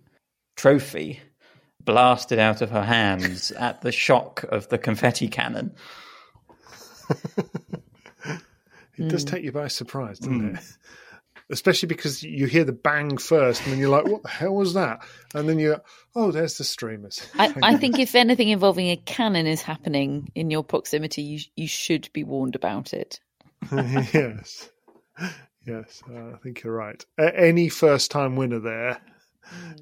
trophy 0.56 1.20
blasted 1.88 2.38
out 2.38 2.62
of 2.62 2.70
her 2.70 2.84
hands 2.84 3.50
at 3.54 3.82
the 3.82 3.92
shock 3.92 4.44
of 4.50 4.68
the 4.70 4.78
confetti 4.78 5.28
cannon. 5.28 5.74
It 9.00 9.10
does 9.10 9.24
Mm. 9.24 9.30
take 9.30 9.44
you 9.44 9.52
by 9.52 9.68
surprise, 9.68 10.20
doesn't 10.20 10.56
it? 10.58 10.64
Especially 11.50 11.88
because 11.88 12.24
you 12.24 12.46
hear 12.48 12.64
the 12.66 12.74
bang 12.74 13.16
first, 13.18 13.62
and 13.64 13.72
then 13.72 13.80
you're 13.80 13.90
like, 13.90 14.06
"What 14.06 14.24
the 14.24 14.28
hell 14.30 14.56
was 14.56 14.74
that?" 14.74 15.00
And 15.34 15.48
then 15.48 15.60
you're, 15.60 15.82
"Oh, 16.16 16.32
there's 16.32 16.58
the 16.58 16.64
streamers." 16.66 17.22
I, 17.38 17.54
I 17.64 17.78
think 17.78 18.00
if 18.00 18.16
anything 18.16 18.50
involving 18.50 18.90
a 18.90 18.98
cannon 18.98 19.46
is 19.48 19.62
happening 19.62 20.30
in 20.36 20.50
your 20.52 20.64
proximity, 20.64 21.22
you 21.22 21.40
you 21.56 21.68
should 21.68 22.10
be 22.12 22.24
warned 22.24 22.56
about 22.56 22.92
it. 22.92 23.20
yes, 23.72 24.70
yes, 25.66 26.02
uh, 26.12 26.34
I 26.34 26.38
think 26.44 26.64
you're 26.64 26.76
right. 26.76 27.06
A- 27.18 27.40
any 27.40 27.70
first-time 27.70 28.36
winner 28.36 28.60
there 28.60 29.00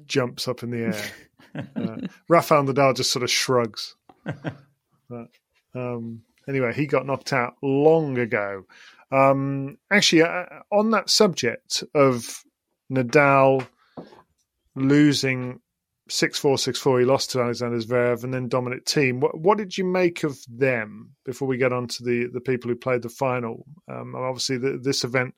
jumps 0.06 0.48
up 0.48 0.62
in 0.62 0.70
the 0.70 0.84
air. 0.86 1.04
Uh, 1.74 1.96
Rafael 2.28 2.64
Nadal 2.64 2.94
just 2.94 3.10
sort 3.10 3.22
of 3.22 3.30
shrugs. 3.30 3.96
But, 5.08 5.28
um, 5.74 6.20
anyway, 6.46 6.74
he 6.74 6.86
got 6.86 7.06
knocked 7.06 7.32
out 7.32 7.54
long 7.62 8.18
ago. 8.18 8.64
Um, 9.10 9.78
actually, 9.90 10.22
uh, 10.22 10.44
on 10.70 10.90
that 10.90 11.08
subject 11.08 11.82
of 11.94 12.44
Nadal 12.92 13.66
losing 14.74 15.60
6-4-6, 16.10 16.98
he 17.00 17.04
lost 17.04 17.30
to 17.32 17.40
Alexander 17.40 17.78
Zverev 17.78 18.24
and 18.24 18.32
then 18.32 18.48
Dominic 18.48 18.84
Thiem. 18.84 19.20
What, 19.20 19.38
what 19.38 19.58
did 19.58 19.76
you 19.76 19.84
make 19.84 20.24
of 20.24 20.38
them 20.48 21.12
before 21.24 21.48
we 21.48 21.56
get 21.56 21.72
on 21.72 21.88
to 21.88 22.04
the 22.04 22.28
the 22.32 22.40
people 22.40 22.68
who 22.68 22.76
played 22.76 23.02
the 23.02 23.08
final? 23.08 23.66
Um, 23.88 24.14
obviously, 24.14 24.58
the, 24.58 24.78
this 24.80 25.04
event 25.04 25.34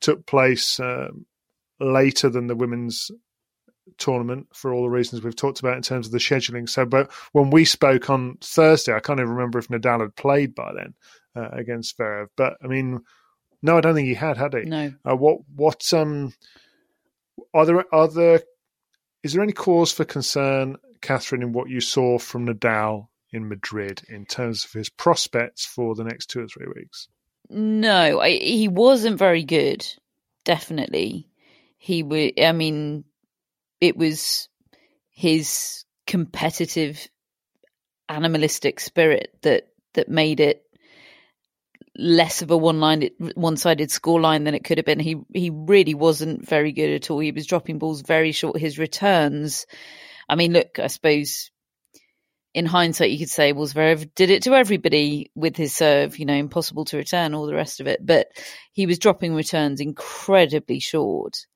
took 0.00 0.26
place 0.26 0.78
uh, 0.78 1.08
later 1.78 2.28
than 2.28 2.48
the 2.48 2.56
women's 2.56 3.10
tournament 3.98 4.46
for 4.54 4.72
all 4.72 4.82
the 4.82 4.90
reasons 4.90 5.22
we've 5.22 5.36
talked 5.36 5.60
about 5.60 5.76
in 5.76 5.82
terms 5.82 6.06
of 6.06 6.12
the 6.12 6.18
scheduling. 6.18 6.68
So, 6.68 6.84
but 6.84 7.10
when 7.32 7.50
we 7.50 7.64
spoke 7.64 8.10
on 8.10 8.36
Thursday, 8.40 8.94
I 8.94 9.00
can't 9.00 9.20
even 9.20 9.32
remember 9.32 9.58
if 9.58 9.68
Nadal 9.68 10.00
had 10.00 10.16
played 10.16 10.54
by 10.54 10.72
then 10.72 10.94
uh, 11.36 11.48
against 11.52 11.98
Zverev. 11.98 12.28
But 12.36 12.54
I 12.62 12.66
mean, 12.66 13.00
no, 13.62 13.76
I 13.76 13.80
don't 13.80 13.94
think 13.94 14.08
he 14.08 14.14
had, 14.14 14.36
had 14.36 14.54
he? 14.54 14.62
No. 14.62 14.92
Uh, 15.08 15.16
what 15.16 15.38
what 15.54 15.92
um 15.92 16.32
are 17.52 17.66
there 17.66 17.94
are 17.94 18.08
there 18.08 18.42
is 19.22 19.32
there 19.32 19.42
any 19.42 19.52
cause 19.52 19.92
for 19.92 20.04
concern, 20.04 20.76
Catherine, 21.02 21.42
in 21.42 21.52
what 21.52 21.68
you 21.68 21.80
saw 21.80 22.18
from 22.18 22.46
Nadal 22.46 23.08
in 23.32 23.48
Madrid 23.48 24.02
in 24.08 24.24
terms 24.24 24.64
of 24.64 24.72
his 24.72 24.88
prospects 24.88 25.64
for 25.64 25.94
the 25.94 26.04
next 26.04 26.26
two 26.26 26.40
or 26.40 26.48
three 26.48 26.66
weeks? 26.74 27.08
No, 27.48 28.20
I, 28.20 28.30
he 28.30 28.68
wasn't 28.68 29.18
very 29.18 29.44
good. 29.44 29.86
Definitely, 30.44 31.28
he 31.76 32.02
would. 32.02 32.40
I 32.40 32.52
mean, 32.52 33.04
it 33.80 33.96
was 33.96 34.48
his 35.10 35.84
competitive, 36.06 37.08
animalistic 38.08 38.80
spirit 38.80 39.30
that 39.42 39.68
that 39.94 40.08
made 40.08 40.40
it 40.40 40.62
less 41.96 42.40
of 42.40 42.50
a 42.50 42.56
one-line, 42.56 43.10
one-sided 43.34 43.88
scoreline 43.88 44.44
than 44.44 44.54
it 44.54 44.64
could 44.64 44.78
have 44.78 44.86
been. 44.86 45.00
He 45.00 45.16
he 45.34 45.50
really 45.50 45.94
wasn't 45.94 46.48
very 46.48 46.72
good 46.72 46.90
at 46.90 47.10
all. 47.10 47.18
He 47.18 47.32
was 47.32 47.46
dropping 47.46 47.78
balls 47.78 48.02
very 48.02 48.32
short. 48.32 48.58
His 48.58 48.78
returns, 48.78 49.66
I 50.28 50.36
mean, 50.36 50.52
look, 50.52 50.78
I 50.78 50.86
suppose 50.86 51.50
in 52.52 52.66
hindsight 52.66 53.10
you 53.10 53.18
could 53.18 53.30
say, 53.30 53.52
well, 53.52 53.66
Zverev 53.66 54.12
did 54.14 54.30
it 54.30 54.42
to 54.44 54.54
everybody 54.54 55.30
with 55.34 55.56
his 55.56 55.74
serve. 55.74 56.18
You 56.18 56.26
know, 56.26 56.34
impossible 56.34 56.84
to 56.86 56.96
return, 56.96 57.34
all 57.34 57.46
the 57.46 57.54
rest 57.54 57.80
of 57.80 57.86
it. 57.86 58.04
But 58.04 58.28
he 58.72 58.86
was 58.86 58.98
dropping 58.98 59.34
returns 59.34 59.80
incredibly 59.80 60.80
short. 60.80 61.46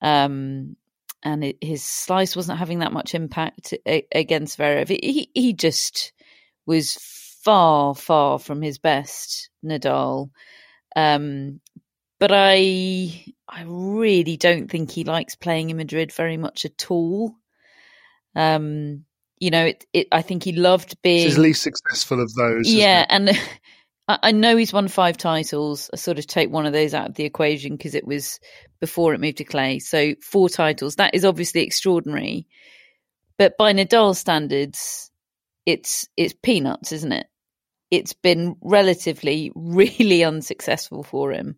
Um, 0.00 0.76
and 1.22 1.44
it, 1.44 1.56
his 1.60 1.82
slice 1.82 2.36
wasn't 2.36 2.58
having 2.58 2.80
that 2.80 2.92
much 2.92 3.14
impact 3.14 3.74
against 4.12 4.58
Zverev. 4.58 4.88
He 4.88 5.30
he 5.34 5.52
just 5.52 6.12
was 6.66 6.96
far 7.42 7.94
far 7.94 8.38
from 8.38 8.62
his 8.62 8.78
best, 8.78 9.50
Nadal. 9.64 10.30
Um, 10.94 11.60
but 12.18 12.30
I 12.32 13.24
I 13.48 13.64
really 13.66 14.36
don't 14.36 14.70
think 14.70 14.90
he 14.90 15.04
likes 15.04 15.34
playing 15.34 15.70
in 15.70 15.76
Madrid 15.76 16.12
very 16.12 16.36
much 16.36 16.64
at 16.64 16.90
all. 16.90 17.34
Um, 18.34 19.04
you 19.38 19.50
know, 19.50 19.66
it, 19.66 19.86
it 19.92 20.08
I 20.12 20.22
think 20.22 20.44
he 20.44 20.52
loved 20.52 21.00
being 21.02 21.26
his 21.26 21.38
least 21.38 21.62
successful 21.62 22.20
of 22.20 22.32
those. 22.34 22.68
Yeah, 22.68 23.06
and 23.08 23.30
I 24.08 24.32
know 24.32 24.56
he's 24.56 24.72
won 24.72 24.88
five 24.88 25.18
titles. 25.18 25.90
I 25.92 25.96
sort 25.96 26.18
of 26.18 26.26
take 26.26 26.50
one 26.50 26.64
of 26.64 26.72
those 26.72 26.94
out 26.94 27.10
of 27.10 27.14
the 27.14 27.24
equation 27.24 27.72
because 27.76 27.94
it 27.94 28.06
was 28.06 28.40
before 28.80 29.12
it 29.12 29.20
moved 29.20 29.36
to 29.38 29.44
clay. 29.44 29.80
So 29.80 30.14
four 30.22 30.48
titles. 30.48 30.94
That 30.94 31.14
is 31.14 31.26
obviously 31.26 31.62
extraordinary. 31.62 32.46
But 33.36 33.58
by 33.58 33.74
Nadal 33.74 34.16
standards, 34.16 35.10
it's 35.66 36.08
it's 36.16 36.34
peanuts, 36.42 36.92
isn't 36.92 37.12
it? 37.12 37.26
It's 37.90 38.14
been 38.14 38.56
relatively 38.62 39.52
really 39.54 40.24
unsuccessful 40.24 41.02
for 41.02 41.32
him 41.32 41.56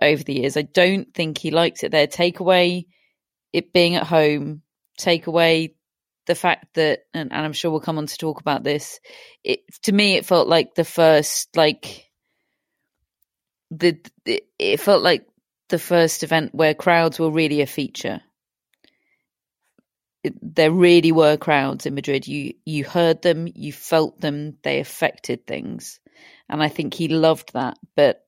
over 0.00 0.22
the 0.22 0.40
years. 0.40 0.56
I 0.56 0.62
don't 0.62 1.12
think 1.12 1.36
he 1.36 1.50
likes 1.50 1.84
it 1.84 1.92
there. 1.92 2.06
Take 2.06 2.40
away 2.40 2.86
it 3.52 3.74
being 3.74 3.94
at 3.96 4.06
home, 4.06 4.62
take 4.96 5.26
away 5.26 5.74
the 6.26 6.34
fact 6.34 6.74
that, 6.74 7.00
and, 7.12 7.32
and, 7.32 7.44
I'm 7.44 7.52
sure 7.52 7.70
we'll 7.70 7.80
come 7.80 7.98
on 7.98 8.06
to 8.06 8.18
talk 8.18 8.40
about 8.40 8.64
this. 8.64 9.00
It 9.42 9.60
to 9.82 9.92
me, 9.92 10.16
it 10.16 10.26
felt 10.26 10.48
like 10.48 10.74
the 10.74 10.84
first, 10.84 11.56
like 11.56 12.10
the, 13.70 13.98
the 14.24 14.42
it 14.58 14.80
felt 14.80 15.02
like 15.02 15.26
the 15.68 15.78
first 15.78 16.22
event 16.22 16.54
where 16.54 16.74
crowds 16.74 17.18
were 17.18 17.30
really 17.30 17.60
a 17.60 17.66
feature. 17.66 18.20
It, 20.22 20.34
there 20.40 20.72
really 20.72 21.12
were 21.12 21.36
crowds 21.36 21.86
in 21.86 21.94
Madrid. 21.94 22.26
You 22.26 22.54
you 22.64 22.84
heard 22.84 23.22
them, 23.22 23.48
you 23.54 23.72
felt 23.72 24.20
them, 24.20 24.56
they 24.62 24.80
affected 24.80 25.46
things, 25.46 26.00
and 26.48 26.62
I 26.62 26.68
think 26.68 26.94
he 26.94 27.08
loved 27.08 27.52
that. 27.52 27.78
But 27.96 28.24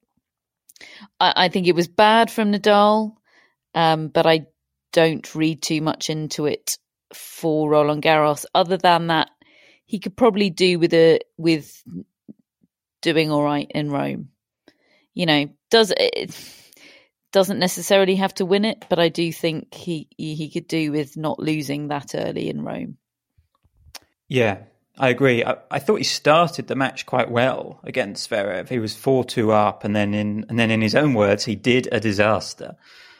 I, 1.18 1.32
I 1.36 1.48
think 1.48 1.66
it 1.66 1.74
was 1.74 1.88
bad 1.88 2.30
from 2.30 2.52
Nadal, 2.52 3.14
um, 3.74 4.08
but 4.08 4.26
I 4.26 4.46
don't 4.92 5.34
read 5.34 5.62
too 5.62 5.80
much 5.80 6.10
into 6.10 6.46
it 6.46 6.78
for 7.14 7.70
Roland 7.70 8.02
Garros. 8.02 8.44
Other 8.54 8.76
than 8.76 9.08
that, 9.08 9.30
he 9.84 9.98
could 9.98 10.16
probably 10.16 10.50
do 10.50 10.78
with 10.78 10.92
a 10.94 11.20
with 11.36 11.82
doing 13.02 13.30
all 13.30 13.42
right 13.42 13.70
in 13.70 13.90
Rome. 13.90 14.30
You 15.14 15.26
know, 15.26 15.48
does 15.70 15.92
it 15.96 16.34
doesn't 17.32 17.58
necessarily 17.58 18.16
have 18.16 18.34
to 18.34 18.46
win 18.46 18.64
it, 18.64 18.84
but 18.88 18.98
I 18.98 19.08
do 19.08 19.32
think 19.32 19.74
he 19.74 20.08
he 20.16 20.50
could 20.50 20.68
do 20.68 20.92
with 20.92 21.16
not 21.16 21.38
losing 21.38 21.88
that 21.88 22.14
early 22.14 22.48
in 22.48 22.62
Rome. 22.62 22.98
Yeah, 24.28 24.58
I 24.98 25.10
agree. 25.10 25.44
I, 25.44 25.56
I, 25.70 25.78
thought 25.78 25.96
he 25.96 26.04
started 26.04 26.66
the 26.66 26.74
match 26.74 27.06
quite 27.06 27.30
well 27.30 27.78
against 27.84 28.28
Zverev. 28.28 28.68
He 28.68 28.78
was 28.78 28.96
four 28.96 29.24
two 29.24 29.52
up, 29.52 29.84
and 29.84 29.94
then 29.94 30.14
in 30.14 30.46
and 30.48 30.58
then 30.58 30.70
in 30.70 30.80
his 30.80 30.94
own 30.94 31.14
words, 31.14 31.44
he 31.44 31.54
did 31.54 31.88
a 31.92 32.00
disaster. 32.00 32.76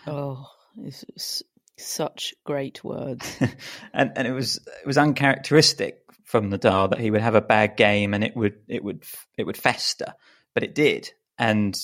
Oh, 0.07 0.49
it's, 0.83 1.43
such 1.79 2.35
great 2.45 2.83
words. 2.83 3.37
and 3.93 4.13
and 4.17 4.27
it 4.27 4.33
was 4.33 4.57
it 4.57 4.87
was 4.87 4.99
uncharacteristic 4.99 6.01
from 6.25 6.51
Nadal 6.51 6.91
that 6.91 7.01
he 7.01 7.11
would 7.11 7.21
have 7.21 7.35
a 7.35 7.41
bad 7.41 7.77
game 7.77 8.13
and 8.13 8.25
it 8.25 8.37
would 8.37 8.55
it 8.69 8.83
would 8.83 9.05
it 9.37 9.45
would 9.45 9.57
fester, 9.57 10.15
but 10.55 10.63
it 10.63 10.75
did. 10.75 11.11
And 11.39 11.79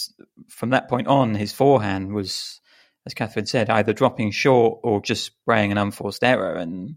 from 0.48 0.70
that 0.70 0.88
point 0.88 1.06
on, 1.06 1.34
his 1.34 1.52
forehand 1.52 2.14
was, 2.14 2.60
as 3.06 3.14
Catherine 3.14 3.46
said, 3.46 3.68
either 3.68 3.92
dropping 3.92 4.30
short 4.30 4.80
or 4.82 5.02
just 5.02 5.24
spraying 5.24 5.72
an 5.72 5.78
unforced 5.78 6.24
error. 6.24 6.54
And 6.54 6.96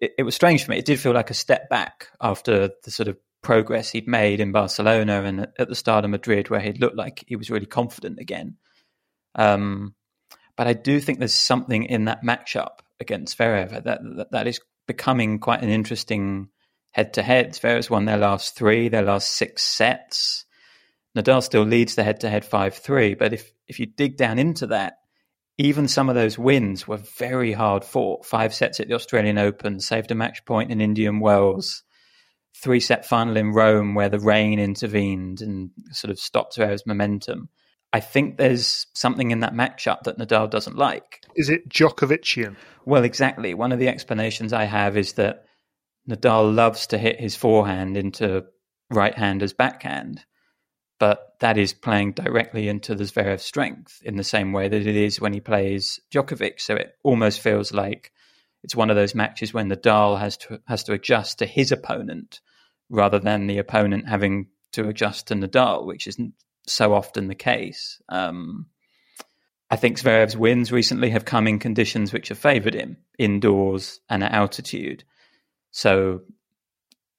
it, 0.00 0.12
it 0.18 0.22
was 0.22 0.34
strange 0.34 0.64
for 0.64 0.70
me. 0.70 0.78
It 0.78 0.84
did 0.84 1.00
feel 1.00 1.12
like 1.12 1.30
a 1.30 1.34
step 1.34 1.68
back 1.68 2.08
after 2.20 2.70
the 2.84 2.90
sort 2.90 3.08
of 3.08 3.16
progress 3.42 3.90
he'd 3.90 4.06
made 4.06 4.40
in 4.40 4.52
Barcelona 4.52 5.22
and 5.24 5.48
at 5.58 5.68
the 5.68 5.74
start 5.74 6.04
of 6.04 6.10
Madrid, 6.10 6.50
where 6.50 6.60
he'd 6.60 6.80
looked 6.80 6.96
like 6.96 7.24
he 7.26 7.36
was 7.36 7.50
really 7.50 7.66
confident 7.66 8.20
again. 8.20 8.56
Um, 9.34 9.94
but 10.58 10.66
I 10.66 10.72
do 10.72 11.00
think 11.00 11.20
there's 11.20 11.32
something 11.32 11.84
in 11.84 12.06
that 12.06 12.24
matchup 12.24 12.80
against 12.98 13.38
Zverev 13.38 13.84
that, 13.84 14.00
that, 14.16 14.32
that 14.32 14.46
is 14.48 14.60
becoming 14.88 15.38
quite 15.38 15.62
an 15.62 15.68
interesting 15.68 16.48
head 16.90 17.14
to 17.14 17.22
head. 17.22 17.52
Zverev's 17.52 17.88
won 17.88 18.06
their 18.06 18.16
last 18.16 18.56
three, 18.56 18.88
their 18.88 19.04
last 19.04 19.30
six 19.30 19.62
sets. 19.62 20.46
Nadal 21.16 21.44
still 21.44 21.62
leads 21.62 21.94
the 21.94 22.02
head 22.02 22.18
to 22.20 22.28
head 22.28 22.44
5 22.44 22.74
3. 22.74 23.14
But 23.14 23.32
if, 23.32 23.52
if 23.68 23.78
you 23.78 23.86
dig 23.86 24.16
down 24.16 24.40
into 24.40 24.66
that, 24.66 24.94
even 25.58 25.86
some 25.86 26.08
of 26.08 26.16
those 26.16 26.36
wins 26.36 26.88
were 26.88 26.96
very 26.96 27.52
hard 27.52 27.84
fought. 27.84 28.26
Five 28.26 28.52
sets 28.52 28.80
at 28.80 28.88
the 28.88 28.94
Australian 28.94 29.38
Open, 29.38 29.78
saved 29.78 30.10
a 30.10 30.16
match 30.16 30.44
point 30.44 30.72
in 30.72 30.80
Indian 30.80 31.20
Wells, 31.20 31.84
three 32.56 32.80
set 32.80 33.06
final 33.06 33.36
in 33.36 33.52
Rome 33.52 33.94
where 33.94 34.08
the 34.08 34.18
rain 34.18 34.58
intervened 34.58 35.40
and 35.40 35.70
sort 35.92 36.10
of 36.10 36.18
stopped 36.18 36.56
Zverev's 36.56 36.84
momentum. 36.84 37.48
I 37.92 38.00
think 38.00 38.36
there's 38.36 38.86
something 38.94 39.30
in 39.30 39.40
that 39.40 39.54
matchup 39.54 40.02
that 40.02 40.18
Nadal 40.18 40.50
doesn't 40.50 40.76
like. 40.76 41.22
Is 41.34 41.48
it 41.48 41.68
Djokovician? 41.68 42.56
Well, 42.84 43.04
exactly. 43.04 43.54
One 43.54 43.72
of 43.72 43.78
the 43.78 43.88
explanations 43.88 44.52
I 44.52 44.64
have 44.64 44.96
is 44.96 45.14
that 45.14 45.44
Nadal 46.08 46.54
loves 46.54 46.88
to 46.88 46.98
hit 46.98 47.20
his 47.20 47.34
forehand 47.36 47.96
into 47.96 48.44
right-hander's 48.90 49.52
backhand, 49.52 50.24
but 50.98 51.34
that 51.40 51.56
is 51.56 51.72
playing 51.72 52.12
directly 52.12 52.68
into 52.68 52.94
the 52.94 53.04
Zverev 53.04 53.40
strength 53.40 54.00
in 54.02 54.16
the 54.16 54.24
same 54.24 54.52
way 54.52 54.68
that 54.68 54.86
it 54.86 54.96
is 54.96 55.20
when 55.20 55.32
he 55.32 55.40
plays 55.40 56.00
Djokovic. 56.12 56.60
So 56.60 56.74
it 56.74 56.94
almost 57.04 57.40
feels 57.40 57.72
like 57.72 58.12
it's 58.62 58.76
one 58.76 58.90
of 58.90 58.96
those 58.96 59.14
matches 59.14 59.54
when 59.54 59.70
Nadal 59.70 60.18
has 60.18 60.36
to 60.38 60.60
has 60.66 60.84
to 60.84 60.92
adjust 60.92 61.38
to 61.38 61.46
his 61.46 61.72
opponent 61.72 62.40
rather 62.90 63.18
than 63.18 63.46
the 63.46 63.58
opponent 63.58 64.08
having 64.08 64.48
to 64.72 64.88
adjust 64.88 65.28
to 65.28 65.34
Nadal, 65.34 65.86
which 65.86 66.06
is 66.06 66.18
so 66.68 66.94
often 66.94 67.28
the 67.28 67.34
case. 67.34 68.00
Um, 68.08 68.66
I 69.70 69.76
think 69.76 69.98
Zverev's 69.98 70.36
wins 70.36 70.72
recently 70.72 71.10
have 71.10 71.24
come 71.24 71.46
in 71.46 71.58
conditions 71.58 72.12
which 72.12 72.28
have 72.28 72.38
favoured 72.38 72.74
him 72.74 72.96
indoors 73.18 74.00
and 74.08 74.24
at 74.24 74.32
altitude. 74.32 75.04
So 75.70 76.22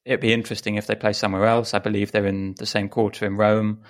it'd 0.04 0.20
be 0.20 0.32
interesting 0.32 0.74
if 0.74 0.86
they 0.86 0.96
play 0.96 1.12
somewhere 1.12 1.46
else. 1.46 1.74
I 1.74 1.78
believe 1.78 2.10
they're 2.10 2.26
in 2.26 2.54
the 2.58 2.66
same 2.66 2.88
quarter 2.88 3.26
in 3.26 3.36
Rome, 3.36 3.82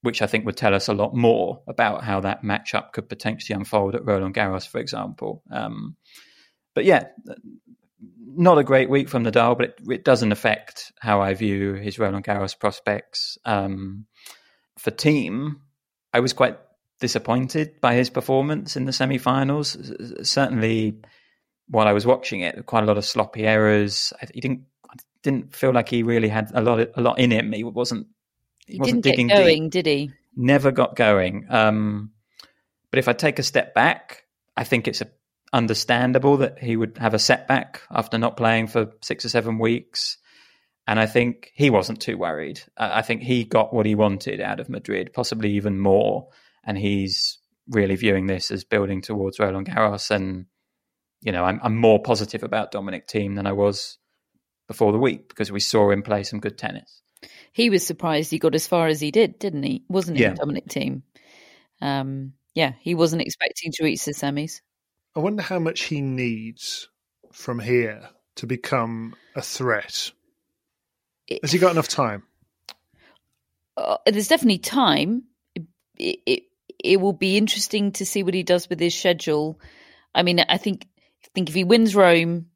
which 0.00 0.22
I 0.22 0.26
think 0.26 0.46
would 0.46 0.56
tell 0.56 0.74
us 0.74 0.88
a 0.88 0.94
lot 0.94 1.14
more 1.14 1.62
about 1.68 2.02
how 2.02 2.20
that 2.20 2.42
matchup 2.42 2.92
could 2.92 3.08
potentially 3.08 3.56
unfold 3.56 3.94
at 3.94 4.06
Roland 4.06 4.34
Garros, 4.34 4.66
for 4.66 4.78
example. 4.78 5.42
Um, 5.50 5.96
but 6.74 6.86
yeah, 6.86 7.08
not 8.34 8.58
a 8.58 8.64
great 8.64 8.88
week 8.88 9.08
from 9.10 9.24
Nadal, 9.24 9.56
but 9.58 9.66
it, 9.66 9.80
it, 9.90 10.04
doesn't 10.04 10.32
affect 10.32 10.92
how 11.00 11.20
I 11.20 11.34
view 11.34 11.74
his 11.74 11.98
Roland 11.98 12.24
Garros 12.24 12.58
prospects. 12.58 13.36
Um, 13.44 14.06
for 14.78 14.90
Thiem, 14.90 15.56
I 16.12 16.20
was 16.20 16.32
quite 16.32 16.58
disappointed 17.00 17.80
by 17.80 17.94
his 17.94 18.10
performance 18.10 18.76
in 18.76 18.84
the 18.84 18.92
semi-finals. 18.92 19.76
Certainly, 20.22 20.98
while 21.68 21.88
I 21.88 21.92
was 21.92 22.06
watching 22.06 22.40
it, 22.40 22.66
quite 22.66 22.84
a 22.84 22.86
lot 22.86 22.98
of 22.98 23.04
sloppy 23.04 23.46
errors. 23.46 24.12
He 24.32 24.40
didn't 24.40 24.66
didn't 25.22 25.54
feel 25.54 25.72
like 25.72 25.88
he 25.88 26.02
really 26.02 26.28
had 26.28 26.50
a 26.54 26.60
lot 26.60 26.80
of, 26.80 26.90
a 26.96 27.00
lot 27.00 27.18
in 27.18 27.30
him. 27.30 27.52
He 27.52 27.64
wasn't. 27.64 28.08
He, 28.66 28.74
he 28.74 28.78
wasn't 28.78 29.02
didn't 29.02 29.28
get 29.28 29.36
going, 29.36 29.64
deep. 29.64 29.84
did 29.84 29.86
he? 29.86 30.10
Never 30.36 30.70
got 30.70 30.96
going. 30.96 31.46
Um, 31.48 32.12
but 32.90 32.98
if 32.98 33.08
I 33.08 33.12
take 33.12 33.38
a 33.38 33.42
step 33.42 33.74
back, 33.74 34.24
I 34.56 34.64
think 34.64 34.88
it's 34.88 35.00
a, 35.00 35.08
understandable 35.52 36.38
that 36.38 36.58
he 36.58 36.76
would 36.76 36.98
have 36.98 37.14
a 37.14 37.18
setback 37.18 37.82
after 37.90 38.18
not 38.18 38.36
playing 38.36 38.68
for 38.68 38.92
six 39.02 39.24
or 39.24 39.28
seven 39.28 39.58
weeks. 39.58 40.18
And 40.86 40.98
I 40.98 41.06
think 41.06 41.52
he 41.54 41.70
wasn't 41.70 42.00
too 42.00 42.18
worried. 42.18 42.60
I 42.76 43.02
think 43.02 43.22
he 43.22 43.44
got 43.44 43.72
what 43.72 43.86
he 43.86 43.94
wanted 43.94 44.40
out 44.40 44.58
of 44.58 44.68
Madrid, 44.68 45.12
possibly 45.12 45.52
even 45.52 45.78
more. 45.78 46.28
And 46.64 46.76
he's 46.76 47.38
really 47.68 47.94
viewing 47.94 48.26
this 48.26 48.50
as 48.50 48.64
building 48.64 49.00
towards 49.00 49.38
Roland 49.38 49.68
Garros. 49.68 50.10
And, 50.10 50.46
you 51.20 51.30
know, 51.30 51.44
I'm, 51.44 51.60
I'm 51.62 51.76
more 51.76 52.02
positive 52.02 52.42
about 52.42 52.72
Dominic 52.72 53.06
Thiem 53.06 53.36
than 53.36 53.46
I 53.46 53.52
was 53.52 53.98
before 54.66 54.90
the 54.90 54.98
week 54.98 55.28
because 55.28 55.52
we 55.52 55.60
saw 55.60 55.90
him 55.90 56.02
play 56.02 56.24
some 56.24 56.40
good 56.40 56.58
tennis. 56.58 57.02
He 57.52 57.70
was 57.70 57.86
surprised 57.86 58.30
he 58.30 58.38
got 58.38 58.54
as 58.54 58.66
far 58.66 58.88
as 58.88 59.00
he 59.00 59.12
did, 59.12 59.38
didn't 59.38 59.62
he? 59.62 59.84
Wasn't 59.88 60.16
he, 60.16 60.24
yeah. 60.24 60.34
Dominic 60.34 60.66
Thiem? 60.66 61.02
Um, 61.80 62.32
yeah, 62.54 62.72
he 62.80 62.94
wasn't 62.96 63.22
expecting 63.22 63.70
to 63.72 63.84
reach 63.84 64.04
the 64.04 64.12
semis. 64.12 64.60
I 65.14 65.20
wonder 65.20 65.42
how 65.42 65.58
much 65.58 65.82
he 65.84 66.00
needs 66.00 66.88
from 67.32 67.60
here 67.60 68.08
to 68.36 68.46
become 68.46 69.14
a 69.36 69.42
threat 69.42 70.10
has 71.42 71.52
he 71.52 71.58
got 71.58 71.72
enough 71.72 71.88
time? 71.88 72.24
uh, 73.76 73.98
there's 74.06 74.28
definitely 74.28 74.58
time. 74.58 75.24
It, 75.98 76.20
it 76.26 76.42
it 76.82 77.00
will 77.00 77.12
be 77.12 77.36
interesting 77.36 77.92
to 77.92 78.06
see 78.06 78.22
what 78.22 78.34
he 78.34 78.42
does 78.42 78.68
with 78.68 78.80
his 78.80 78.94
schedule. 78.94 79.60
I 80.14 80.22
mean, 80.22 80.40
I 80.40 80.58
think 80.58 80.86
I 81.24 81.28
think 81.34 81.48
if 81.48 81.54
he 81.54 81.64
wins 81.64 81.94
Rome, 81.94 82.46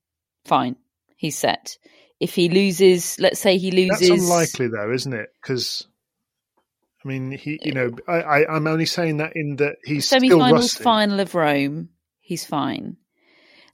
fine, 0.44 0.76
he's 1.16 1.38
set. 1.38 1.78
If 2.18 2.34
he 2.34 2.48
loses, 2.48 3.18
let's 3.20 3.38
say 3.38 3.58
he 3.58 3.70
loses, 3.70 4.08
That's 4.08 4.22
unlikely 4.22 4.68
though, 4.68 4.92
isn't 4.92 5.12
it? 5.12 5.28
Because 5.40 5.86
I 7.04 7.08
mean, 7.08 7.30
he, 7.30 7.60
you 7.62 7.72
know, 7.72 7.92
I, 8.08 8.20
I, 8.22 8.56
I'm 8.56 8.66
only 8.66 8.86
saying 8.86 9.18
that 9.18 9.36
in 9.36 9.56
that 9.56 9.76
he's 9.84 10.06
still 10.06 10.20
semi-finals, 10.20 10.74
final 10.74 11.20
of 11.20 11.34
Rome, 11.34 11.90
he's 12.20 12.44
fine. 12.44 12.96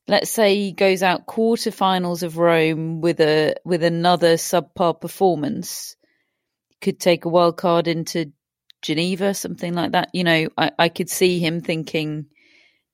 Let's 0.09 0.31
say 0.31 0.57
he 0.57 0.73
goes 0.73 1.03
out 1.03 1.27
quarterfinals 1.27 2.23
of 2.23 2.37
Rome 2.37 3.01
with 3.01 3.21
a 3.21 3.55
with 3.65 3.83
another 3.83 4.35
subpar 4.35 5.01
performance, 5.01 5.97
could 6.81 6.99
take 6.99 7.25
a 7.25 7.29
wild 7.29 7.57
card 7.57 7.87
into 7.87 8.33
Geneva, 8.83 9.33
something 9.33 9.75
like 9.75 9.93
that. 9.93 10.11
You 10.13 10.25
know, 10.25 10.49
I, 10.59 10.73
I 10.79 10.89
could 10.89 11.09
see 11.09 11.39
him 11.39 11.61
thinking, 11.61 12.27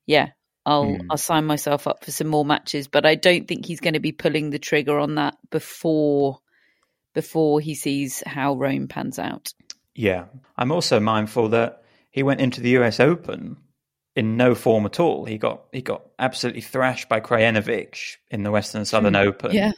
yeah, 0.06 0.30
I'll 0.66 0.96
Hmm. 0.96 1.06
I'll 1.10 1.16
sign 1.16 1.46
myself 1.46 1.86
up 1.86 2.04
for 2.04 2.10
some 2.10 2.28
more 2.28 2.44
matches, 2.44 2.88
but 2.88 3.06
I 3.06 3.14
don't 3.14 3.48
think 3.48 3.64
he's 3.64 3.80
going 3.80 3.94
to 3.94 4.00
be 4.00 4.12
pulling 4.12 4.50
the 4.50 4.58
trigger 4.58 4.98
on 4.98 5.14
that 5.14 5.36
before 5.50 6.40
before 7.14 7.60
he 7.60 7.74
sees 7.74 8.22
how 8.26 8.54
Rome 8.54 8.86
pans 8.86 9.18
out. 9.18 9.52
Yeah. 9.94 10.26
I'm 10.56 10.70
also 10.70 11.00
mindful 11.00 11.48
that 11.48 11.82
he 12.10 12.22
went 12.22 12.40
into 12.40 12.60
the 12.60 12.70
US 12.78 13.00
Open 13.00 13.56
in 14.18 14.36
no 14.36 14.52
form 14.52 14.84
at 14.84 14.98
all. 14.98 15.24
He 15.24 15.38
got 15.38 15.66
he 15.72 15.80
got 15.80 16.02
absolutely 16.18 16.60
thrashed 16.60 17.08
by 17.08 17.20
Krajinovic 17.20 18.16
in 18.32 18.42
the 18.42 18.50
Western 18.50 18.84
Southern 18.84 19.14
Open. 19.14 19.52
Yeah. 19.52 19.70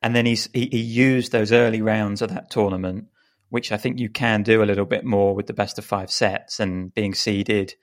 And 0.00 0.14
then 0.14 0.26
he's 0.26 0.48
he, 0.52 0.68
he 0.70 0.78
used 0.78 1.32
those 1.32 1.50
early 1.50 1.82
rounds 1.82 2.22
of 2.22 2.30
that 2.30 2.50
tournament, 2.50 3.06
which 3.48 3.72
I 3.72 3.76
think 3.76 3.98
you 3.98 4.08
can 4.08 4.44
do 4.44 4.62
a 4.62 4.64
little 4.64 4.84
bit 4.84 5.04
more 5.04 5.34
with 5.34 5.48
the 5.48 5.54
best 5.54 5.76
of 5.76 5.84
five 5.84 6.12
sets 6.12 6.60
and 6.60 6.94
being 6.94 7.14
seeded. 7.14 7.74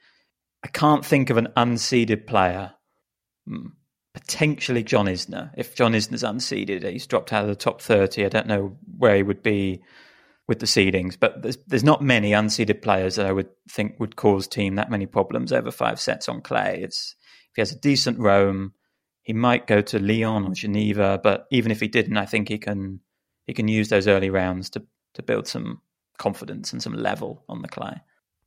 I 0.64 0.70
can't 0.70 1.06
think 1.06 1.30
of 1.30 1.36
an 1.36 1.50
unseeded 1.58 2.26
player. 2.26 2.72
Hmm. 3.46 3.68
Potentially 4.14 4.84
John 4.84 5.08
Isner. 5.08 5.52
If 5.58 5.76
John 5.76 5.94
Isner's 5.94 6.24
unseeded, 6.24 6.90
he's 6.90 7.08
dropped 7.08 7.34
out 7.34 7.44
of 7.44 7.50
the 7.50 7.56
top 7.56 7.82
thirty. 7.82 8.26
I 8.26 8.30
don't 8.30 8.48
know 8.48 8.78
where 8.98 9.18
he 9.18 9.24
would 9.24 9.44
be 9.44 9.82
with 10.52 10.60
the 10.60 10.66
seedings, 10.66 11.18
but 11.18 11.42
there's 11.42 11.58
there's 11.66 11.82
not 11.84 12.02
many 12.02 12.32
unseeded 12.32 12.82
players 12.82 13.16
that 13.16 13.26
I 13.26 13.32
would 13.32 13.48
think 13.70 13.98
would 14.02 14.18
cause 14.18 14.50
Thiem 14.50 14.76
that 14.76 14.92
many 14.92 15.06
problems 15.06 15.54
over 15.54 15.72
five 15.72 15.98
sets 15.98 16.28
on 16.28 16.42
clay. 16.42 16.82
It's 16.84 17.16
if 17.52 17.56
he 17.56 17.62
has 17.62 17.72
a 17.72 17.80
decent 17.80 18.20
Rome, 18.20 18.74
he 19.22 19.32
might 19.32 19.66
go 19.66 19.80
to 19.80 19.98
Lyon 19.98 20.46
or 20.46 20.54
Geneva, 20.54 21.22
but 21.24 21.46
even 21.52 21.72
if 21.72 21.80
he 21.80 21.88
didn't, 21.88 22.18
I 22.18 22.26
think 22.26 22.50
he 22.50 22.58
can 22.58 23.00
he 23.48 23.54
can 23.54 23.70
use 23.70 23.88
those 23.88 24.10
early 24.10 24.30
rounds 24.30 24.70
to 24.72 24.84
to 25.14 25.24
build 25.24 25.48
some 25.48 25.80
confidence 26.18 26.74
and 26.74 26.84
some 26.84 26.96
level 26.96 27.46
on 27.48 27.62
the 27.62 27.70
clay. 27.70 28.02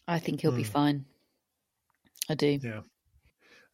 I 0.07 0.19
think 0.19 0.43
he'll 0.43 0.53
be 0.53 0.63
fine. 0.63 1.07
I 2.29 2.35
do. 2.35 2.59
Yeah. 2.63 2.81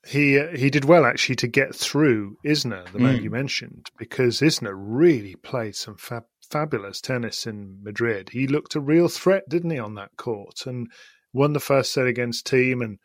He 0.07 0.39
uh, 0.39 0.57
he 0.57 0.71
did 0.71 0.85
well 0.85 1.05
actually 1.05 1.35
to 1.37 1.49
get 1.49 1.75
through 1.75 2.37
Isner, 2.47 2.91
the 2.93 3.01
man 3.01 3.19
Mm. 3.19 3.23
you 3.25 3.31
mentioned, 3.31 3.91
because 3.99 4.41
Isner 4.41 4.73
really 4.77 5.35
played 5.35 5.75
some 5.75 5.97
fab, 5.97 6.27
fabulous 6.51 7.01
tennis 7.01 7.47
in 7.47 7.79
Madrid. 7.83 8.31
He 8.31 8.47
looked 8.47 8.75
a 8.75 8.81
real 8.81 9.09
threat, 9.09 9.49
didn't 9.49 9.71
he, 9.71 9.79
on 9.79 9.95
that 9.95 10.17
court, 10.17 10.67
and 10.67 10.89
won 11.33 11.53
the 11.53 11.61
first 11.61 11.93
set 11.93 12.07
against 12.07 12.47
Thiem. 12.51 12.83
And 12.85 12.99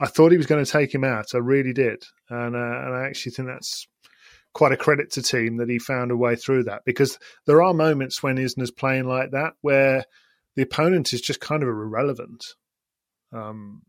I 0.00 0.06
thought 0.06 0.32
he 0.32 0.38
was 0.38 0.46
going 0.46 0.64
to 0.64 0.70
take 0.70 0.94
him 0.94 1.04
out. 1.04 1.34
I 1.34 1.38
really 1.38 1.72
did, 1.72 2.02
and 2.28 2.54
uh, 2.54 2.58
and 2.58 2.94
I 2.94 3.06
actually 3.06 3.32
think 3.32 3.48
that's 3.48 3.86
quite 4.54 4.72
a 4.72 4.76
credit 4.76 5.10
to 5.12 5.20
Thiem 5.20 5.58
that 5.58 5.70
he 5.70 5.78
found 5.78 6.10
a 6.10 6.16
way 6.16 6.36
through 6.36 6.64
that 6.64 6.82
because 6.84 7.18
there 7.46 7.62
are 7.62 7.72
moments 7.72 8.22
when 8.22 8.36
Isner's 8.36 8.70
playing 8.70 9.04
like 9.06 9.30
that 9.30 9.54
where 9.62 10.04
the 10.56 10.62
opponent 10.62 11.12
is 11.14 11.22
just 11.22 11.40
kind 11.40 11.62
of 11.62 11.68
irrelevant. 11.70 12.44
Um, 13.32 13.82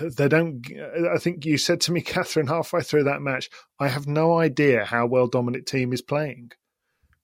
they 0.00 0.28
don't. 0.28 0.66
I 1.14 1.18
think 1.18 1.44
you 1.44 1.58
said 1.58 1.80
to 1.82 1.92
me, 1.92 2.00
Catherine, 2.02 2.46
halfway 2.46 2.82
through 2.82 3.04
that 3.04 3.22
match, 3.22 3.50
I 3.78 3.88
have 3.88 4.06
no 4.06 4.38
idea 4.38 4.84
how 4.84 5.06
well 5.06 5.26
Dominic 5.26 5.66
Thiem 5.66 5.92
is 5.92 6.02
playing 6.02 6.52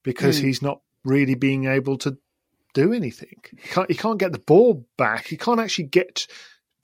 because 0.02 0.38
Hmm. 0.38 0.46
he's 0.46 0.62
not 0.62 0.80
really 1.08 1.34
being 1.34 1.66
able 1.66 1.98
to 1.98 2.18
do 2.74 2.92
anything. 2.92 3.36
He 3.50 3.68
can't, 3.68 3.90
he 3.90 3.96
can't 3.96 4.18
get 4.18 4.32
the 4.32 4.38
ball 4.38 4.86
back. 4.96 5.26
He 5.26 5.36
can't 5.36 5.60
actually 5.60 5.86
get. 5.88 6.26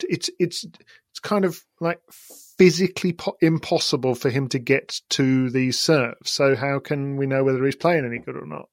It's 0.00 0.30
it's 0.38 0.64
it's 0.64 1.20
kind 1.20 1.44
of 1.44 1.62
like 1.80 2.00
physically 2.10 3.12
po- 3.12 3.36
impossible 3.40 4.14
for 4.14 4.30
him 4.30 4.48
to 4.48 4.58
get 4.58 5.00
to 5.10 5.50
the 5.50 5.72
serve. 5.72 6.16
So 6.24 6.56
how 6.56 6.78
can 6.78 7.16
we 7.16 7.26
know 7.26 7.44
whether 7.44 7.64
he's 7.64 7.76
playing 7.76 8.04
any 8.04 8.18
good 8.18 8.36
or 8.36 8.46
not? 8.46 8.68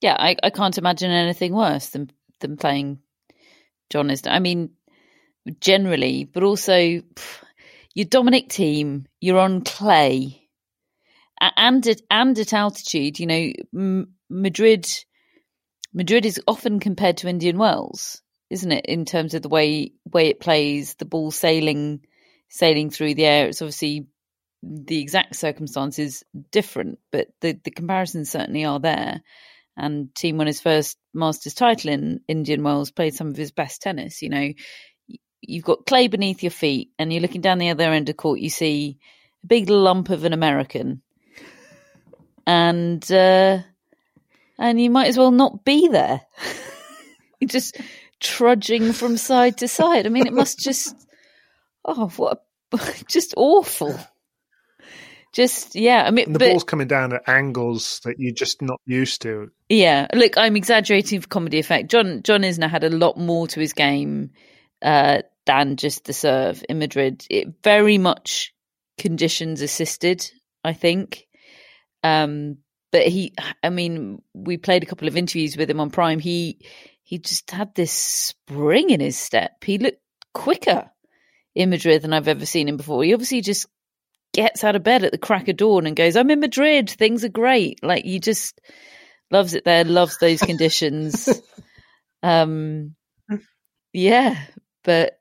Yeah, 0.00 0.16
I, 0.18 0.36
I 0.42 0.50
can't 0.50 0.76
imagine 0.76 1.10
anything 1.10 1.54
worse 1.54 1.88
than 1.90 2.10
than 2.40 2.56
playing 2.56 2.98
John 3.90 4.08
Isner. 4.08 4.32
I 4.32 4.38
mean, 4.38 4.70
generally, 5.60 6.24
but 6.24 6.42
also 6.42 6.74
pff, 6.74 7.42
your 7.94 8.06
Dominic 8.06 8.50
Thiem, 8.50 9.06
you're 9.20 9.38
on 9.38 9.62
clay, 9.62 10.43
and 11.40 11.86
at 11.86 12.00
and 12.10 12.38
at 12.38 12.52
altitude. 12.52 13.18
You 13.18 13.26
know, 13.26 13.52
M- 13.74 14.14
Madrid, 14.30 14.86
Madrid 15.92 16.26
is 16.26 16.40
often 16.46 16.80
compared 16.80 17.18
to 17.18 17.28
Indian 17.28 17.58
Wells, 17.58 18.22
isn't 18.50 18.72
it? 18.72 18.86
In 18.86 19.04
terms 19.04 19.34
of 19.34 19.42
the 19.42 19.48
way 19.48 19.92
way 20.12 20.28
it 20.28 20.40
plays, 20.40 20.94
the 20.94 21.04
ball 21.04 21.30
sailing 21.30 22.00
sailing 22.48 22.90
through 22.90 23.14
the 23.14 23.26
air. 23.26 23.48
It's 23.48 23.62
obviously 23.62 24.06
the 24.62 25.00
exact 25.00 25.36
circumstances 25.36 26.24
different, 26.50 26.98
but 27.12 27.28
the 27.40 27.58
the 27.64 27.70
comparisons 27.70 28.30
certainly 28.30 28.64
are 28.64 28.80
there 28.80 29.22
and 29.76 30.08
Thiem 30.14 30.36
won 30.36 30.46
his 30.46 30.60
first 30.60 30.98
Masters 31.12 31.54
title 31.54 31.90
in 31.90 32.20
Indian 32.28 32.62
Wells, 32.62 32.90
played 32.90 33.14
some 33.14 33.28
of 33.28 33.36
his 33.36 33.50
best 33.50 33.82
tennis. 33.82 34.22
You 34.22 34.28
know, 34.28 34.52
you've 35.40 35.64
got 35.64 35.86
clay 35.86 36.08
beneath 36.08 36.42
your 36.42 36.50
feet, 36.50 36.90
and 36.98 37.12
you're 37.12 37.22
looking 37.22 37.40
down 37.40 37.58
the 37.58 37.70
other 37.70 37.92
end 37.92 38.08
of 38.08 38.16
court, 38.16 38.40
you 38.40 38.50
see 38.50 38.98
a 39.42 39.46
big 39.46 39.68
lump 39.70 40.10
of 40.10 40.24
an 40.24 40.32
American, 40.32 41.02
and 42.46 43.10
uh, 43.10 43.58
and 44.58 44.80
you 44.80 44.90
might 44.90 45.08
as 45.08 45.18
well 45.18 45.30
not 45.30 45.64
be 45.64 45.88
there. 45.88 46.20
you're 47.40 47.48
just 47.48 47.80
trudging 48.20 48.92
from 48.92 49.16
side 49.16 49.58
to 49.58 49.68
side. 49.68 50.06
I 50.06 50.10
mean, 50.10 50.26
it 50.26 50.32
must 50.32 50.58
just 50.58 50.96
oh, 51.84 52.08
what 52.16 52.42
a, 52.72 52.78
just 53.08 53.34
awful. 53.36 53.98
Just 55.32 55.74
yeah, 55.74 56.04
I 56.06 56.12
mean, 56.12 56.26
And 56.26 56.34
the 56.34 56.38
but, 56.38 56.50
ball's 56.50 56.64
coming 56.64 56.86
down 56.86 57.12
at 57.12 57.28
angles 57.28 58.00
that 58.04 58.20
you're 58.20 58.32
just 58.32 58.62
not 58.62 58.80
used 58.86 59.22
to. 59.22 59.50
Yeah, 59.68 60.06
look, 60.14 60.38
I'm 60.38 60.54
exaggerating 60.54 61.20
for 61.20 61.26
comedy 61.26 61.58
effect. 61.58 61.90
John 61.90 62.22
John 62.22 62.42
Isner 62.42 62.70
had 62.70 62.84
a 62.84 62.90
lot 62.90 63.18
more 63.18 63.48
to 63.48 63.60
his 63.60 63.72
game 63.72 64.30
uh, 64.80 65.22
than 65.44 65.76
just 65.76 66.04
the 66.04 66.12
serve 66.12 66.62
in 66.68 66.78
Madrid. 66.78 67.26
It 67.28 67.48
very 67.64 67.98
much 67.98 68.54
conditions 68.96 69.60
assisted, 69.60 70.30
I 70.62 70.72
think. 70.72 71.26
Um, 72.04 72.58
but 72.92 73.08
he, 73.08 73.32
I 73.62 73.70
mean, 73.70 74.22
we 74.34 74.56
played 74.56 74.84
a 74.84 74.86
couple 74.86 75.08
of 75.08 75.16
interviews 75.16 75.56
with 75.56 75.68
him 75.68 75.80
on 75.80 75.90
Prime. 75.90 76.20
He 76.20 76.58
he 77.02 77.18
just 77.18 77.50
had 77.50 77.74
this 77.74 77.92
spring 77.92 78.90
in 78.90 79.00
his 79.00 79.18
step. 79.18 79.64
He 79.64 79.78
looked 79.78 80.00
quicker 80.32 80.90
in 81.54 81.70
Madrid 81.70 82.02
than 82.02 82.12
I've 82.12 82.28
ever 82.28 82.46
seen 82.46 82.68
him 82.68 82.76
before. 82.76 83.02
He 83.02 83.12
obviously 83.12 83.40
just 83.40 83.66
gets 84.32 84.62
out 84.64 84.76
of 84.76 84.82
bed 84.82 85.02
at 85.02 85.12
the 85.12 85.18
crack 85.18 85.48
of 85.48 85.56
dawn 85.56 85.86
and 85.86 85.96
goes, 85.96 86.14
"I'm 86.16 86.30
in 86.30 86.40
Madrid. 86.40 86.88
Things 86.88 87.24
are 87.24 87.28
great." 87.30 87.82
Like 87.82 88.04
he 88.04 88.20
just 88.20 88.60
loves 89.30 89.54
it 89.54 89.64
there, 89.64 89.84
loves 89.84 90.18
those 90.18 90.40
conditions. 90.40 91.28
um, 92.22 92.94
yeah, 93.92 94.38
but 94.84 95.18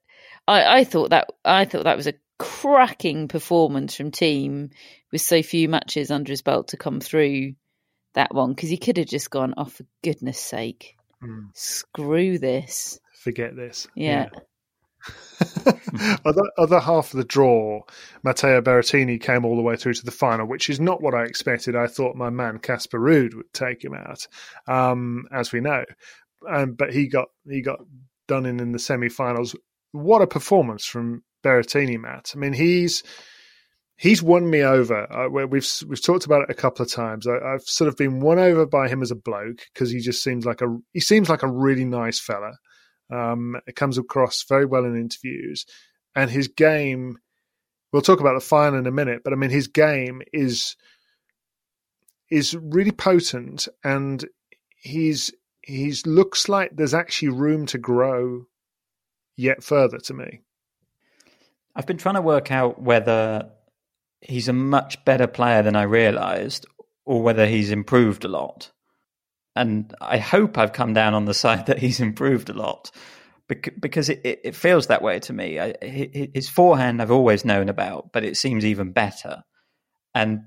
I, 0.48 0.80
I 0.80 0.84
thought 0.84 1.10
that 1.12 1.30
I 1.44 1.66
thought 1.66 1.86
that 1.86 1.98
was 1.98 2.08
a 2.08 2.14
cracking 2.38 3.30
performance 3.30 3.96
from 3.96 4.12
Thiem 4.12 4.72
with 5.14 5.22
so 5.22 5.42
few 5.42 5.70
matches 5.70 6.12
under 6.12 6.32
his 6.32 6.42
belt 6.42 6.70
to 6.70 6.78
come 6.78 7.00
through 7.00 7.54
that 8.16 8.34
one 8.34 8.52
because 8.54 8.70
he 8.70 8.78
could 8.78 8.98
have 8.98 9.08
just 9.08 9.30
gone, 9.30 9.54
"Oh, 9.56 9.66
for 9.66 9.86
goodness 10.04 10.40
sake, 10.40 10.98
Hmm. 11.22 11.46
screw 11.54 12.38
this." 12.38 13.00
Forget 13.22 13.56
this. 13.56 13.88
Yeah. 13.96 14.30
other 16.26 16.44
other 16.58 16.80
half 16.80 17.14
of 17.14 17.18
the 17.18 17.26
draw, 17.26 17.82
Matteo 18.24 18.62
Berrettini 18.62 19.22
came 19.22 19.46
all 19.46 19.56
the 19.56 19.62
way 19.62 19.76
through 19.76 19.94
to 19.94 20.06
the 20.06 20.12
final, 20.12 20.48
which 20.48 20.70
is 20.70 20.80
not 20.80 21.02
what 21.02 21.14
I 21.14 21.24
expected. 21.26 21.76
I 21.76 21.88
thought 21.88 22.16
my 22.16 22.30
man 22.30 22.58
Casper 22.60 23.00
Ruud 23.00 23.36
would 23.36 23.54
take 23.54 23.84
him 23.84 23.94
out, 23.94 24.28
um, 24.68 25.26
as 25.32 25.52
we 25.52 25.60
know, 25.60 25.84
um, 26.50 26.74
but 26.74 26.94
he 26.94 27.08
got 27.08 27.28
he 27.48 27.62
got 27.62 27.80
done 28.28 28.46
in 28.46 28.60
in 28.60 28.72
the 28.72 28.80
semi-finals. 28.80 29.56
What 29.92 30.22
a 30.22 30.28
performance 30.28 30.86
from 30.86 31.24
Berrettini, 31.44 32.00
Matt! 32.00 32.32
I 32.36 32.40
mean, 32.40 32.54
he's 32.54 33.04
he's 33.96 34.24
won 34.24 34.50
me 34.50 34.62
over. 34.64 35.12
Uh, 35.12 35.30
we- 35.30 35.46
we've 35.46 35.70
we've 35.88 36.02
talked 36.04 36.26
about 36.26 36.44
it 36.44 36.50
a 36.50 36.54
couple 36.56 36.84
of 36.86 36.92
times. 36.92 37.28
I, 37.28 37.38
I've 37.38 37.64
sort 37.64 37.88
of 37.88 37.98
been 37.98 38.20
won 38.20 38.40
over 38.40 38.66
by 38.66 38.88
him 38.88 39.02
as 39.02 39.12
a 39.12 39.16
bloke 39.16 39.62
because 39.74 39.92
he 39.92 40.00
just 40.00 40.24
seems 40.24 40.46
like 40.46 40.62
a 40.62 40.78
he 40.94 41.00
seems 41.00 41.30
like 41.30 41.44
a 41.44 41.52
really 41.52 41.86
nice 41.86 42.20
fella. 42.20 42.54
Um, 43.12 43.58
it 43.68 43.76
comes 43.76 43.98
across 43.98 44.44
very 44.48 44.66
well 44.66 44.86
in 44.86 44.96
interviews, 44.96 45.66
and 46.16 46.30
his 46.30 46.48
game. 46.48 47.18
We'll 47.92 48.02
talk 48.02 48.20
about 48.20 48.34
the 48.34 48.40
final 48.40 48.80
in 48.80 48.88
a 48.88 48.92
minute, 48.92 49.22
but 49.24 49.34
I 49.34 49.36
mean 49.36 49.52
his 49.52 49.68
game 49.68 50.24
is 50.34 50.76
is 52.32 52.56
really 52.56 52.92
potent, 52.92 53.68
and 53.84 54.26
he's 54.78 55.32
he 55.62 55.94
looks 56.06 56.50
like 56.50 56.72
there's 56.76 56.96
actually 56.96 57.30
room 57.30 57.68
to 57.68 57.78
grow 57.78 58.48
yet 59.38 59.64
further 59.64 60.00
to 60.00 60.14
me. 60.14 60.42
I've 61.76 61.86
been 61.86 61.98
trying 61.98 62.16
to 62.16 62.22
work 62.22 62.52
out 62.52 62.82
whether 62.82 63.50
he's 64.24 64.48
a 64.48 64.54
much 64.54 65.04
better 65.06 65.28
player 65.28 65.62
than 65.62 65.76
I 65.76 65.84
realized 65.84 66.66
or 67.06 67.22
whether 67.22 67.46
he's 67.46 67.72
improved 67.72 68.26
a 68.26 68.30
lot. 68.30 68.72
And 69.56 69.94
I 70.02 70.18
hope 70.18 70.58
I've 70.58 70.74
come 70.74 70.94
down 70.94 71.14
on 71.14 71.26
the 71.26 71.34
side 71.34 71.68
that 71.68 71.80
he's 71.80 72.00
improved 72.00 72.50
a 72.50 72.54
lot 72.54 72.92
because 73.48 74.10
it, 74.10 74.22
it 74.24 74.56
feels 74.56 74.88
that 74.88 75.02
way 75.02 75.20
to 75.20 75.34
me. 75.34 75.60
his 75.82 76.50
forehand 76.50 77.02
I've 77.02 77.12
always 77.12 77.46
known 77.46 77.70
about, 77.70 78.12
but 78.12 78.24
it 78.24 78.38
seems 78.38 78.66
even 78.66 78.94
better. 78.94 79.44
And 80.16 80.46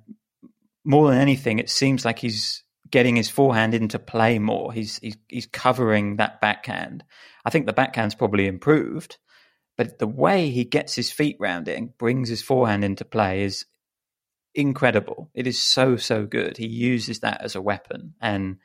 more 0.85 1.11
than 1.11 1.19
anything, 1.19 1.59
it 1.59 1.71
seems 1.71 2.05
like 2.05 2.19
he's 2.19 2.65
getting 2.91 3.17
his 3.17 3.29
forehand 3.29 3.75
into 3.75 3.99
play 3.99 4.39
more. 4.39 4.73
He's 4.73 4.99
he's, 4.99 5.17
he's 5.29 5.47
covering 5.47 6.17
that 6.17 6.41
backhand. 6.41 7.05
I 7.45 7.51
think 7.51 7.67
the 7.67 7.73
backhand's 7.73 8.15
probably 8.15 8.47
improved, 8.47 9.19
but 9.77 9.99
the 9.99 10.07
way 10.07 10.51
he 10.51 10.65
gets 10.65 10.95
his 10.95 11.11
feet 11.11 11.37
round 11.39 11.69
it 11.69 11.79
and 11.79 11.97
brings 11.99 12.29
his 12.29 12.43
forehand 12.43 12.85
into 12.85 13.05
play 13.05 13.43
is 13.43 13.67
incredible. 14.55 15.31
It 15.35 15.47
is 15.47 15.59
so 15.59 15.97
so 15.97 16.27
good. 16.27 16.57
He 16.57 16.67
uses 16.67 17.21
that 17.21 17.43
as 17.43 17.55
a 17.55 17.63
weapon, 17.63 18.15
and 18.21 18.59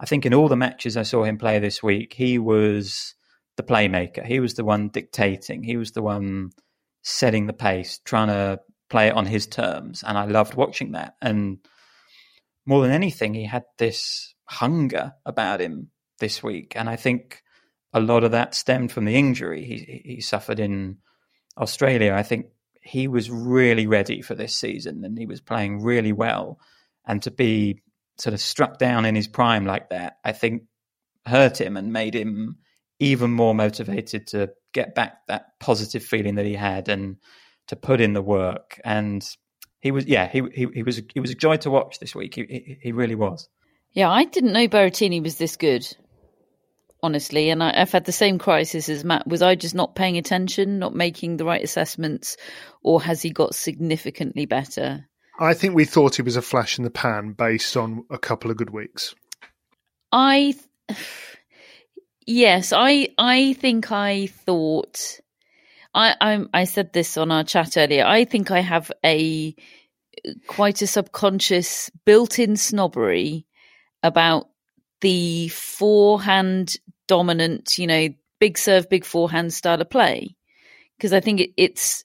I 0.00 0.06
think 0.06 0.26
in 0.26 0.34
all 0.34 0.48
the 0.48 0.56
matches 0.56 0.96
I 0.96 1.02
saw 1.02 1.24
him 1.24 1.38
play 1.38 1.58
this 1.58 1.82
week, 1.82 2.14
he 2.14 2.38
was 2.38 3.14
the 3.56 3.62
playmaker. 3.62 4.24
He 4.24 4.40
was 4.40 4.54
the 4.54 4.64
one 4.64 4.88
dictating. 4.88 5.62
He 5.64 5.76
was 5.76 5.92
the 5.92 6.02
one 6.02 6.50
setting 7.02 7.46
the 7.46 7.52
pace, 7.52 8.00
trying 8.04 8.28
to 8.28 8.60
play 8.88 9.08
it 9.08 9.14
on 9.14 9.26
his 9.26 9.46
terms. 9.46 10.04
And 10.06 10.16
I 10.16 10.24
loved 10.24 10.54
watching 10.54 10.92
that. 10.92 11.16
And 11.20 11.58
more 12.64 12.82
than 12.82 12.92
anything, 12.92 13.34
he 13.34 13.44
had 13.44 13.64
this 13.78 14.34
hunger 14.44 15.12
about 15.26 15.60
him 15.60 15.90
this 16.20 16.42
week. 16.42 16.74
And 16.76 16.88
I 16.88 16.96
think 16.96 17.42
a 17.92 18.00
lot 18.00 18.24
of 18.24 18.32
that 18.32 18.54
stemmed 18.54 18.92
from 18.92 19.04
the 19.04 19.16
injury 19.16 19.64
he, 19.64 20.02
he 20.04 20.20
suffered 20.20 20.60
in 20.60 20.98
Australia. 21.56 22.14
I 22.14 22.22
think 22.22 22.46
he 22.80 23.08
was 23.08 23.30
really 23.30 23.86
ready 23.86 24.22
for 24.22 24.34
this 24.34 24.54
season 24.56 25.04
and 25.04 25.18
he 25.18 25.26
was 25.26 25.40
playing 25.40 25.82
really 25.82 26.12
well. 26.12 26.58
And 27.06 27.22
to 27.22 27.30
be 27.30 27.82
sort 28.18 28.34
of 28.34 28.40
struck 28.40 28.78
down 28.78 29.04
in 29.04 29.14
his 29.14 29.28
prime 29.28 29.64
like 29.64 29.90
that, 29.90 30.18
I 30.24 30.32
think 30.32 30.64
hurt 31.26 31.60
him 31.60 31.76
and 31.76 31.92
made 31.92 32.14
him 32.14 32.58
even 32.98 33.30
more 33.30 33.54
motivated 33.54 34.26
to 34.28 34.50
get 34.72 34.94
back 34.94 35.26
that 35.28 35.58
positive 35.60 36.02
feeling 36.02 36.34
that 36.34 36.46
he 36.46 36.54
had 36.54 36.88
and 36.88 37.16
to 37.68 37.76
put 37.76 38.00
in 38.00 38.12
the 38.12 38.22
work. 38.22 38.80
And 38.84 39.26
he 39.80 39.90
was, 39.90 40.06
yeah, 40.06 40.28
he 40.28 40.42
he, 40.52 40.66
he 40.74 40.82
was 40.82 41.00
he 41.12 41.20
was 41.20 41.30
a 41.30 41.34
joy 41.34 41.56
to 41.58 41.70
watch 41.70 42.00
this 42.00 42.14
week. 42.14 42.34
He, 42.34 42.44
he, 42.48 42.78
he 42.82 42.92
really 42.92 43.14
was. 43.14 43.48
Yeah, 43.92 44.10
I 44.10 44.24
didn't 44.24 44.52
know 44.52 44.68
Berrettini 44.68 45.22
was 45.22 45.36
this 45.36 45.56
good, 45.56 45.86
honestly. 47.02 47.50
And 47.50 47.62
I, 47.62 47.76
have 47.78 47.92
had 47.92 48.04
the 48.04 48.12
same 48.12 48.38
crisis 48.38 48.88
as 48.88 49.04
Matt. 49.04 49.26
Was 49.26 49.42
I 49.42 49.54
just 49.54 49.74
not 49.74 49.94
paying 49.94 50.18
attention, 50.18 50.78
not 50.78 50.94
making 50.94 51.36
the 51.36 51.44
right 51.44 51.62
assessments, 51.62 52.36
or 52.82 53.02
has 53.02 53.22
he 53.22 53.30
got 53.30 53.54
significantly 53.54 54.46
better? 54.46 55.06
I 55.38 55.54
think 55.54 55.74
we 55.74 55.84
thought 55.84 56.16
he 56.16 56.22
was 56.22 56.36
a 56.36 56.42
flash 56.42 56.78
in 56.78 56.84
the 56.84 56.90
pan 56.90 57.32
based 57.32 57.76
on 57.76 58.04
a 58.10 58.18
couple 58.18 58.50
of 58.50 58.56
good 58.56 58.70
weeks. 58.70 59.14
I. 60.12 60.54
Yes, 62.26 62.74
I 62.74 63.08
I 63.16 63.54
think 63.54 63.90
I 63.90 64.26
thought 64.26 65.20
I 65.94 66.14
I, 66.20 66.44
I 66.52 66.64
said 66.64 66.92
this 66.92 67.16
on 67.16 67.30
our 67.30 67.44
chat 67.44 67.76
earlier. 67.76 68.04
I 68.04 68.26
think 68.26 68.50
I 68.50 68.60
have 68.60 68.92
a 69.04 69.54
quite 70.46 70.82
a 70.82 70.86
subconscious 70.86 71.90
built-in 72.04 72.56
snobbery 72.56 73.46
about 74.02 74.48
the 75.00 75.48
forehand 75.48 76.76
dominant, 77.06 77.78
you 77.78 77.86
know, 77.86 78.08
big 78.38 78.58
serve, 78.58 78.88
big 78.88 79.04
forehand 79.04 79.52
style 79.52 79.80
of 79.80 79.90
play. 79.90 80.36
Because 80.96 81.12
I 81.12 81.20
think 81.20 81.40
it, 81.40 81.50
it's 81.56 82.04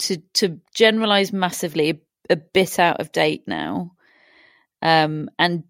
to 0.00 0.18
to 0.34 0.60
generalize 0.74 1.32
massively 1.32 1.90
a, 1.90 1.98
a, 2.30 2.36
bit 2.36 2.78
out 2.78 3.00
of 3.00 3.12
date 3.12 3.44
now. 3.46 3.92
Um 4.82 5.30
and 5.38 5.64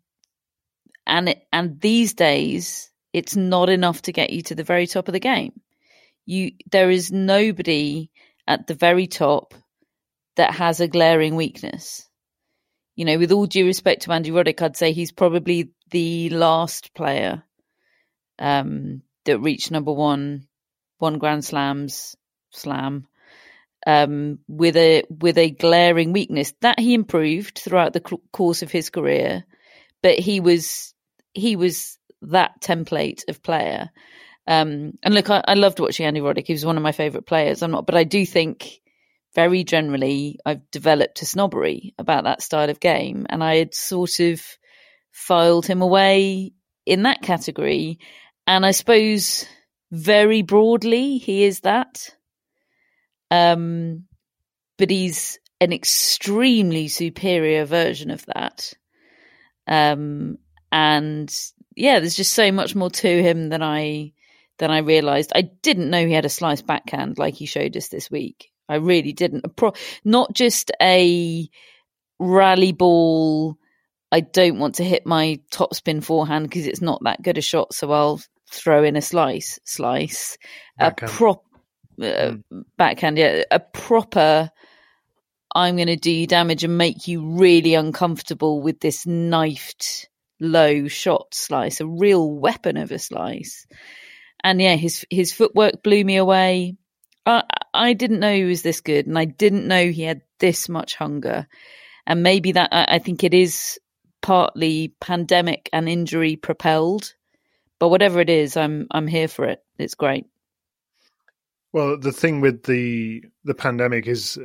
and 1.07 1.31
it, 1.31 1.47
and 1.53 1.81
these 1.81 2.15
days 2.15 2.91
it's 3.13 3.37
not 3.37 3.69
enough 3.69 4.03
to 4.03 4.13
get 4.13 4.31
you 4.31 4.43
to 4.43 4.55
the 4.55 4.65
very 4.65 4.87
top 4.87 5.09
of 5.09 5.13
the 5.13 5.21
game. 5.21 5.61
You 6.27 6.53
there 6.71 6.91
is 6.91 7.13
nobody 7.13 8.11
at 8.47 8.67
the 8.67 8.75
very 8.75 9.07
top 9.07 9.55
that 10.37 10.55
has 10.55 10.81
a 10.81 10.89
glaring 10.89 11.37
weakness. 11.37 12.09
You 12.97 13.05
know, 13.05 13.19
with 13.19 13.33
all 13.33 13.47
due 13.47 13.67
respect 13.67 14.03
to 14.03 14.13
Andy 14.13 14.31
Roddick, 14.31 14.63
I'd 14.63 14.77
say 14.77 14.93
he's 14.93 15.13
probably 15.13 15.71
the 15.95 16.29
last 16.31 16.93
player 16.93 17.45
um, 18.41 19.01
that 19.27 19.39
reached 19.39 19.71
number 19.71 19.93
one, 19.93 20.49
one 20.99 21.19
Grand 21.19 21.45
Slams 21.45 22.17
slam 22.51 23.07
um, 23.87 24.41
with 24.49 24.77
a 24.77 25.05
with 25.09 25.39
a 25.39 25.51
glaring 25.51 26.13
weakness 26.13 26.53
that 26.63 26.81
he 26.81 26.95
improved 26.95 27.61
throughout 27.61 27.93
the 27.93 28.19
course 28.33 28.63
of 28.63 28.73
his 28.73 28.91
career, 28.91 29.45
but 30.03 30.19
he 30.19 30.41
was 30.41 30.93
he 31.33 31.55
was 31.55 31.97
that 32.23 32.61
template 32.61 33.23
of 33.29 33.41
player. 33.41 33.91
Um, 34.49 34.99
and 35.05 35.15
look, 35.15 35.31
I, 35.31 35.45
I, 35.47 35.55
loved 35.55 35.79
watching 35.79 36.07
Andy 36.07 36.21
Roddick. 36.21 36.47
He 36.49 36.53
was 36.55 36.67
one 36.67 36.77
of 36.77 36.83
my 36.83 36.93
favourite 36.93 37.25
players. 37.25 37.63
I'm 37.63 37.71
not, 37.71 37.87
but 37.87 37.95
I 37.95 38.03
do 38.03 38.27
think 38.27 38.81
very 39.33 39.63
generally 39.63 40.39
I've 40.45 40.71
developed 40.73 41.23
a 41.23 41.27
snobbery 41.27 41.95
about 41.99 42.25
that 42.25 42.43
style 42.43 42.69
of 42.69 42.81
game, 42.81 43.27
and 43.31 43.45
I 43.45 43.57
had 43.59 43.75
sort 43.75 44.19
of 44.19 44.43
filed 45.15 45.65
him 45.65 45.81
away 45.81 46.53
in 46.85 47.05
that 47.05 47.23
category. 47.23 48.01
And 48.47 48.67
I 48.67 48.73
suppose 48.73 49.47
very 49.91 50.43
broadly 50.43 51.19
he 51.19 51.45
is 51.45 51.61
that. 51.61 52.11
Um, 53.31 54.05
but 54.77 54.91
he's 54.91 55.39
an 55.61 55.73
extremely 55.73 56.89
superior 56.89 57.65
version 57.65 58.11
of 58.11 58.27
that. 58.27 58.75
Um, 59.67 60.39
and 60.71 61.35
yeah, 61.77 62.01
there's 62.01 62.17
just 62.17 62.35
so 62.35 62.51
much 62.53 62.75
more 62.75 62.91
to 62.91 63.23
him 63.23 63.49
than 63.49 63.63
I 63.63 64.13
than 64.59 64.71
I 64.71 64.79
realised. 64.79 65.33
I 65.35 65.43
didn't 65.43 65.91
know 65.91 66.05
he 66.05 66.13
had 66.13 66.27
a 66.27 66.29
slice 66.29 66.63
backhand 66.63 67.19
like 67.19 67.35
he 67.35 67.47
showed 67.47 67.77
us 67.77 67.89
this 67.89 68.11
week. 68.11 68.51
I 68.69 68.77
really 68.77 69.13
didn't. 69.13 69.57
Pro- 69.57 69.75
not 70.05 70.35
just 70.35 70.73
a 70.83 71.49
rally 72.19 72.73
ball. 72.73 73.59
I 74.15 74.21
don't 74.21 74.61
want 74.61 74.77
to 74.77 74.85
hit 74.85 75.07
my 75.07 75.41
top 75.51 75.75
spin 75.75 76.01
forehand 76.01 76.49
because 76.49 76.69
it's 76.69 76.81
not 76.81 77.03
that 77.03 77.21
good 77.21 77.37
a 77.37 77.41
shot, 77.41 77.75
so 77.75 77.91
I'll 77.91 78.21
throw 78.49 78.85
in 78.85 78.95
a 78.95 79.03
slice. 79.03 79.59
Slice 79.65 80.39
backhand. 80.79 81.11
a 81.11 81.13
prop 81.13 81.45
uh, 82.01 82.05
mm. 82.05 82.65
backhand. 82.79 83.19
Yeah, 83.19 83.43
a 83.51 83.59
proper. 83.59 84.53
I'm 85.53 85.75
going 85.75 85.89
to 85.89 85.97
do 85.97 86.13
you 86.13 86.29
damage 86.29 86.63
and 86.63 86.79
make 86.79 87.09
you 87.09 87.27
really 87.27 87.75
uncomfortable 87.75 88.63
with 88.63 88.79
this 88.79 89.05
knifed 89.05 90.09
low 90.39 90.87
shot 90.87 91.35
slice, 91.35 91.81
a 91.81 91.87
real 91.87 92.31
weapon 92.31 92.77
of 92.77 92.93
a 92.93 93.01
slice. 93.01 93.67
And 94.45 94.63
yeah, 94.63 94.77
his 94.77 95.05
his 95.11 95.33
footwork 95.33 95.83
blew 95.83 96.05
me 96.05 96.19
away. 96.19 96.77
I, 97.27 97.43
I 97.75 97.95
didn't 97.95 98.21
know 98.21 98.33
he 98.33 98.45
was 98.45 98.63
this 98.63 98.81
good, 98.81 99.09
and 99.09 99.19
I 99.19 99.25
didn't 99.25 99.67
know 99.67 99.91
he 99.91 100.03
had 100.03 100.23
this 100.39 100.69
much 100.69 100.95
hunger. 100.95 101.49
And 102.07 102.23
maybe 102.23 102.53
that 102.53 102.69
I 102.71 103.01
think 103.01 103.25
it 103.25 103.35
is 103.35 103.81
partly 104.25 104.89
pandemic 105.03 105.69
and 105.71 105.87
injury 105.87 106.35
propelled, 106.35 107.15
but 107.79 107.91
whatever 107.91 108.21
it 108.21 108.31
is, 108.31 108.57
I'm 108.57 108.87
I'm 108.91 109.07
here 109.07 109.29
for 109.29 109.45
it. 109.45 109.63
It's 109.79 109.95
great. 109.95 110.25
Well, 111.75 111.99
the 111.99 112.11
thing 112.11 112.41
with 112.41 112.63
the 112.63 113.23
the 113.45 113.55
pandemic 113.55 114.07
is 114.07 114.39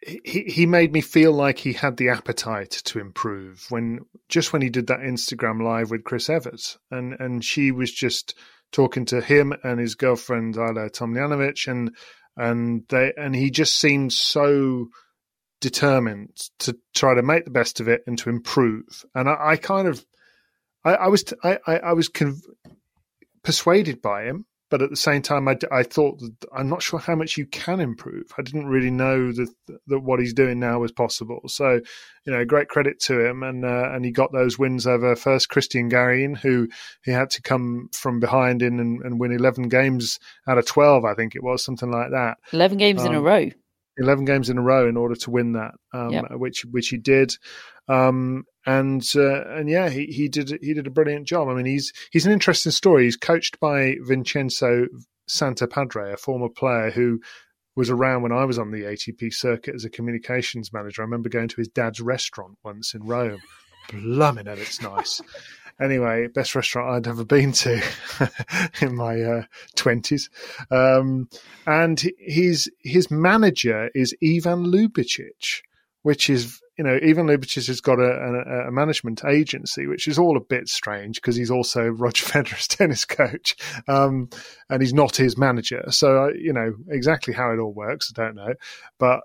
he 0.00 0.44
he 0.46 0.66
made 0.66 0.92
me 0.92 1.00
feel 1.00 1.32
like 1.32 1.58
he 1.58 1.72
had 1.72 1.96
the 1.96 2.10
appetite 2.10 2.70
to 2.70 3.00
improve 3.00 3.66
when 3.70 4.06
just 4.28 4.52
when 4.52 4.62
he 4.62 4.70
did 4.70 4.86
that 4.86 5.00
Instagram 5.00 5.64
live 5.64 5.90
with 5.90 6.04
Chris 6.04 6.30
Evert 6.30 6.78
and 6.92 7.14
and 7.18 7.44
she 7.44 7.72
was 7.72 7.90
just 7.90 8.38
talking 8.70 9.04
to 9.06 9.20
him 9.20 9.52
and 9.64 9.80
his 9.80 9.96
girlfriend 9.96 10.54
Ajla 10.54 10.92
Tomljanovic 10.92 11.66
and 11.66 11.90
and 12.36 12.84
they 12.88 13.12
and 13.16 13.34
he 13.34 13.50
just 13.50 13.74
seemed 13.74 14.12
so 14.12 14.90
determined 15.60 16.36
to 16.58 16.76
try 16.94 17.14
to 17.14 17.22
make 17.22 17.44
the 17.44 17.50
best 17.50 17.80
of 17.80 17.88
it 17.88 18.02
and 18.06 18.18
to 18.18 18.30
improve 18.30 19.04
and 19.14 19.28
I, 19.28 19.50
I 19.50 19.56
kind 19.56 19.88
of 19.88 20.04
I, 20.84 20.94
I 20.94 21.08
was 21.08 21.24
I 21.42 21.58
I, 21.66 21.92
was 21.92 22.08
conv- 22.08 22.46
persuaded 23.42 24.00
by 24.00 24.24
him 24.24 24.46
but 24.70 24.82
at 24.82 24.90
the 24.90 24.96
same 24.96 25.22
time, 25.22 25.48
I, 25.48 25.56
I 25.72 25.82
thought 25.82 26.18
that 26.20 26.34
I'm 26.54 26.68
not 26.68 26.82
sure 26.82 26.98
how 26.98 27.14
much 27.14 27.38
you 27.38 27.46
can 27.46 27.80
improve. 27.80 28.32
I 28.36 28.42
didn't 28.42 28.66
really 28.66 28.90
know 28.90 29.32
that 29.32 29.48
that 29.86 30.00
what 30.00 30.20
he's 30.20 30.34
doing 30.34 30.60
now 30.60 30.80
was 30.80 30.92
possible. 30.92 31.40
So, 31.46 31.80
you 32.26 32.32
know, 32.32 32.44
great 32.44 32.68
credit 32.68 33.00
to 33.00 33.26
him, 33.26 33.42
and 33.42 33.64
uh, 33.64 33.90
and 33.92 34.04
he 34.04 34.10
got 34.10 34.32
those 34.32 34.58
wins 34.58 34.86
over 34.86 35.16
first 35.16 35.48
Cristian 35.48 35.88
Garin, 35.88 36.34
who 36.34 36.68
he 37.02 37.12
had 37.12 37.30
to 37.30 37.42
come 37.42 37.88
from 37.92 38.20
behind 38.20 38.60
in 38.60 38.78
and, 38.78 39.00
and, 39.02 39.18
win 39.18 39.32
11 39.32 39.68
games 39.68 40.18
out 40.46 40.58
of 40.58 40.66
12, 40.66 41.04
I 41.04 41.14
think 41.14 41.34
it 41.34 41.42
was 41.42 41.64
something 41.64 41.90
like 41.90 42.10
that. 42.10 42.36
11 42.52 42.76
games 42.78 43.00
um, 43.00 43.08
in 43.08 43.14
a 43.14 43.18
um, 43.18 43.24
row. 43.24 43.50
Eleven 43.98 44.24
games 44.24 44.48
in 44.48 44.58
a 44.58 44.62
row 44.62 44.88
in 44.88 44.96
order 44.96 45.14
to 45.16 45.30
win 45.30 45.52
that, 45.52 45.72
um, 45.92 46.10
Yep. 46.10 46.24
which 46.32 46.64
which 46.70 46.88
he 46.88 46.96
did. 46.96 47.32
Um, 47.88 48.44
and 48.66 49.02
uh, 49.16 49.44
and 49.56 49.68
yeah, 49.68 49.88
he, 49.88 50.06
he 50.06 50.28
did 50.28 50.58
he 50.62 50.74
did 50.74 50.86
a 50.86 50.90
brilliant 50.90 51.26
job. 51.26 51.48
I 51.48 51.54
mean, 51.54 51.66
he's 51.66 51.92
he's 52.10 52.26
an 52.26 52.32
interesting 52.32 52.72
story. 52.72 53.04
He's 53.04 53.16
coached 53.16 53.58
by 53.60 53.96
Vincenzo 54.02 54.86
Santopadre, 55.28 56.12
a 56.12 56.16
former 56.16 56.48
player 56.48 56.90
who 56.90 57.20
was 57.76 57.90
around 57.90 58.22
when 58.22 58.32
I 58.32 58.44
was 58.44 58.58
on 58.58 58.72
the 58.72 58.82
ATP 58.82 59.32
circuit 59.32 59.74
as 59.74 59.84
a 59.84 59.90
communications 59.90 60.72
manager. 60.72 61.02
I 61.02 61.04
remember 61.04 61.28
going 61.28 61.48
to 61.48 61.56
his 61.56 61.68
dad's 61.68 62.00
restaurant 62.00 62.58
once 62.64 62.92
in 62.94 63.04
Rome. 63.04 63.40
Blimey, 63.92 64.42
hell, 64.44 64.58
it's 64.58 64.82
nice. 64.82 65.22
Anyway, 65.80 66.26
best 66.28 66.54
restaurant 66.54 66.90
I'd 66.90 67.10
ever 67.10 67.24
been 67.24 67.52
to 67.52 67.82
in 68.80 68.96
my 68.96 69.44
twenties, 69.76 70.28
um, 70.70 71.28
and 71.66 72.02
his 72.18 72.70
his 72.80 73.10
manager 73.10 73.90
is 73.94 74.14
Ivan 74.22 74.64
Ljubicic, 74.64 75.62
which 76.02 76.28
is 76.28 76.60
you 76.76 76.84
know 76.84 76.98
Ivan 77.02 77.26
Ljubicic 77.26 77.66
has 77.66 77.80
got 77.80 77.98
a, 77.98 78.10
a, 78.10 78.68
a 78.68 78.72
management 78.72 79.24
agency, 79.24 79.86
which 79.86 80.08
is 80.08 80.18
all 80.18 80.36
a 80.36 80.40
bit 80.40 80.68
strange 80.68 81.16
because 81.16 81.36
he's 81.36 81.50
also 81.50 81.82
Roger 81.88 82.26
Federer's 82.26 82.68
tennis 82.68 83.04
coach, 83.04 83.56
um, 83.86 84.30
and 84.70 84.82
he's 84.82 84.94
not 84.94 85.16
his 85.16 85.36
manager. 85.36 85.84
So 85.90 86.24
uh, 86.24 86.28
you 86.28 86.52
know 86.52 86.74
exactly 86.88 87.34
how 87.34 87.52
it 87.52 87.58
all 87.58 87.72
works. 87.72 88.12
I 88.16 88.20
don't 88.20 88.36
know, 88.36 88.54
but 88.98 89.20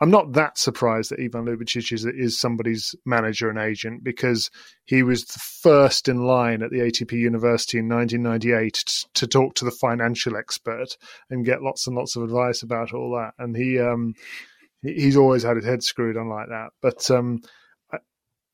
I'm 0.00 0.10
not 0.10 0.32
that 0.34 0.58
surprised 0.58 1.10
that 1.10 1.20
Ivan 1.20 1.46
Ljubicic 1.46 1.92
is, 1.92 2.04
is 2.04 2.40
somebody's 2.40 2.94
manager 3.04 3.50
and 3.50 3.58
agent 3.58 4.04
because 4.04 4.48
he 4.84 5.02
was 5.02 5.24
the 5.24 5.40
first 5.40 6.08
in 6.08 6.24
line 6.24 6.62
at 6.62 6.70
the 6.70 6.78
ATP 6.78 7.12
University 7.12 7.78
in 7.78 7.88
1998 7.88 8.84
t- 8.86 9.08
to 9.14 9.26
talk 9.26 9.54
to 9.56 9.64
the 9.64 9.72
financial 9.72 10.36
expert 10.36 10.96
and 11.30 11.44
get 11.44 11.62
lots 11.62 11.86
and 11.86 11.96
lots 11.96 12.14
of 12.14 12.22
advice 12.22 12.62
about 12.62 12.94
all 12.94 13.10
that. 13.16 13.32
And 13.42 13.56
he 13.56 13.80
um, 13.80 14.14
he's 14.82 15.16
always 15.16 15.42
had 15.42 15.56
his 15.56 15.66
head 15.66 15.82
screwed 15.82 16.16
on 16.16 16.28
like 16.28 16.48
that. 16.48 16.68
But 16.80 17.10
um, 17.10 17.40
I, 17.92 17.98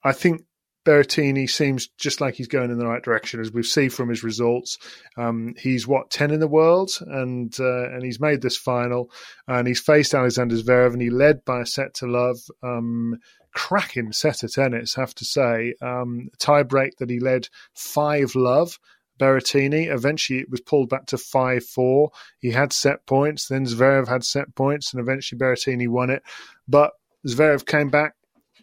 I 0.02 0.12
think 0.12 0.42
Berrettini 0.84 1.48
seems 1.48 1.88
just 1.98 2.20
like 2.20 2.34
he's 2.34 2.48
going 2.48 2.70
in 2.70 2.78
the 2.78 2.86
right 2.86 3.02
direction, 3.02 3.40
as 3.40 3.52
we've 3.52 3.64
seen 3.64 3.90
from 3.90 4.08
his 4.08 4.22
results. 4.22 4.78
Um, 5.16 5.54
he's 5.56 5.86
what 5.86 6.10
ten 6.10 6.30
in 6.30 6.40
the 6.40 6.48
world, 6.48 6.90
and 7.00 7.54
uh, 7.58 7.90
and 7.90 8.04
he's 8.04 8.20
made 8.20 8.42
this 8.42 8.56
final, 8.56 9.10
and 9.48 9.66
he's 9.66 9.80
faced 9.80 10.14
Alexander 10.14 10.56
Zverev, 10.56 10.92
and 10.92 11.02
he 11.02 11.10
led 11.10 11.44
by 11.44 11.60
a 11.60 11.66
set 11.66 11.94
to 11.94 12.06
love. 12.06 12.36
Um, 12.62 13.18
cracking 13.54 14.12
set 14.12 14.42
of 14.42 14.52
tennis, 14.52 14.96
have 14.96 15.14
to 15.14 15.24
say. 15.24 15.74
Um, 15.80 16.28
tie 16.38 16.64
break 16.64 16.96
that 16.98 17.10
he 17.10 17.20
led 17.20 17.48
five 17.74 18.34
love. 18.34 18.78
Berrettini. 19.18 19.86
Eventually, 19.92 20.40
it 20.40 20.50
was 20.50 20.60
pulled 20.60 20.88
back 20.88 21.06
to 21.06 21.18
five 21.18 21.64
four. 21.64 22.10
He 22.40 22.50
had 22.50 22.72
set 22.72 23.06
points. 23.06 23.46
Then 23.46 23.64
Zverev 23.64 24.08
had 24.08 24.24
set 24.24 24.54
points, 24.54 24.92
and 24.92 25.00
eventually 25.00 25.38
Berrettini 25.38 25.88
won 25.88 26.10
it. 26.10 26.22
But 26.66 26.92
Zverev 27.26 27.64
came 27.64 27.90
back 27.90 28.14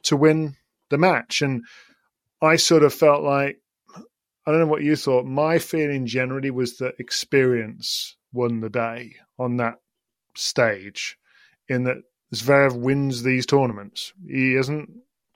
to 0.03 0.17
win 0.17 0.57
the 0.89 0.97
match, 0.97 1.41
and 1.41 1.63
I 2.41 2.55
sort 2.55 2.83
of 2.83 2.93
felt 2.93 3.23
like 3.23 3.61
I 4.45 4.51
don't 4.51 4.59
know 4.59 4.67
what 4.67 4.83
you 4.83 4.95
thought. 4.95 5.25
My 5.25 5.59
feeling 5.59 6.05
generally 6.07 6.49
was 6.49 6.77
that 6.77 6.95
experience 6.99 8.17
won 8.33 8.59
the 8.61 8.69
day 8.69 9.15
on 9.37 9.57
that 9.57 9.75
stage, 10.35 11.17
in 11.67 11.83
that 11.83 11.97
Zverev 12.33 12.75
wins 12.75 13.23
these 13.23 13.45
tournaments. 13.45 14.13
He 14.27 14.53
hasn't 14.53 14.89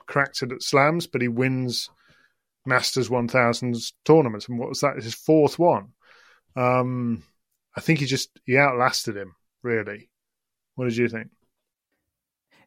cracked 0.07 0.41
it 0.41 0.51
at 0.51 0.63
slams, 0.63 1.07
but 1.07 1.21
he 1.21 1.27
wins 1.27 1.89
Masters 2.65 3.09
1000s 3.09 3.93
tournaments. 4.05 4.47
And 4.47 4.57
what 4.57 4.69
was 4.69 4.81
that? 4.81 4.95
His 4.95 5.13
fourth 5.13 5.59
one. 5.59 5.89
Um, 6.55 7.23
I 7.75 7.81
think 7.81 7.99
he 7.99 8.05
just 8.05 8.29
he 8.45 8.57
outlasted 8.57 9.17
him. 9.17 9.35
Really, 9.61 10.09
what 10.75 10.85
did 10.85 10.97
you 10.97 11.09
think? 11.09 11.27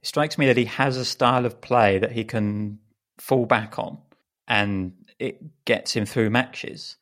It 0.02 0.06
strikes 0.06 0.38
me 0.38 0.46
that 0.46 0.56
he 0.56 0.66
has 0.66 0.96
a 0.96 1.04
style 1.04 1.46
of 1.46 1.60
play 1.60 1.98
that 1.98 2.12
he 2.12 2.24
can 2.24 2.78
fall 3.18 3.46
back 3.46 3.78
on, 3.78 3.98
and 4.48 4.92
it 5.18 5.64
gets 5.64 5.94
him 5.94 6.06
through 6.06 6.30
matches, 6.30 6.96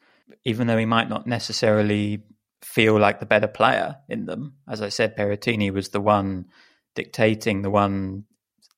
even 0.45 0.67
though 0.67 0.77
he 0.77 0.85
might 0.85 1.09
not 1.09 1.27
necessarily 1.27 2.23
feel 2.63 2.99
like 2.99 3.21
the 3.21 3.27
better 3.27 3.47
player 3.47 3.97
in 4.09 4.27
them. 4.27 4.57
As 4.69 4.83
I 4.83 4.89
said, 4.89 5.17
Berrettini 5.17 5.73
was 5.73 5.91
the 5.91 6.01
one 6.01 6.47
dictating, 6.95 7.63
the 7.63 7.71
one 7.71 8.25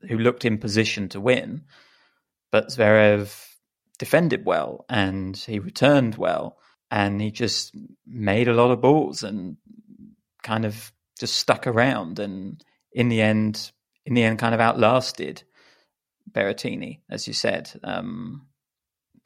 who 0.08 0.18
looked 0.18 0.44
in 0.44 0.58
position 0.58 1.08
to 1.08 1.20
win, 1.20 1.64
but 2.52 2.68
Zverev 2.68 3.46
defended 3.98 4.44
well 4.44 4.84
and 4.88 5.36
he 5.36 5.58
returned 5.58 6.16
well, 6.16 6.58
and 6.90 7.20
he 7.20 7.30
just 7.30 7.74
made 8.06 8.48
a 8.48 8.54
lot 8.54 8.70
of 8.70 8.80
balls 8.80 9.22
and 9.22 9.56
kind 10.42 10.64
of 10.64 10.92
just 11.18 11.36
stuck 11.36 11.66
around, 11.66 12.18
and 12.18 12.62
in 12.92 13.08
the 13.08 13.20
end, 13.20 13.72
in 14.06 14.14
the 14.14 14.22
end, 14.22 14.38
kind 14.38 14.54
of 14.54 14.60
outlasted 14.60 15.42
Berrettini, 16.30 17.00
as 17.10 17.26
you 17.26 17.34
said. 17.34 17.70
Um, 17.82 18.46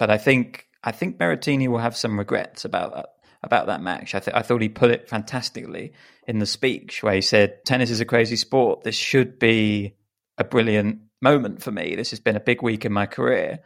but 0.03 0.11
I 0.11 0.19
think 0.19 0.67
I 0.83 0.91
think 0.91 1.17
Berrettini 1.17 1.69
will 1.69 1.79
have 1.79 1.97
some 1.97 2.19
regrets 2.19 2.65
about 2.65 2.93
that 2.97 3.11
about 3.45 3.69
that 3.69 3.81
match. 3.81 4.17
I, 4.17 4.19
th- 4.19 4.37
I 4.37 4.43
thought 4.43 4.61
he 4.61 4.69
put 4.69 4.91
it 4.91 5.09
fantastically 5.09 5.93
in 6.27 6.41
the 6.41 6.47
speech 6.47 7.05
where 7.05 7.15
he 7.15 7.21
said, 7.21 7.65
"Tennis 7.65 7.89
is 7.89 8.01
a 8.01 8.05
crazy 8.05 8.35
sport. 8.35 8.83
This 8.83 8.97
should 8.97 9.39
be 9.39 9.95
a 10.39 10.43
brilliant 10.43 11.03
moment 11.21 11.63
for 11.63 11.71
me. 11.71 11.95
This 11.95 12.11
has 12.11 12.19
been 12.19 12.35
a 12.35 12.41
big 12.41 12.63
week 12.63 12.85
in 12.85 12.93
my 12.93 13.07
career, 13.07 13.61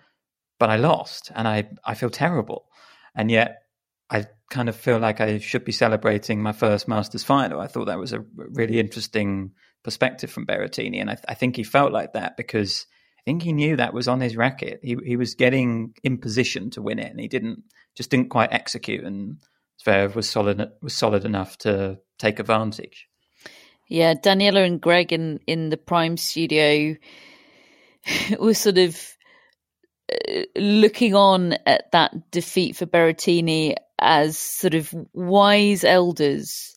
but 0.61 0.69
I 0.69 0.77
lost, 0.77 1.33
and 1.35 1.49
I 1.49 1.71
I 1.83 1.95
feel 1.95 2.11
terrible, 2.11 2.67
and 3.15 3.31
yet." 3.31 3.63
I 4.09 4.27
kind 4.51 4.69
of 4.69 4.77
feel 4.77 5.01
like 5.01 5.21
I 5.21 5.39
should 5.39 5.65
be 5.65 5.73
celebrating 5.73 6.41
my 6.41 6.53
first 6.53 6.87
Masters 6.87 7.25
final. 7.25 7.61
I 7.61 7.67
thought 7.67 7.87
that 7.87 7.99
was 7.99 8.13
a 8.13 8.25
really 8.37 8.79
interesting 8.79 9.51
perspective 9.83 10.31
from 10.31 10.47
Berrettini, 10.47 11.01
and 11.01 11.11
I, 11.11 11.17
I 11.27 11.35
think 11.35 11.57
he 11.57 11.65
felt 11.65 11.91
like 11.91 12.13
that 12.13 12.37
because 12.37 12.87
think 13.27 13.43
he 13.43 13.53
knew 13.53 13.77
that 13.77 13.93
was 13.93 14.09
on 14.09 14.21
his 14.21 14.37
racket. 14.37 14.81
He 14.83 14.97
he 15.05 15.17
was 15.17 15.35
getting 15.35 15.95
in 16.03 16.19
position 16.19 16.71
to 16.71 16.83
win 16.83 16.99
it, 16.99 17.11
and 17.11 17.21
he 17.21 17.29
didn't 17.29 17.65
just 17.95 18.09
didn't 18.09 18.31
quite 18.31 18.53
execute. 18.53 19.05
And 19.05 19.39
Zverev 19.85 20.15
was 20.15 20.31
solid 20.31 20.71
was 20.81 20.95
solid 20.95 21.25
enough 21.25 21.59
to 21.59 21.99
take 22.19 22.39
advantage. 22.39 23.09
Yeah, 23.89 24.15
Daniela 24.15 24.65
and 24.65 24.81
Greg 24.81 25.13
in 25.13 25.41
in 25.47 25.71
the 25.71 25.77
Prime 25.77 26.17
Studio 26.17 26.97
were 28.39 28.55
sort 28.55 28.79
of 28.79 28.97
uh, 30.11 30.43
looking 30.57 31.17
on 31.17 31.55
at 31.67 31.91
that 31.93 32.31
defeat 32.31 32.77
for 32.77 32.87
Berrettini 32.87 33.75
as 33.99 34.39
sort 34.39 34.75
of 34.75 34.95
wise 35.13 35.83
elders 35.83 36.77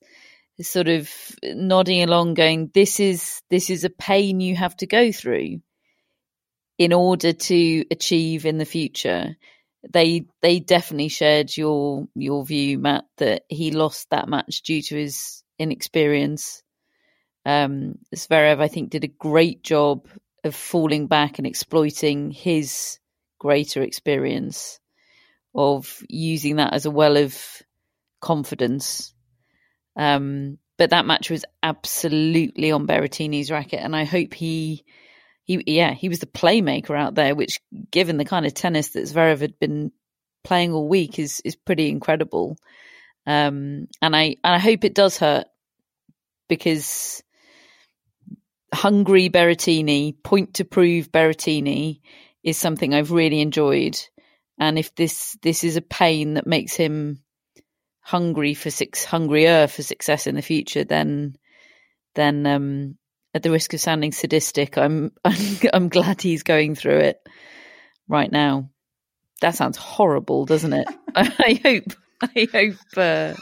sort 0.62 0.89
of 0.89 1.10
nodding 1.43 2.04
along 2.04 2.34
going 2.34 2.70
this 2.74 3.00
is 3.00 3.41
this 3.50 3.70
is 3.70 3.86
a 3.86 3.89
pain 3.89 4.41
you 4.41 4.56
have 4.56 4.76
to 4.76 4.86
go 4.86 5.10
through 5.10 5.58
in 6.80 6.93
order 6.93 7.34
to 7.34 7.86
achieve 7.91 8.47
in 8.47 8.57
the 8.57 8.65
future. 8.65 9.38
They 9.93 10.25
they 10.41 10.59
definitely 10.59 11.09
shared 11.09 11.55
your 11.55 12.07
your 12.15 12.43
view 12.43 12.80
matt 12.80 13.05
that 13.17 13.43
he 13.47 13.71
lost 13.71 14.09
that 14.09 14.27
match 14.27 14.63
due 14.63 14.82
to 14.82 14.95
his 14.97 15.43
inexperience. 15.59 16.63
Um 17.45 17.99
Zverev 18.15 18.59
I 18.59 18.67
think 18.67 18.89
did 18.89 19.03
a 19.03 19.07
great 19.07 19.61
job 19.63 20.07
of 20.43 20.55
falling 20.55 21.07
back 21.07 21.38
and 21.38 21.45
exploiting 21.45 22.32
his 22.32 22.99
greater 23.39 23.82
experience 23.84 24.80
of 25.55 26.03
using 26.07 26.57
that 26.57 26.73
as 26.73 26.86
a 26.86 26.91
well 26.91 27.17
of 27.17 27.61
confidence. 28.21 29.13
Um, 29.95 30.57
but 30.77 30.91
that 30.91 31.05
match 31.05 31.30
was 31.30 31.45
absolutely 31.63 32.71
on 32.71 32.88
Berrettini's 32.88 33.51
racket, 33.51 33.80
and 33.82 33.95
I 33.95 34.05
hope 34.05 34.34
he, 34.34 34.86
he, 35.50 35.64
yeah, 35.66 35.95
he 35.95 36.10
was 36.10 36.20
the 36.20 36.28
playmaker 36.28 36.95
out 36.95 37.16
there. 37.16 37.34
Which, 37.34 37.60
given 37.89 38.18
the 38.18 38.26
kind 38.26 38.45
of 38.45 38.54
tennis 38.54 38.89
that 38.89 39.06
Zverev 39.06 39.41
had 39.41 39.58
been 39.60 39.91
playing 40.43 40.74
all 40.74 40.88
week, 40.88 41.18
is 41.18 41.41
is 41.43 41.56
pretty 41.56 41.89
incredible. 41.89 42.56
Um, 43.26 43.88
and 44.00 44.16
I 44.16 44.36
and 44.43 44.56
I 44.56 44.60
hope 44.60 44.84
it 44.84 44.93
does 44.93 45.18
hurt 45.18 45.47
because 46.47 47.24
hungry 48.72 49.28
Berrettini, 49.30 50.22
point 50.22 50.56
to 50.56 50.66
prove 50.66 51.12
Berrettini, 51.12 52.02
is 52.43 52.58
something 52.58 52.93
I've 52.93 53.12
really 53.12 53.41
enjoyed. 53.41 54.00
And 54.60 54.78
if 54.78 54.93
this 54.93 55.36
this 55.41 55.64
is 55.64 55.78
a 55.78 55.82
pain 55.82 56.36
that 56.36 56.45
makes 56.45 56.76
him 56.76 57.24
hungry 58.02 58.54
for 58.54 58.70
six 58.70 59.04
hungrier 59.04 59.66
for 59.66 59.82
success 59.82 60.28
in 60.28 60.36
the 60.36 60.43
future, 60.43 60.84
then 60.84 61.38
then 62.14 62.45
um, 62.45 62.97
at 63.39 63.43
the 63.43 63.51
risk 63.51 63.73
of 63.73 63.79
sounding 63.79 64.11
sadistic, 64.11 64.77
I'm 64.77 65.13
I'm, 65.23 65.37
I'm 65.73 65.89
glad 65.89 66.21
he's 66.21 66.43
going 66.43 66.75
through 66.75 66.99
it 66.99 67.21
right 68.09 68.29
now. 68.29 68.69
That 69.39 69.55
sounds 69.55 69.77
horrible, 69.77 70.45
doesn't 70.45 70.73
it? 70.73 70.87
I 71.15 71.61
hope 71.63 71.93
I 72.21 72.47
hope 72.51 72.97
uh, 72.97 73.33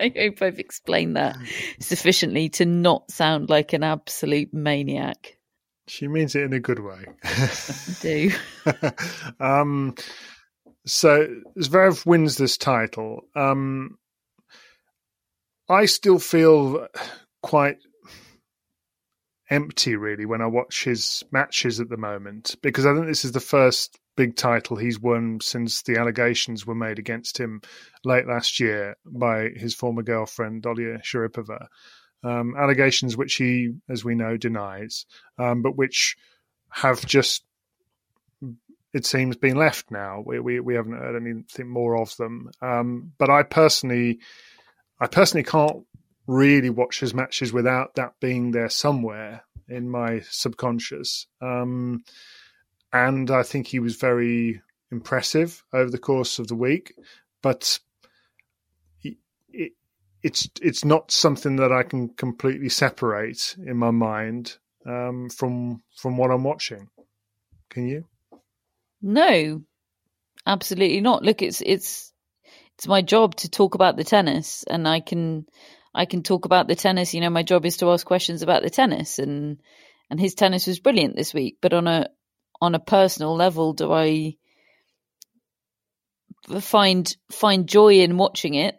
I 0.00 0.12
hope 0.16 0.40
I've 0.40 0.60
explained 0.60 1.16
that 1.16 1.36
sufficiently 1.80 2.48
to 2.50 2.64
not 2.64 3.10
sound 3.10 3.50
like 3.50 3.72
an 3.72 3.82
absolute 3.82 4.54
maniac. 4.54 5.36
She 5.88 6.06
means 6.06 6.36
it 6.36 6.44
in 6.44 6.52
a 6.52 6.60
good 6.60 6.78
way. 6.78 7.06
I 7.24 7.50
do. 8.00 8.30
um, 9.40 9.96
so 10.86 11.26
Zverev 11.58 12.06
wins 12.06 12.36
this 12.36 12.56
title. 12.56 13.22
Um, 13.34 13.98
I 15.68 15.86
still 15.86 16.20
feel 16.20 16.86
quite 17.42 17.78
empty 19.50 19.96
really 19.96 20.26
when 20.26 20.42
I 20.42 20.46
watch 20.46 20.84
his 20.84 21.24
matches 21.30 21.80
at 21.80 21.88
the 21.88 21.96
moment 21.96 22.56
because 22.62 22.86
I 22.86 22.94
think 22.94 23.06
this 23.06 23.24
is 23.24 23.32
the 23.32 23.40
first 23.40 23.98
big 24.16 24.36
title 24.36 24.76
he's 24.76 24.98
won 24.98 25.38
since 25.40 25.82
the 25.82 25.96
allegations 25.96 26.66
were 26.66 26.74
made 26.74 26.98
against 26.98 27.38
him 27.38 27.62
late 28.04 28.26
last 28.26 28.58
year 28.58 28.96
by 29.06 29.50
his 29.54 29.74
former 29.74 30.02
girlfriend 30.02 30.62
Dalia 30.64 31.00
Sharypova. 31.02 31.68
Um, 32.24 32.56
allegations 32.58 33.16
which 33.16 33.36
he, 33.36 33.74
as 33.88 34.04
we 34.04 34.16
know, 34.16 34.36
denies, 34.36 35.06
um, 35.38 35.62
but 35.62 35.76
which 35.76 36.16
have 36.68 37.06
just, 37.06 37.44
it 38.92 39.06
seems, 39.06 39.36
been 39.36 39.56
left 39.56 39.92
now. 39.92 40.24
We 40.26 40.40
we, 40.40 40.58
we 40.58 40.74
haven't 40.74 40.98
heard 40.98 41.14
anything 41.14 41.68
more 41.68 41.96
of 41.96 42.16
them. 42.16 42.50
Um, 42.60 43.12
but 43.18 43.30
I 43.30 43.44
personally, 43.44 44.18
I 44.98 45.06
personally 45.06 45.44
can't 45.44 45.84
really 46.28 46.70
watch 46.70 47.00
his 47.00 47.14
matches 47.14 47.52
without 47.52 47.94
that 47.94 48.12
being 48.20 48.52
there 48.52 48.68
somewhere 48.68 49.42
in 49.66 49.90
my 49.90 50.20
subconscious. 50.30 51.26
Um, 51.40 52.04
and 52.92 53.30
I 53.30 53.42
think 53.42 53.66
he 53.66 53.80
was 53.80 53.96
very 53.96 54.60
impressive 54.92 55.64
over 55.72 55.90
the 55.90 55.98
course 55.98 56.38
of 56.38 56.46
the 56.46 56.54
week, 56.54 56.94
but 57.42 57.80
it, 59.02 59.16
it, 59.48 59.72
it's 60.22 60.48
it's 60.60 60.84
not 60.84 61.10
something 61.10 61.56
that 61.56 61.72
I 61.72 61.82
can 61.82 62.10
completely 62.10 62.68
separate 62.68 63.56
in 63.58 63.76
my 63.78 63.90
mind 63.90 64.56
um, 64.86 65.30
from 65.30 65.82
from 65.96 66.16
what 66.18 66.30
I'm 66.30 66.44
watching. 66.44 66.88
Can 67.70 67.88
you? 67.88 68.04
No, 69.00 69.62
absolutely 70.46 71.00
not. 71.00 71.22
Look, 71.22 71.42
it's 71.42 71.62
it's 71.64 72.12
it's 72.76 72.86
my 72.86 73.02
job 73.02 73.34
to 73.36 73.50
talk 73.50 73.74
about 73.74 73.96
the 73.96 74.04
tennis, 74.04 74.64
and 74.68 74.86
I 74.86 75.00
can 75.00 75.46
I 75.94 76.06
can 76.06 76.22
talk 76.22 76.44
about 76.44 76.68
the 76.68 76.74
tennis. 76.74 77.14
You 77.14 77.20
know, 77.20 77.30
my 77.30 77.42
job 77.42 77.64
is 77.66 77.78
to 77.78 77.90
ask 77.90 78.06
questions 78.06 78.42
about 78.42 78.62
the 78.62 78.70
tennis, 78.70 79.18
and 79.18 79.58
and 80.10 80.20
his 80.20 80.34
tennis 80.34 80.66
was 80.66 80.80
brilliant 80.80 81.16
this 81.16 81.34
week. 81.34 81.58
But 81.60 81.72
on 81.72 81.86
a 81.86 82.08
on 82.60 82.74
a 82.74 82.80
personal 82.80 83.34
level, 83.34 83.72
do 83.72 83.92
I 83.92 84.36
find 86.60 87.16
find 87.30 87.68
joy 87.68 88.00
in 88.00 88.16
watching 88.16 88.54
it? 88.54 88.76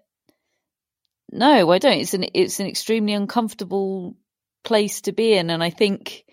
No, 1.32 1.70
I 1.72 1.78
don't. 1.78 2.00
It's 2.00 2.14
an 2.14 2.26
it's 2.34 2.60
an 2.60 2.68
extremely 2.68 3.14
uncomfortable 3.14 4.18
place 4.64 5.02
to 5.02 5.12
be 5.12 5.34
in, 5.34 5.50
and 5.50 5.64
I 5.64 5.70
think 5.70 6.26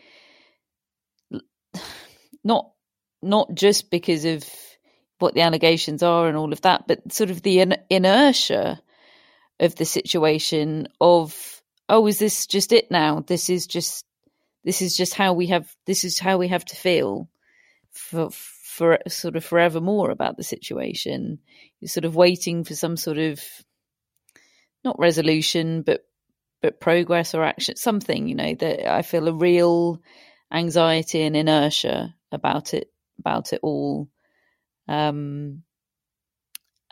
not 2.45 2.70
not 3.22 3.55
just 3.55 3.91
because 3.91 4.24
of 4.24 4.45
what 5.18 5.35
the 5.35 5.41
allegations 5.41 6.03
are 6.03 6.29
and 6.29 6.37
all 6.37 6.53
of 6.53 6.61
that, 6.62 6.87
but 6.87 7.12
sort 7.12 7.31
of 7.31 7.43
the 7.43 7.74
inertia 7.89 8.81
of 9.61 9.74
the 9.76 9.84
situation 9.84 10.88
of 11.00 11.62
oh 11.88 12.07
is 12.07 12.18
this 12.18 12.46
just 12.46 12.72
it 12.72 12.90
now? 12.90 13.24
This 13.26 13.50
is 13.50 13.66
just 13.66 14.04
this 14.64 14.82
is 14.82 14.96
just 14.96 15.14
how 15.14 15.32
we 15.32 15.46
have 15.48 15.74
this 15.86 16.04
is 16.04 16.18
how 16.18 16.38
we 16.38 16.48
have 16.48 16.64
to 16.66 16.76
feel 16.76 17.28
for 17.92 18.30
for 18.30 18.98
sort 19.09 19.36
of 19.36 19.44
forevermore 19.44 20.11
about 20.11 20.36
the 20.36 20.44
situation. 20.44 21.38
You're 21.80 21.88
sort 21.88 22.04
of 22.04 22.16
waiting 22.16 22.64
for 22.64 22.74
some 22.74 22.96
sort 22.96 23.18
of 23.18 23.40
not 24.84 24.98
resolution 24.98 25.82
but 25.82 26.07
but 26.62 26.80
progress 26.80 27.34
or 27.34 27.42
action 27.42 27.76
something 27.76 28.28
you 28.28 28.34
know 28.34 28.54
that 28.54 28.90
i 28.90 29.02
feel 29.02 29.28
a 29.28 29.32
real 29.32 30.00
anxiety 30.52 31.22
and 31.22 31.36
inertia 31.36 32.14
about 32.32 32.72
it 32.72 32.90
about 33.18 33.52
it 33.52 33.61
all. 33.62 34.09
Um 34.88 35.62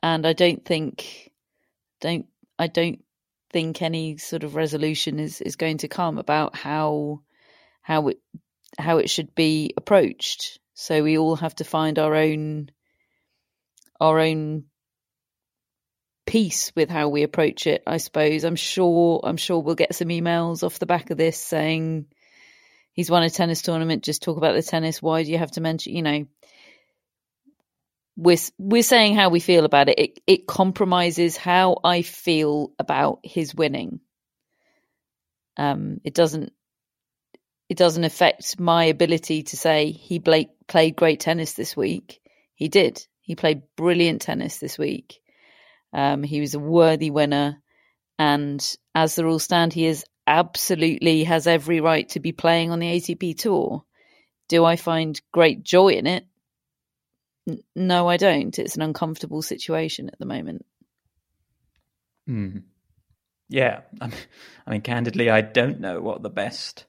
and 0.02 0.26
i 0.26 0.32
don't 0.32 0.64
think 0.64 1.30
don't 2.00 2.26
I 2.59 2.66
don't 2.66 3.05
think 3.50 3.82
any 3.82 4.16
sort 4.18 4.44
of 4.44 4.55
resolution 4.55 5.18
is, 5.18 5.40
is 5.40 5.57
going 5.57 5.78
to 5.78 5.88
come 5.88 6.18
about 6.18 6.57
how 6.57 7.20
how 7.82 8.09
it 8.09 8.18
how 8.78 8.98
it 8.98 9.11
should 9.11 9.34
be 9.34 9.72
approached. 9.76 10.59
So 10.74 11.02
we 11.02 11.18
all 11.18 11.36
have 11.36 11.55
to 11.57 11.64
find 11.64 11.98
our 11.98 12.14
own 12.14 12.70
our 14.00 14.18
own 14.18 14.64
peace 16.26 16.72
with 16.74 16.90
how 16.90 17.09
we 17.09 17.22
approach 17.22 17.66
it, 17.66 17.82
I 17.86 17.98
suppose. 17.98 18.44
I'm 18.44 18.57
sure 18.57 19.20
I'm 19.22 19.36
sure 19.36 19.61
we'll 19.61 19.74
get 19.74 19.94
some 19.94 20.09
emails 20.09 20.62
off 20.62 20.78
the 20.78 20.86
back 20.86 21.11
of 21.11 21.18
this 21.18 21.38
saying 21.38 22.07
he's 22.92 23.11
won 23.11 23.22
a 23.22 23.30
tennis 23.30 23.62
tournament, 23.62 24.05
just 24.05 24.22
talk 24.22 24.36
about 24.36 24.55
the 24.55 24.62
tennis. 24.62 25.02
Why 25.02 25.22
do 25.22 25.30
you 25.30 25.38
have 25.38 25.52
to 25.52 25.61
mention 25.61 25.94
you 25.94 26.02
know 26.02 26.26
we're 28.16 28.38
we're 28.58 28.82
saying 28.82 29.16
how 29.16 29.28
we 29.28 29.40
feel 29.40 29.64
about 29.64 29.88
it. 29.88 29.98
It 29.98 30.20
it 30.26 30.46
compromises 30.46 31.36
how 31.36 31.78
I 31.82 32.02
feel 32.02 32.72
about 32.78 33.20
his 33.24 33.54
winning. 33.54 34.00
Um, 35.56 36.00
it 36.04 36.14
doesn't 36.14 36.52
it 37.68 37.76
doesn't 37.76 38.04
affect 38.04 38.60
my 38.60 38.84
ability 38.84 39.44
to 39.44 39.56
say 39.56 39.90
he 39.90 40.18
Blake 40.18 40.50
played 40.66 40.96
great 40.96 41.20
tennis 41.20 41.54
this 41.54 41.76
week. 41.76 42.20
He 42.54 42.68
did. 42.68 43.04
He 43.20 43.34
played 43.34 43.62
brilliant 43.76 44.22
tennis 44.22 44.58
this 44.58 44.78
week. 44.78 45.20
Um, 45.92 46.22
he 46.22 46.40
was 46.40 46.54
a 46.54 46.58
worthy 46.58 47.10
winner, 47.10 47.62
and 48.18 48.76
as 48.94 49.14
the 49.14 49.24
rules 49.24 49.44
stand, 49.44 49.72
he 49.72 49.86
is 49.86 50.04
absolutely 50.26 51.24
has 51.24 51.46
every 51.46 51.80
right 51.80 52.08
to 52.10 52.20
be 52.20 52.32
playing 52.32 52.70
on 52.70 52.78
the 52.78 52.86
ATP 52.86 53.38
tour. 53.38 53.84
Do 54.48 54.64
I 54.64 54.76
find 54.76 55.20
great 55.32 55.62
joy 55.62 55.88
in 55.88 56.06
it? 56.06 56.26
No, 57.74 58.09
I 58.09 58.16
don't. 58.16 58.59
It's 58.59 58.76
an 58.76 58.82
uncomfortable 58.82 59.42
situation 59.42 60.09
at 60.09 60.18
the 60.18 60.26
moment. 60.26 60.64
Hmm. 62.26 62.59
Yeah, 63.49 63.80
I 64.01 64.07
mean, 64.07 64.16
I 64.66 64.70
mean, 64.70 64.80
candidly, 64.80 65.28
I 65.28 65.42
don't 65.42 65.80
know 65.80 66.01
what 66.01 66.22
the 66.22 66.30
best 66.30 66.86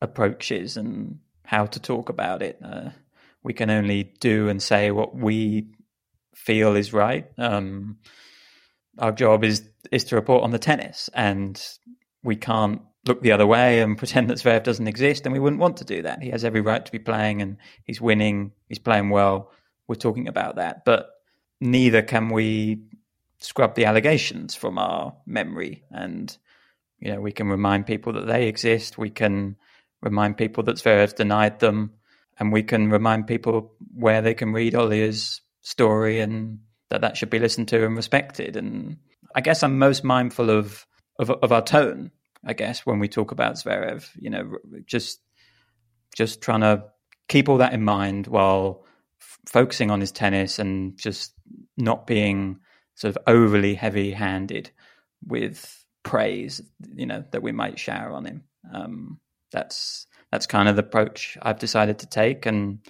approach 0.00 0.52
is 0.52 0.76
and 0.76 1.18
how 1.42 1.66
to 1.66 1.80
talk 1.80 2.08
about 2.08 2.42
it. 2.42 2.58
Uh, 2.62 2.90
we 3.42 3.52
can 3.52 3.70
only 3.70 4.04
do 4.20 4.48
and 4.48 4.62
say 4.62 4.90
what 4.90 5.14
we 5.14 5.66
feel 6.34 6.76
is 6.76 6.92
right. 6.92 7.26
Um, 7.36 7.98
our 8.98 9.12
job 9.12 9.44
is 9.44 9.64
is 9.90 10.04
to 10.04 10.16
report 10.16 10.44
on 10.44 10.50
the 10.50 10.58
tennis, 10.58 11.10
and 11.14 11.60
we 12.22 12.36
can't 12.36 12.82
look 13.06 13.20
the 13.20 13.32
other 13.32 13.46
way 13.46 13.80
and 13.80 13.98
pretend 14.02 14.30
that 14.30 14.38
Zverev 14.38 14.62
doesn't 14.62 14.88
exist. 14.88 15.26
And 15.26 15.32
we 15.32 15.40
wouldn't 15.40 15.60
want 15.60 15.78
to 15.78 15.84
do 15.84 16.02
that. 16.02 16.22
He 16.22 16.30
has 16.30 16.44
every 16.44 16.60
right 16.60 16.84
to 16.84 16.92
be 16.92 16.98
playing, 17.00 17.42
and 17.42 17.56
he's 17.84 18.00
winning. 18.00 18.52
He's 18.68 18.78
playing 18.78 19.10
well 19.10 19.50
we're 19.88 19.96
talking 19.96 20.28
about 20.28 20.56
that, 20.56 20.84
but 20.84 21.08
neither 21.60 22.02
can 22.02 22.28
we 22.28 22.82
scrub 23.38 23.74
the 23.74 23.86
allegations 23.86 24.54
from 24.54 24.78
our 24.78 25.16
memory. 25.26 25.84
And, 25.90 26.36
you 27.00 27.12
know, 27.12 27.20
we 27.20 27.32
can 27.32 27.48
remind 27.48 27.86
people 27.86 28.12
that 28.12 28.26
they 28.26 28.48
exist. 28.48 28.98
We 28.98 29.10
can 29.10 29.56
remind 30.02 30.36
people 30.36 30.62
that 30.64 30.76
Zverev's 30.76 31.14
denied 31.14 31.60
them. 31.60 31.92
And 32.38 32.52
we 32.52 32.62
can 32.62 32.90
remind 32.90 33.26
people 33.26 33.74
where 33.94 34.22
they 34.22 34.34
can 34.34 34.52
read 34.52 34.74
Olia's 34.74 35.40
story 35.62 36.20
and 36.20 36.60
that 36.90 37.00
that 37.00 37.16
should 37.16 37.30
be 37.30 37.40
listened 37.40 37.68
to 37.68 37.84
and 37.84 37.96
respected. 37.96 38.56
And 38.56 38.98
I 39.34 39.40
guess 39.40 39.62
I'm 39.62 39.78
most 39.78 40.04
mindful 40.04 40.50
of, 40.50 40.86
of, 41.18 41.30
of 41.30 41.50
our 41.50 41.62
tone, 41.62 42.12
I 42.44 42.52
guess, 42.52 42.86
when 42.86 42.98
we 42.98 43.08
talk 43.08 43.32
about 43.32 43.54
Zverev, 43.54 44.08
you 44.16 44.30
know, 44.30 44.56
just, 44.86 45.20
just 46.14 46.40
trying 46.40 46.60
to 46.60 46.84
keep 47.28 47.48
all 47.48 47.58
that 47.58 47.72
in 47.72 47.84
mind 47.84 48.26
while 48.26 48.84
focusing 49.48 49.90
on 49.90 50.00
his 50.00 50.12
tennis 50.12 50.58
and 50.58 50.96
just 50.98 51.32
not 51.76 52.06
being 52.06 52.60
sort 52.94 53.16
of 53.16 53.22
overly 53.26 53.74
heavy 53.74 54.12
handed 54.12 54.70
with 55.26 55.84
praise, 56.02 56.60
you 56.94 57.06
know, 57.06 57.24
that 57.32 57.42
we 57.42 57.52
might 57.52 57.78
shower 57.78 58.12
on 58.12 58.24
him. 58.24 58.44
Um, 58.72 59.20
that's 59.50 60.06
that's 60.30 60.46
kind 60.46 60.68
of 60.68 60.76
the 60.76 60.82
approach 60.82 61.38
I've 61.40 61.58
decided 61.58 62.00
to 62.00 62.06
take, 62.06 62.44
and 62.44 62.80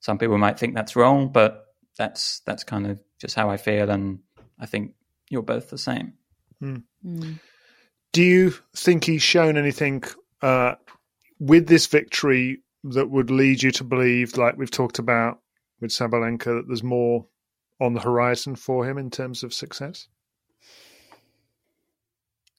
some 0.00 0.18
people 0.18 0.38
might 0.38 0.58
think 0.58 0.74
that's 0.74 0.96
wrong, 0.96 1.28
but 1.28 1.66
that's 1.96 2.40
that's 2.40 2.64
kind 2.64 2.86
of 2.86 2.98
just 3.20 3.36
how 3.36 3.50
I 3.50 3.56
feel, 3.56 3.90
and 3.90 4.18
I 4.58 4.66
think 4.66 4.94
you're 5.30 5.42
both 5.42 5.70
the 5.70 5.78
same. 5.78 6.14
Mm. 6.62 6.82
Mm. 7.04 7.38
Do 8.12 8.22
you 8.22 8.54
think 8.74 9.04
he's 9.04 9.22
shown 9.22 9.56
anything 9.56 10.02
uh, 10.42 10.74
with 11.38 11.68
this 11.68 11.86
victory 11.86 12.62
that 12.84 13.10
would 13.10 13.30
lead 13.30 13.62
you 13.62 13.70
to 13.72 13.84
believe, 13.84 14.36
like 14.36 14.56
we've 14.56 14.70
talked 14.70 14.98
about, 14.98 15.40
with 15.80 15.90
Sabalenka 15.90 16.44
that 16.44 16.64
there's 16.66 16.82
more 16.82 17.26
on 17.80 17.94
the 17.94 18.00
horizon 18.00 18.56
for 18.56 18.88
him 18.88 18.98
in 18.98 19.10
terms 19.10 19.42
of 19.42 19.54
success? 19.54 20.08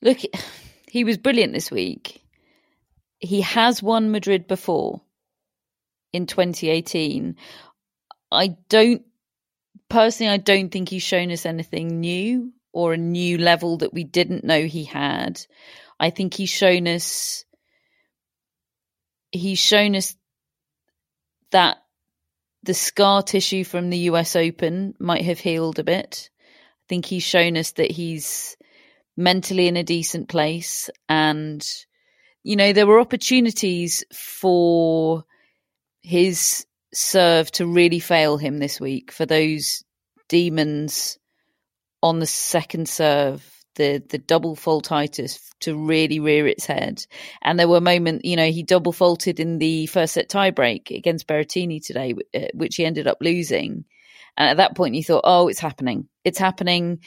Look, 0.02 0.20
he 0.88 1.04
was 1.04 1.18
brilliant 1.18 1.54
this 1.54 1.72
week. 1.72 2.24
He 3.20 3.42
has 3.42 3.84
won 3.84 4.12
Madrid 4.12 4.48
before 4.48 5.02
in 6.14 6.26
2018. 6.26 7.36
I 8.32 8.56
don't 8.70 9.04
personally 9.90 10.32
I 10.32 10.38
don't 10.38 10.70
think 10.70 10.90
he's 10.90 11.04
shown 11.04 11.32
us 11.32 11.46
anything 11.46 12.00
new 12.00 12.54
or 12.72 12.94
a 12.94 12.98
new 12.98 13.38
level 13.38 13.78
that 13.78 13.94
we 13.94 14.04
didn't 14.04 14.44
know 14.44 14.66
he 14.66 14.86
had. 14.86 15.42
I 16.00 16.12
think 16.12 16.34
he's 16.34 16.50
shown 16.50 16.88
us 16.88 17.44
he's 19.32 19.60
shown 19.60 19.96
us 19.96 20.16
that 21.52 21.78
the 22.64 22.74
scar 22.74 23.24
tissue 23.24 23.64
from 23.64 23.90
the 23.90 23.98
US 24.10 24.36
Open 24.36 24.94
might 25.00 25.26
have 25.26 25.40
healed 25.40 25.80
a 25.80 25.84
bit. 25.84 26.30
I 26.42 26.86
think 26.88 27.06
he's 27.06 27.24
shown 27.24 27.58
us 27.58 27.72
that 27.74 27.92
he's 27.92 28.58
mentally 29.16 29.68
in 29.68 29.78
a 29.78 29.84
decent 29.84 30.30
place 30.30 30.90
and 31.08 31.66
you 32.44 32.56
know, 32.56 32.74
there 32.74 32.88
were 32.88 33.00
opportunities 33.00 34.04
for 34.14 35.26
his 36.02 36.66
serve 36.94 37.52
to 37.52 37.68
really 37.68 38.00
fail 38.00 38.38
him 38.38 38.58
this 38.58 38.80
week 38.80 39.12
for 39.12 39.26
those 39.26 39.84
demons 40.28 41.20
on 42.02 42.20
the 42.20 42.26
second 42.26 42.88
serve, 42.88 43.46
the 43.80 44.04
the 44.10 44.20
double 44.20 44.56
faultitis 44.56 45.40
to 45.62 45.76
really 45.76 46.20
rear 46.20 46.46
its 46.48 46.66
head. 46.66 47.06
And 47.42 47.58
there 47.58 47.68
were 47.68 47.82
moments, 47.82 48.26
you 48.26 48.36
know, 48.36 48.52
he 48.52 48.62
double 48.62 48.92
faulted 48.92 49.40
in 49.40 49.58
the 49.58 49.88
first 49.88 50.14
set 50.14 50.30
tiebreak 50.30 50.92
against 50.96 51.28
Berrettini 51.28 51.84
today, 51.84 52.14
uh, 52.36 52.48
which 52.54 52.76
he 52.76 52.86
ended 52.86 53.08
up 53.08 53.18
losing. 53.22 53.86
And 54.38 54.50
at 54.50 54.58
that 54.58 54.76
point, 54.76 54.96
you 54.96 55.04
thought, 55.04 55.24
oh, 55.24 55.48
it's 55.48 55.60
happening. 55.60 56.08
It's 56.24 56.38
happening. 56.38 57.00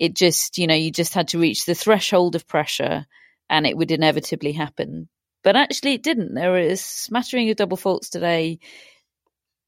It 0.00 0.16
just, 0.16 0.58
you 0.58 0.66
know, 0.66 0.74
you 0.74 0.90
just 0.90 1.14
had 1.14 1.28
to 1.28 1.38
reach 1.38 1.64
the 1.64 1.74
threshold 1.74 2.34
of 2.34 2.48
pressure 2.48 3.06
and 3.50 3.66
it 3.66 3.76
would 3.76 3.90
inevitably 3.90 4.52
happen. 4.52 5.08
But 5.44 5.56
actually, 5.56 5.94
it 5.94 6.02
didn't. 6.02 6.34
There 6.34 6.52
was 6.52 6.80
a 6.80 6.82
smattering 6.82 7.50
of 7.50 7.56
double 7.56 7.76
faults 7.76 8.08
today, 8.10 8.60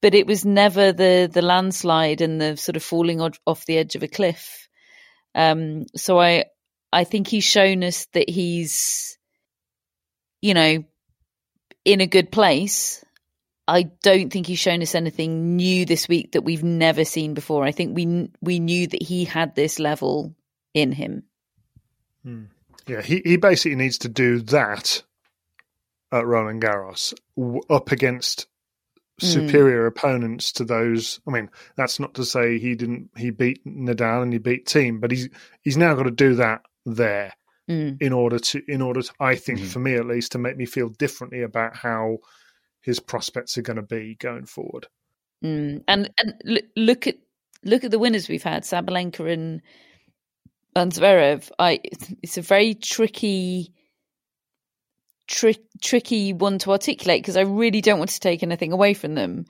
but 0.00 0.14
it 0.14 0.26
was 0.26 0.44
never 0.44 0.92
the 0.92 1.28
the 1.32 1.42
landslide 1.42 2.20
and 2.20 2.40
the 2.40 2.56
sort 2.56 2.76
of 2.76 2.82
falling 2.82 3.20
off 3.20 3.66
the 3.66 3.78
edge 3.78 3.96
of 3.96 4.02
a 4.02 4.08
cliff. 4.08 4.63
Um, 5.34 5.86
so 5.96 6.20
I 6.20 6.46
I 6.92 7.04
think 7.04 7.26
he's 7.26 7.44
shown 7.44 7.82
us 7.82 8.06
that 8.12 8.28
he's, 8.30 9.18
you 10.40 10.54
know, 10.54 10.84
in 11.84 12.00
a 12.00 12.06
good 12.06 12.30
place. 12.30 13.04
I 13.66 13.84
don't 14.02 14.30
think 14.30 14.46
he's 14.46 14.58
shown 14.58 14.82
us 14.82 14.94
anything 14.94 15.56
new 15.56 15.86
this 15.86 16.06
week 16.06 16.32
that 16.32 16.42
we've 16.42 16.62
never 16.62 17.04
seen 17.04 17.34
before. 17.34 17.64
I 17.64 17.72
think 17.72 17.96
we 17.96 18.30
we 18.40 18.60
knew 18.60 18.86
that 18.86 19.02
he 19.02 19.24
had 19.24 19.54
this 19.54 19.78
level 19.78 20.34
in 20.72 20.92
him. 20.92 21.24
Hmm. 22.22 22.44
Yeah, 22.86 23.00
he, 23.00 23.22
he 23.24 23.36
basically 23.38 23.76
needs 23.76 23.98
to 23.98 24.08
do 24.08 24.40
that 24.40 25.02
at 26.12 26.26
Roland 26.26 26.62
Garros 26.62 27.14
up 27.70 27.90
against. 27.92 28.46
Superior 29.20 29.84
mm. 29.84 29.88
opponents 29.88 30.50
to 30.52 30.64
those. 30.64 31.20
I 31.26 31.30
mean, 31.30 31.48
that's 31.76 32.00
not 32.00 32.14
to 32.14 32.24
say 32.24 32.58
he 32.58 32.74
didn't. 32.74 33.10
He 33.16 33.30
beat 33.30 33.64
Nadal 33.64 34.22
and 34.22 34.32
he 34.32 34.40
beat 34.40 34.66
Thiem, 34.66 35.00
but 35.00 35.12
he's 35.12 35.28
he's 35.62 35.76
now 35.76 35.94
got 35.94 36.02
to 36.04 36.10
do 36.10 36.34
that 36.34 36.62
there 36.84 37.32
mm. 37.68 38.00
in 38.00 38.12
order 38.12 38.38
to 38.38 38.62
in 38.66 38.82
order 38.82 39.02
to, 39.02 39.12
I 39.20 39.36
think 39.36 39.60
mm. 39.60 39.66
for 39.66 39.78
me 39.78 39.94
at 39.94 40.06
least 40.06 40.32
to 40.32 40.38
make 40.38 40.56
me 40.56 40.66
feel 40.66 40.88
differently 40.88 41.42
about 41.42 41.76
how 41.76 42.18
his 42.80 43.00
prospects 43.00 43.56
are 43.56 43.62
going 43.62 43.76
to 43.76 43.82
be 43.82 44.16
going 44.16 44.46
forward. 44.46 44.86
Mm. 45.44 45.84
And 45.88 46.10
and 46.18 46.62
look 46.76 47.06
at 47.06 47.16
look 47.62 47.84
at 47.84 47.90
the 47.90 47.98
winners 47.98 48.28
we've 48.28 48.42
had, 48.42 48.64
Sabalenka 48.64 49.30
and 49.32 49.62
and 50.76 50.92
Zverev. 50.92 51.50
I 51.58 51.80
it's 52.22 52.38
a 52.38 52.42
very 52.42 52.74
tricky 52.74 53.72
trick 55.26 55.60
tricky 55.80 56.32
one 56.32 56.58
to 56.58 56.72
articulate 56.72 57.22
because 57.22 57.36
I 57.36 57.42
really 57.42 57.80
don't 57.80 57.98
want 57.98 58.10
to 58.10 58.20
take 58.20 58.42
anything 58.42 58.72
away 58.72 58.94
from 58.94 59.14
them. 59.14 59.46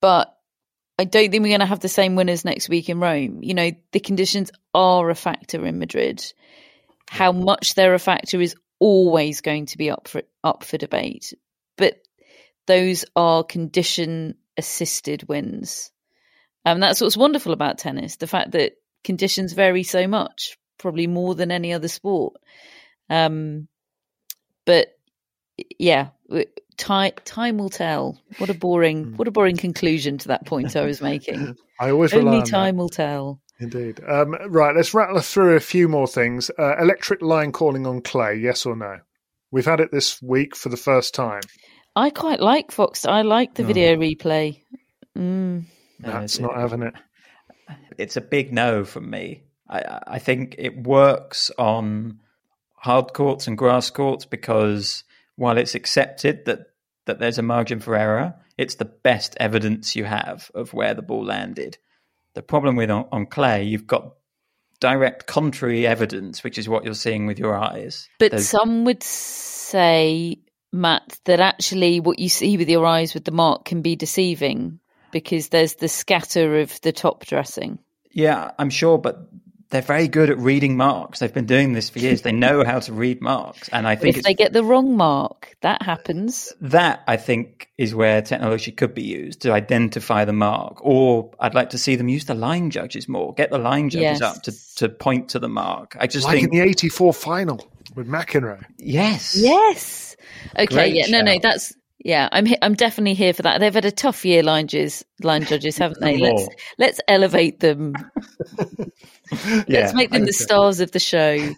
But 0.00 0.36
I 0.98 1.04
don't 1.04 1.30
think 1.30 1.42
we're 1.42 1.48
going 1.48 1.60
to 1.60 1.66
have 1.66 1.80
the 1.80 1.88
same 1.88 2.14
winners 2.14 2.44
next 2.44 2.68
week 2.68 2.88
in 2.88 3.00
Rome. 3.00 3.42
You 3.42 3.54
know, 3.54 3.70
the 3.92 4.00
conditions 4.00 4.50
are 4.74 5.10
a 5.10 5.14
factor 5.14 5.64
in 5.66 5.78
Madrid. 5.78 6.24
How 7.08 7.32
much 7.32 7.74
they're 7.74 7.94
a 7.94 7.98
factor 7.98 8.40
is 8.40 8.54
always 8.78 9.40
going 9.40 9.66
to 9.66 9.78
be 9.78 9.90
up 9.90 10.08
for 10.08 10.22
up 10.42 10.64
for 10.64 10.78
debate. 10.78 11.32
But 11.76 12.02
those 12.66 13.04
are 13.16 13.44
condition 13.44 14.36
assisted 14.56 15.28
wins. 15.28 15.90
And 16.64 16.82
that's 16.82 17.00
what's 17.00 17.16
wonderful 17.16 17.52
about 17.52 17.78
tennis, 17.78 18.16
the 18.16 18.26
fact 18.26 18.52
that 18.52 18.72
conditions 19.02 19.52
vary 19.52 19.82
so 19.82 20.06
much, 20.06 20.56
probably 20.78 21.06
more 21.06 21.34
than 21.34 21.50
any 21.50 21.72
other 21.72 21.88
sport. 21.88 22.34
Um, 23.10 23.68
but 24.64 24.88
yeah, 25.78 26.08
time 26.76 27.12
time 27.24 27.58
will 27.58 27.70
tell. 27.70 28.20
What 28.38 28.50
a 28.50 28.54
boring 28.54 29.04
hmm. 29.04 29.16
what 29.16 29.28
a 29.28 29.30
boring 29.30 29.56
conclusion 29.56 30.18
to 30.18 30.28
that 30.28 30.46
point 30.46 30.76
I 30.76 30.84
was 30.84 31.00
making. 31.00 31.56
I 31.80 31.90
always 31.90 32.14
only 32.14 32.42
time 32.42 32.76
that. 32.76 32.82
will 32.82 32.88
tell. 32.88 33.40
Indeed. 33.60 34.00
Um, 34.06 34.36
right, 34.48 34.74
let's 34.74 34.94
rattle 34.94 35.20
through 35.20 35.56
a 35.56 35.60
few 35.60 35.88
more 35.88 36.08
things. 36.08 36.50
Uh, 36.58 36.76
electric 36.76 37.22
line 37.22 37.52
calling 37.52 37.86
on 37.86 38.00
clay, 38.00 38.36
yes 38.36 38.66
or 38.66 38.74
no? 38.74 38.98
We've 39.52 39.64
had 39.64 39.80
it 39.80 39.92
this 39.92 40.20
week 40.20 40.56
for 40.56 40.68
the 40.68 40.76
first 40.76 41.14
time. 41.14 41.42
I 41.94 42.10
quite 42.10 42.40
like 42.40 42.72
Fox. 42.72 43.04
I 43.04 43.22
like 43.22 43.54
the 43.54 43.62
oh. 43.62 43.66
video 43.66 43.96
replay. 43.96 44.60
Mm. 45.16 45.66
That's 46.00 46.40
not 46.40 46.56
having 46.56 46.82
it. 46.82 46.94
It's 47.96 48.16
a 48.16 48.20
big 48.20 48.52
no 48.52 48.84
from 48.84 49.08
me. 49.08 49.44
I, 49.68 50.00
I 50.06 50.18
think 50.18 50.56
it 50.58 50.76
works 50.76 51.50
on 51.56 52.20
hard 52.84 53.14
courts 53.14 53.46
and 53.46 53.56
grass 53.56 53.88
courts 53.88 54.26
because 54.26 55.04
while 55.36 55.56
it's 55.56 55.74
accepted 55.74 56.44
that 56.44 56.66
that 57.06 57.18
there's 57.18 57.38
a 57.38 57.42
margin 57.42 57.80
for 57.80 57.96
error, 57.96 58.34
it's 58.58 58.74
the 58.74 58.84
best 58.84 59.34
evidence 59.40 59.96
you 59.96 60.04
have 60.04 60.50
of 60.54 60.74
where 60.74 60.92
the 60.92 61.02
ball 61.02 61.24
landed. 61.24 61.78
The 62.34 62.42
problem 62.42 62.76
with 62.76 62.90
on, 62.90 63.06
on 63.10 63.26
clay, 63.26 63.64
you've 63.64 63.86
got 63.86 64.14
direct 64.80 65.26
contrary 65.26 65.86
evidence, 65.86 66.44
which 66.44 66.58
is 66.58 66.68
what 66.68 66.84
you're 66.84 66.94
seeing 66.94 67.26
with 67.26 67.38
your 67.38 67.54
eyes. 67.56 68.08
But 68.18 68.40
some 68.40 68.84
would 68.84 69.02
say, 69.02 70.38
Matt, 70.72 71.18
that 71.24 71.40
actually 71.40 72.00
what 72.00 72.18
you 72.18 72.28
see 72.28 72.56
with 72.58 72.68
your 72.68 72.84
eyes 72.84 73.14
with 73.14 73.24
the 73.24 73.32
mark 73.32 73.64
can 73.64 73.80
be 73.80 73.96
deceiving 73.96 74.78
because 75.10 75.48
there's 75.48 75.76
the 75.76 75.88
scatter 75.88 76.60
of 76.60 76.78
the 76.82 76.92
top 76.92 77.24
dressing. 77.24 77.78
Yeah, 78.10 78.50
I'm 78.58 78.70
sure, 78.70 78.98
but 78.98 79.28
they're 79.74 79.82
very 79.82 80.06
good 80.06 80.30
at 80.30 80.38
reading 80.38 80.76
marks. 80.76 81.18
They've 81.18 81.34
been 81.34 81.46
doing 81.46 81.72
this 81.72 81.90
for 81.90 81.98
years. 81.98 82.22
They 82.22 82.30
know 82.30 82.64
how 82.64 82.78
to 82.78 82.92
read 82.92 83.20
marks, 83.20 83.68
and 83.70 83.88
I 83.88 83.96
think 83.96 84.16
if 84.16 84.22
they 84.22 84.34
get 84.34 84.52
the 84.52 84.62
wrong 84.62 84.96
mark, 84.96 85.56
that 85.62 85.82
happens. 85.82 86.52
That 86.60 87.02
I 87.08 87.16
think 87.16 87.68
is 87.76 87.92
where 87.92 88.22
technology 88.22 88.70
could 88.70 88.94
be 88.94 89.02
used 89.02 89.42
to 89.42 89.52
identify 89.52 90.24
the 90.24 90.32
mark. 90.32 90.78
Or 90.84 91.32
I'd 91.40 91.54
like 91.54 91.70
to 91.70 91.78
see 91.78 91.96
them 91.96 92.08
use 92.08 92.26
the 92.26 92.34
line 92.34 92.70
judges 92.70 93.08
more. 93.08 93.34
Get 93.34 93.50
the 93.50 93.58
line 93.58 93.90
judges 93.90 94.20
yes. 94.20 94.22
up 94.22 94.42
to, 94.44 94.74
to 94.76 94.88
point 94.88 95.30
to 95.30 95.40
the 95.40 95.48
mark. 95.48 95.96
I 95.98 96.06
just 96.06 96.26
like 96.26 96.40
think 96.40 96.52
in 96.52 96.58
the 96.60 96.64
'84 96.64 97.12
final 97.12 97.68
with 97.96 98.06
McEnroe. 98.06 98.64
Yes, 98.78 99.36
yes. 99.36 100.16
Okay, 100.54 100.66
Great 100.66 100.94
yeah, 100.94 101.06
no, 101.08 101.20
no, 101.20 101.38
that's 101.42 101.74
yeah, 101.98 102.28
I'm 102.32 102.46
I'm 102.60 102.74
definitely 102.74 103.14
here 103.14 103.32
for 103.32 103.42
that. 103.42 103.60
They've 103.60 103.74
had 103.74 103.84
a 103.84 103.90
tough 103.90 104.24
year, 104.24 104.42
line 104.42 104.66
judges, 104.66 105.04
line 105.22 105.44
judges, 105.44 105.78
haven't 105.78 106.00
they? 106.00 106.18
Let's 106.18 106.48
let's 106.78 107.00
elevate 107.08 107.60
them. 107.60 107.94
let's 109.68 109.94
make 109.94 110.10
them 110.10 110.24
the 110.24 110.32
stars 110.32 110.80
of 110.80 110.90
the 110.92 110.98
show. 110.98 111.54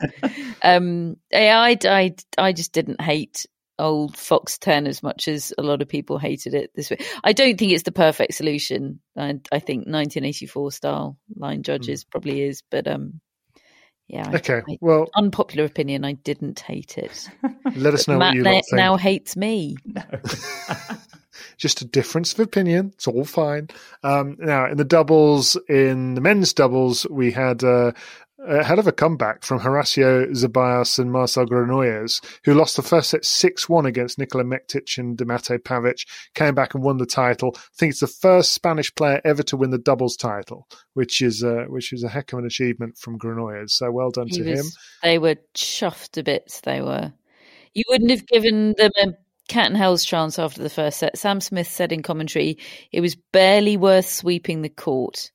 Um, 0.62 1.16
I, 1.32 1.78
I 1.84 2.14
I 2.38 2.52
just 2.52 2.72
didn't 2.72 3.00
hate 3.00 3.46
old 3.78 4.14
Foxtenn 4.14 4.86
as 4.86 5.02
much 5.02 5.28
as 5.28 5.52
a 5.58 5.62
lot 5.62 5.82
of 5.82 5.88
people 5.88 6.18
hated 6.18 6.54
it 6.54 6.70
this 6.74 6.90
way. 6.90 6.98
I 7.22 7.32
don't 7.32 7.58
think 7.58 7.72
it's 7.72 7.82
the 7.82 7.92
perfect 7.92 8.34
solution. 8.34 9.00
I, 9.16 9.40
I 9.52 9.58
think 9.58 9.80
1984 9.80 10.72
style 10.72 11.18
line 11.36 11.62
judges 11.62 12.04
mm. 12.04 12.10
probably 12.10 12.42
is, 12.42 12.62
but 12.70 12.86
um, 12.86 13.20
yeah. 14.08 14.30
Okay. 14.34 14.62
I, 14.68 14.78
well, 14.80 15.08
unpopular 15.14 15.64
opinion. 15.64 16.04
I 16.04 16.12
didn't 16.12 16.60
hate 16.60 16.96
it. 16.96 17.28
Let 17.74 17.94
us 17.94 18.06
know 18.06 18.18
Matt 18.18 18.28
what 18.28 18.36
you 18.36 18.44
think. 18.44 18.66
now 18.72 18.96
hates 18.96 19.36
me. 19.36 19.76
No. 19.84 20.02
Just 21.58 21.80
a 21.80 21.84
difference 21.86 22.32
of 22.32 22.40
opinion. 22.40 22.92
It's 22.94 23.06
all 23.06 23.24
fine. 23.24 23.68
Um, 24.02 24.36
now, 24.38 24.66
in 24.66 24.76
the 24.76 24.84
doubles, 24.84 25.56
in 25.68 26.14
the 26.14 26.20
men's 26.20 26.52
doubles, 26.52 27.06
we 27.10 27.30
had 27.30 27.64
uh, 27.64 27.92
a 28.46 28.64
hell 28.64 28.78
of 28.78 28.86
a 28.86 28.92
comeback 28.92 29.42
from 29.42 29.60
Horacio 29.60 30.30
Zeballos 30.30 30.98
and 30.98 31.10
Marcel 31.10 31.46
Granollers, 31.46 32.24
who 32.44 32.54
lost 32.54 32.76
the 32.76 32.82
first 32.82 33.10
set 33.10 33.24
6 33.24 33.68
1 33.68 33.86
against 33.86 34.18
Nikola 34.18 34.44
Mektic 34.44 34.98
and 34.98 35.16
Domate 35.16 35.58
Pavic, 35.58 36.06
came 36.34 36.54
back 36.54 36.74
and 36.74 36.82
won 36.82 36.98
the 36.98 37.06
title. 37.06 37.52
I 37.56 37.60
think 37.76 37.90
it's 37.90 38.00
the 38.00 38.06
first 38.06 38.52
Spanish 38.52 38.94
player 38.94 39.20
ever 39.24 39.42
to 39.44 39.56
win 39.56 39.70
the 39.70 39.78
doubles 39.78 40.16
title, 40.16 40.68
which 40.94 41.20
is 41.20 41.42
uh, 41.42 41.64
which 41.68 41.92
is 41.92 42.04
a 42.04 42.08
heck 42.08 42.32
of 42.32 42.38
an 42.38 42.46
achievement 42.46 42.96
from 42.98 43.18
Granollers. 43.18 43.70
So 43.70 43.90
well 43.90 44.10
done 44.10 44.28
he 44.28 44.38
to 44.38 44.50
was, 44.50 44.60
him. 44.60 44.66
They 45.02 45.18
were 45.18 45.36
chuffed 45.54 46.10
to 46.12 46.22
bits, 46.22 46.60
they 46.60 46.80
were. 46.80 47.12
You 47.74 47.84
wouldn't 47.88 48.10
have 48.10 48.26
given 48.26 48.74
them 48.78 48.92
a 49.02 49.08
cat 49.48 49.66
and 49.66 49.76
hell's 49.76 50.04
chance 50.04 50.38
after 50.38 50.62
the 50.62 50.70
first 50.70 50.98
set. 50.98 51.18
Sam 51.18 51.40
Smith 51.40 51.68
said 51.68 51.92
in 51.92 52.02
commentary 52.02 52.58
it 52.92 53.00
was 53.00 53.16
barely 53.16 53.76
worth 53.76 54.08
sweeping 54.08 54.62
the 54.62 54.68
court 54.68 55.30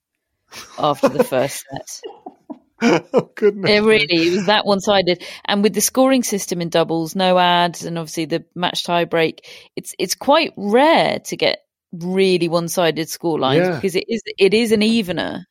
after 0.80 1.10
the 1.10 1.24
first 1.24 1.66
set. 1.70 2.02
oh 3.14 3.32
goodness! 3.36 3.70
It 3.70 3.84
really 3.84 4.28
it 4.28 4.36
was 4.36 4.46
that 4.48 4.66
one 4.66 4.80
sided, 4.80 5.24
and 5.46 5.62
with 5.62 5.74
the 5.74 5.82
scoring 5.82 6.24
system 6.24 6.62
in 6.62 6.70
doubles, 6.70 7.16
no 7.16 7.38
ads, 7.38 7.86
and 7.86 7.98
obviously 8.00 8.26
the 8.26 8.46
match 8.56 8.84
tie 8.84 9.06
break, 9.06 9.48
it's 9.76 9.94
it's 10.00 10.16
quite 10.16 10.54
rare 10.58 11.20
to 11.20 11.38
get 11.38 11.60
really 11.92 12.48
one 12.48 12.68
sided 12.68 13.10
score 13.10 13.40
lines 13.40 13.68
yeah. 13.68 13.76
because 13.76 13.96
it 13.96 14.06
is 14.08 14.24
it 14.38 14.54
is 14.54 14.72
an 14.72 14.82
evener, 14.82 15.46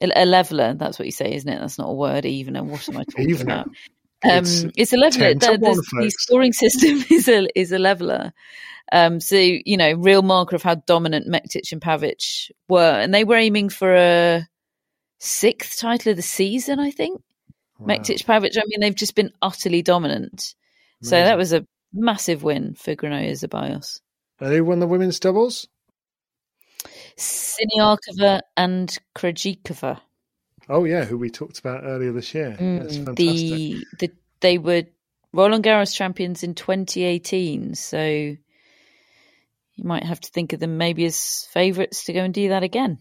a, 0.00 0.24
leveler. 0.24 0.74
That's 0.74 0.98
what 0.98 1.06
you 1.06 1.12
say, 1.12 1.34
isn't 1.34 1.48
it? 1.48 1.60
That's 1.60 1.78
not 1.78 1.90
a 1.90 1.94
word, 1.94 2.24
evener. 2.24 2.62
What 2.64 2.88
am 2.88 2.96
I 2.96 3.04
talking 3.10 3.30
evener. 3.30 3.52
about? 3.52 3.66
Um, 4.24 4.38
it's, 4.38 4.64
it's, 4.76 4.92
a 4.92 4.96
leveler. 4.96 5.34
The, 5.34 5.58
the, 5.58 6.02
the, 6.02 6.10
scoring 6.10 6.52
system 6.54 7.04
is 7.10 7.28
a 7.28 7.46
is 7.54 7.72
a 7.72 7.78
leveler. 7.78 8.32
Um, 8.90 9.20
so 9.20 9.36
you 9.36 9.76
know, 9.76 9.92
real 9.92 10.22
marker 10.22 10.56
of 10.56 10.62
how 10.62 10.76
dominant 10.76 11.28
Mektic 11.28 11.70
and 11.72 11.80
Pavic 11.80 12.50
were, 12.68 13.00
and 13.00 13.12
they 13.12 13.24
were 13.24 13.36
aiming 13.36 13.68
for 13.68 13.94
a 13.94 14.48
sixth 15.18 15.78
title 15.78 16.10
of 16.10 16.16
the 16.16 16.22
season, 16.22 16.78
I 16.80 16.90
think. 16.90 17.20
Wow. 17.78 17.94
Mektic 17.94 18.24
Pavic, 18.24 18.56
I 18.56 18.62
mean, 18.66 18.80
they've 18.80 18.94
just 18.94 19.14
been 19.14 19.32
utterly 19.42 19.82
dominant. 19.82 20.54
So 21.00 21.10
that 21.12 21.38
was 21.38 21.52
a 21.52 21.64
massive 21.92 22.42
win 22.42 22.74
for 22.74 22.96
Granollers 22.96 23.44
Zeballos. 23.46 24.00
And 24.40 24.52
who 24.52 24.64
won 24.64 24.80
the 24.80 24.86
women's 24.88 25.20
doubles? 25.20 25.68
Siniakova 27.16 28.40
and 28.56 28.96
Krejcikova. 29.14 30.00
Oh 30.68 30.84
yeah, 30.84 31.04
who 31.04 31.16
we 31.16 31.30
talked 31.30 31.58
about 31.58 31.84
earlier 31.84 32.12
this 32.12 32.34
year. 32.34 32.50
That's 32.50 32.96
Mm, 32.98 33.04
fantastic. 33.06 33.16
the, 33.16 33.84
the 33.98 34.10
they 34.40 34.58
were 34.58 34.84
Roland 35.32 35.64
Garros 35.64 35.94
champions 35.94 36.42
in 36.42 36.54
2018, 36.54 37.74
so 37.74 38.04
you 38.04 38.38
might 39.84 40.04
have 40.04 40.20
to 40.20 40.30
think 40.30 40.52
of 40.52 40.60
them 40.60 40.78
maybe 40.78 41.04
as 41.04 41.46
favourites 41.52 42.04
to 42.04 42.12
go 42.12 42.22
and 42.24 42.34
do 42.34 42.48
that 42.50 42.62
again. 42.62 42.98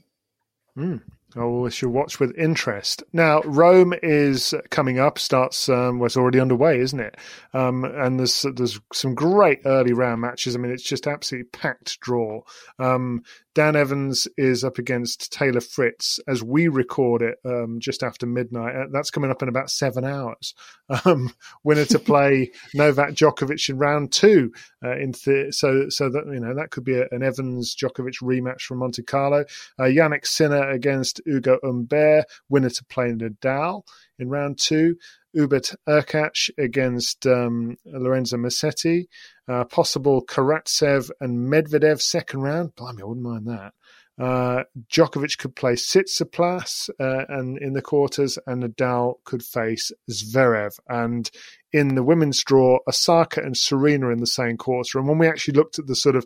Mm. 0.78 1.02
Oh, 1.36 1.62
we 1.62 1.72
should 1.72 1.90
watch 1.90 2.20
with 2.20 2.38
interest. 2.38 3.04
Now, 3.12 3.42
Rome 3.42 3.94
is 4.02 4.54
coming 4.70 4.98
up. 4.98 5.20
Starts 5.20 5.68
um, 5.68 6.00
well, 6.00 6.06
it's 6.06 6.16
already 6.16 6.40
underway, 6.40 6.80
isn't 6.80 7.00
it? 7.00 7.16
Um, 7.54 7.84
and 7.84 8.18
there's 8.18 8.46
there's 8.56 8.80
some 8.94 9.14
great 9.14 9.60
early 9.66 9.92
round 9.94 10.22
matches. 10.22 10.56
I 10.56 10.60
mean, 10.60 10.72
it's 10.72 10.84
just 10.84 11.06
absolutely 11.06 11.50
packed 11.50 12.00
draw. 12.00 12.42
Um, 12.80 13.24
Dan 13.58 13.76
Evans 13.76 14.28
is 14.38 14.64
up 14.64 14.78
against 14.78 15.34
Taylor 15.34 15.62
Fritz 15.62 16.20
as 16.28 16.44
we 16.44 16.68
record 16.68 17.24
it 17.24 17.40
um, 17.44 17.80
just 17.80 18.04
after 18.04 18.28
midnight. 18.28 18.76
Uh, 18.76 18.86
That's 18.92 19.10
coming 19.10 19.32
up 19.32 19.42
in 19.42 19.50
about 19.50 19.72
seven 19.72 20.06
hours. 20.06 20.54
Um, 21.04 21.34
winner 21.66 21.84
to 21.84 22.00
play 22.00 22.52
Novak 22.74 23.10
Djokovic 23.10 23.68
in 23.68 23.78
round 23.78 24.14
two. 24.14 24.54
Uh, 24.82 24.96
in 24.96 25.12
th- 25.12 25.54
so 25.54 25.90
so 25.90 26.10
that 26.10 26.26
you 26.28 26.40
know 26.40 26.56
that 26.56 26.72
could 26.72 26.86
be 26.86 26.96
a, 26.98 27.08
an 27.12 27.24
Evans 27.24 27.76
Djokovic 27.76 28.22
rematch 28.22 28.62
from 28.62 28.78
Monte 28.78 29.04
Carlo. 29.04 29.44
Uh, 29.78 29.84
Jannik 29.84 30.26
Sinner 30.26 30.70
against 30.70 31.20
Ugo 31.28 31.60
Humbert. 31.62 32.24
Winner 32.48 32.70
to 32.70 32.86
play 32.86 33.12
Nadal 33.12 33.84
in 34.18 34.30
round 34.30 34.60
two. 34.60 34.96
Hubert 35.38 35.76
Hurkacz 35.88 36.50
against 36.58 37.28
um, 37.28 37.78
Lorenzo 37.86 38.38
Musetti. 38.38 39.06
Uh, 39.48 39.66
possible 39.66 40.26
Karatsev 40.26 41.12
and 41.22 41.48
Medvedev 41.48 42.02
second 42.02 42.42
round. 42.42 42.76
Blimey, 42.76 43.04
I 43.04 43.06
wouldn't 43.06 43.26
mind 43.26 43.48
that. 43.48 43.74
Uh, 44.20 44.64
Djokovic 44.92 45.38
could 45.38 45.56
play 45.56 45.74
Tsitsipas 45.74 46.90
uh, 47.00 47.26
and 47.30 47.60
in 47.60 47.74
the 47.74 47.84
quarters, 47.84 48.40
and 48.48 48.64
Nadal 48.64 49.16
could 49.26 49.44
face 49.44 49.92
Zverev. 50.10 50.76
And 50.90 51.30
in 51.72 51.94
the 51.94 52.04
women's 52.04 52.44
draw, 52.44 52.80
Osaka 52.90 53.42
and 53.42 53.56
Serena 53.56 54.10
in 54.10 54.20
the 54.20 54.26
same 54.26 54.58
quarter. 54.58 54.98
And 54.98 55.08
when 55.08 55.20
we 55.20 55.28
actually 55.28 55.54
looked 55.54 55.78
at 55.78 55.86
the 55.86 55.96
sort 55.96 56.16
of 56.16 56.26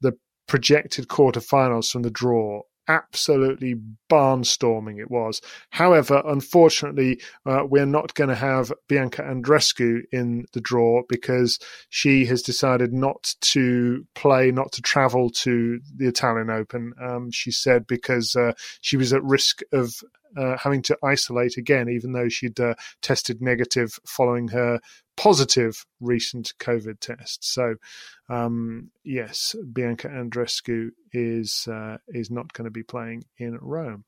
the 0.00 0.16
projected 0.46 1.08
quarterfinals 1.08 1.90
from 1.90 2.02
the 2.02 2.10
draw, 2.10 2.62
absolutely 2.88 3.76
barnstorming 4.10 5.00
it 5.00 5.10
was. 5.10 5.40
However, 5.70 6.22
unfortunately, 6.24 7.20
uh, 7.46 7.62
we're 7.68 7.86
not 7.86 8.14
going 8.14 8.30
to 8.30 8.36
have 8.36 8.72
Bianca 8.88 9.22
Andreescu 9.22 10.02
in 10.12 10.46
the 10.52 10.60
draw 10.60 11.02
because 11.08 11.58
she 11.88 12.26
has 12.26 12.42
decided 12.42 12.92
not 12.92 13.34
to 13.40 14.06
play, 14.14 14.50
not 14.50 14.72
to 14.72 14.82
travel 14.82 15.30
to 15.30 15.80
the 15.96 16.06
Italian 16.06 16.50
Open. 16.50 16.92
Um, 17.00 17.30
she 17.30 17.50
said 17.50 17.86
because 17.86 18.36
uh, 18.36 18.52
she 18.80 18.96
was 18.96 19.12
at 19.12 19.22
risk 19.22 19.60
of 19.72 19.94
uh, 20.36 20.56
having 20.58 20.82
to 20.82 20.98
isolate 21.02 21.56
again, 21.56 21.88
even 21.88 22.12
though 22.12 22.28
she'd 22.28 22.58
uh, 22.60 22.74
tested 23.02 23.40
negative 23.42 23.98
following 24.06 24.48
her 24.48 24.80
positive 25.16 25.84
recent 26.00 26.52
COVID 26.58 26.98
test. 27.00 27.44
So, 27.44 27.76
um, 28.28 28.90
yes, 29.04 29.54
Bianca 29.72 30.08
Andreescu 30.08 30.90
is 31.12 31.68
uh, 31.70 31.98
is 32.08 32.30
not 32.30 32.52
going 32.52 32.64
to 32.64 32.70
be 32.70 32.82
playing 32.82 33.24
in 33.38 33.58
Rome. 33.60 34.04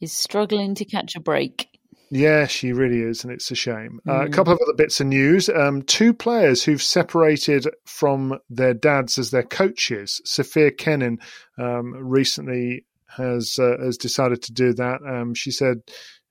Is 0.00 0.12
struggling 0.12 0.74
to 0.74 0.84
catch 0.84 1.16
a 1.16 1.20
break. 1.20 1.68
Yeah, 2.10 2.46
she 2.46 2.72
really 2.72 3.00
is, 3.00 3.24
and 3.24 3.32
it's 3.32 3.50
a 3.50 3.54
shame. 3.54 3.98
Uh, 4.06 4.24
a 4.24 4.28
Mm. 4.28 4.32
couple 4.32 4.52
of 4.52 4.60
other 4.60 4.74
bits 4.76 5.00
of 5.00 5.06
news. 5.06 5.48
Um, 5.48 5.82
two 5.82 6.12
players 6.12 6.62
who've 6.62 6.82
separated 6.82 7.66
from 7.86 8.38
their 8.50 8.74
dads 8.74 9.18
as 9.18 9.30
their 9.30 9.42
coaches. 9.42 10.20
Sophia 10.24 10.70
Kenin 10.70 11.18
um, 11.58 11.94
recently 11.96 12.84
has 13.08 13.58
uh, 13.58 13.76
has 13.82 13.96
decided 13.96 14.42
to 14.42 14.52
do 14.52 14.72
that. 14.74 15.00
Um, 15.06 15.34
she 15.34 15.50
said 15.50 15.82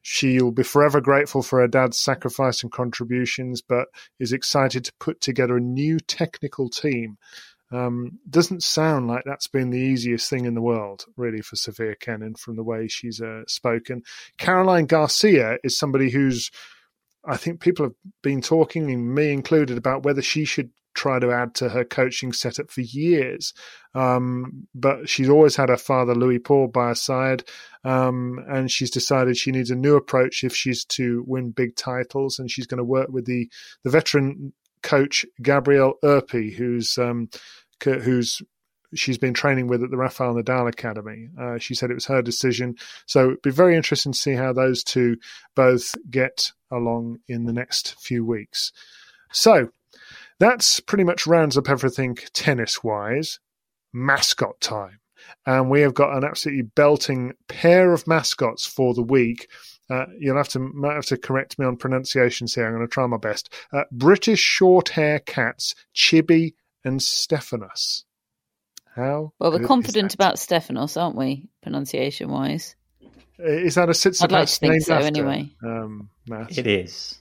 she'll 0.02 0.52
be 0.52 0.64
forever 0.64 1.00
grateful 1.02 1.42
for 1.42 1.62
her 1.62 1.68
dad's 1.68 1.98
sacrifice 1.98 2.62
and 2.62 2.72
contributions, 2.72 3.62
but 3.62 3.88
is 4.20 4.34
excited 4.34 4.84
to 4.86 4.94
put 5.00 5.22
together 5.22 5.58
a 5.58 5.62
new 5.62 6.00
technical 6.00 6.70
team. 6.70 7.18
Um, 7.72 8.20
doesn't 8.30 8.62
sound 8.62 9.08
like 9.08 9.24
that's 9.26 9.48
been 9.48 9.72
the 9.72 9.80
easiest 9.80 10.30
thing 10.30 10.46
in 10.46 10.54
the 10.54 10.62
world, 10.62 11.06
really, 11.18 11.42
for 11.42 11.56
Sophia 11.56 11.96
Kenin 11.96 12.36
from 12.36 12.56
the 12.56 12.64
way 12.64 12.88
she's 12.88 13.20
uh, 13.20 13.44
spoken. 13.48 14.04
Caroline 14.38 14.86
Garcia 14.86 15.58
is 15.64 15.76
somebody 15.76 16.12
who's, 16.12 16.52
I 17.26 17.38
think 17.38 17.62
people 17.62 17.86
have 17.86 17.96
been 18.22 18.42
talking, 18.42 19.14
me 19.16 19.32
included, 19.32 19.78
about 19.78 20.04
whether 20.04 20.22
she 20.22 20.46
should 20.46 20.70
try 20.94 21.20
to 21.20 21.32
add 21.32 21.56
to 21.56 21.70
her 21.70 21.84
coaching 21.84 22.34
setup 22.34 22.72
for 22.72 22.82
years. 22.82 23.54
Um, 23.96 24.68
but 24.74 25.10
she's 25.10 25.30
always 25.30 25.56
had 25.56 25.70
her 25.70 25.78
father, 25.78 26.16
Louis 26.16 26.40
Paul, 26.40 26.68
by 26.68 26.90
her 26.90 26.96
side. 26.96 27.44
Um, 27.84 28.40
and 28.48 28.72
she's 28.72 28.92
decided 28.92 29.38
she 29.38 29.52
needs 29.52 29.72
a 29.72 29.76
new 29.76 29.96
approach 29.96 30.44
if 30.44 30.56
she's 30.56 30.86
to 30.86 31.24
win 31.28 31.52
big 31.52 31.76
titles. 31.76 32.40
And 32.40 32.50
she's 32.50 32.68
going 32.68 32.80
to 32.80 32.84
work 32.84 33.10
with 33.10 33.26
the, 33.26 33.50
the 33.84 33.90
veteran 33.90 34.54
coach, 34.82 35.26
Gabriel 35.42 35.96
Urpi, 36.04 36.54
who's, 36.54 36.98
um, 36.98 37.30
who's, 37.84 38.42
She's 38.96 39.18
been 39.18 39.34
training 39.34 39.68
with 39.68 39.82
at 39.82 39.90
the 39.90 39.98
Rafael 39.98 40.36
Nadal 40.36 40.70
Academy. 40.70 41.30
Uh, 41.40 41.58
she 41.58 41.74
said 41.74 41.90
it 41.90 41.96
was 41.96 42.06
her 42.06 42.22
decision. 42.22 42.76
So 43.06 43.30
it'd 43.30 43.42
be 43.42 43.50
very 43.50 43.76
interesting 43.76 44.12
to 44.12 44.20
see 44.20 44.34
how 44.34 44.54
those 44.54 44.84
two 44.84 45.18
both 45.56 45.96
get 46.10 46.52
along 46.72 47.18
in 47.28 47.46
the 47.46 47.54
next 47.54 48.00
few 48.00 48.24
weeks. 48.24 48.72
So 49.32 49.70
that's 50.40 50.80
pretty 50.80 51.04
much 51.04 51.28
rounds 51.28 51.58
up 51.58 51.70
everything 51.70 52.18
tennis 52.34 52.84
wise. 52.84 53.40
Mascot 53.94 54.60
time. 54.60 55.00
And 55.46 55.70
we 55.70 55.82
have 55.82 55.94
got 55.94 56.18
an 56.18 56.24
absolutely 56.24 56.64
belting 56.64 57.34
pair 57.48 57.94
of 57.94 58.08
mascots 58.08 58.66
for 58.66 58.94
the 58.94 59.04
week. 59.04 59.50
Uh, 59.90 60.06
you'll 60.18 60.38
have 60.38 60.50
to 60.50 60.60
might 60.60 60.96
have 60.96 61.06
to 61.06 61.18
correct 61.18 61.60
me 61.60 61.66
on 61.66 61.78
pronunciations 61.78 62.56
here. 62.56 62.66
I'm 62.66 62.74
going 62.74 62.88
to 62.88 62.92
try 62.92 63.06
my 63.06 63.18
best. 63.18 63.54
Uh, 63.72 63.84
British 63.92 64.40
short 64.40 64.90
hair 64.90 65.20
cats, 65.20 65.76
Chibi 65.94 66.54
and 66.84 67.02
Stephanus. 67.02 68.06
How? 68.96 69.34
Well, 69.40 69.52
we're 69.52 69.58
good 69.58 69.64
is 69.64 69.68
confident 69.68 70.12
that? 70.12 70.16
about 70.16 70.40
Stephanos, 70.40 70.98
aren't 70.98 71.16
we, 71.16 71.48
pronunciation 71.62 72.30
wise? 72.30 72.76
Is 73.40 73.76
that 73.76 73.90
a 73.90 73.94
Tsitsipas 73.94 74.24
I'd 74.24 74.32
like 74.32 74.48
to 74.48 74.56
think 74.56 74.82
so, 74.84 74.94
after, 74.96 75.08
anyway. 75.08 75.50
Um, 75.64 76.10
It 76.50 76.68
is. 76.68 77.20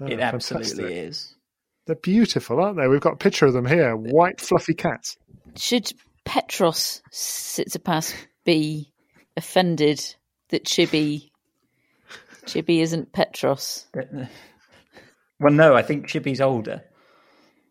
Oh, 0.00 0.06
it 0.06 0.20
absolutely 0.20 0.68
fantastic. 0.68 0.96
is. 1.08 1.34
They're 1.90 1.96
beautiful, 1.96 2.60
aren't 2.60 2.76
they? 2.76 2.86
We've 2.86 3.00
got 3.00 3.14
a 3.14 3.16
picture 3.16 3.46
of 3.46 3.52
them 3.52 3.66
here. 3.66 3.96
White, 3.96 4.40
fluffy 4.40 4.74
cats. 4.74 5.16
Should 5.56 5.92
Petros 6.24 7.02
Tsitsipas 7.10 8.14
be 8.44 8.92
offended 9.36 10.14
that 10.50 10.64
Chibi 10.64 11.30
Chibi 12.44 12.80
isn't 12.80 13.12
Petros? 13.12 13.88
Well, 15.40 15.52
no, 15.52 15.74
I 15.74 15.82
think 15.82 16.06
Chibi's 16.06 16.40
older. 16.40 16.84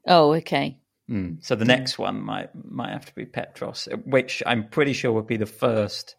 Oh, 0.05 0.33
okay. 0.33 0.77
Mm. 1.09 1.41
So 1.41 1.55
the 1.55 1.63
next 1.63 1.97
one 1.97 2.21
might 2.21 2.49
might 2.53 2.91
have 2.91 3.05
to 3.05 3.15
be 3.15 3.23
Petros, 3.23 3.87
which 4.03 4.43
I'm 4.45 4.67
pretty 4.67 4.91
sure 4.91 5.13
would 5.13 5.27
be 5.27 5.37
the 5.37 5.45
first 5.45 6.17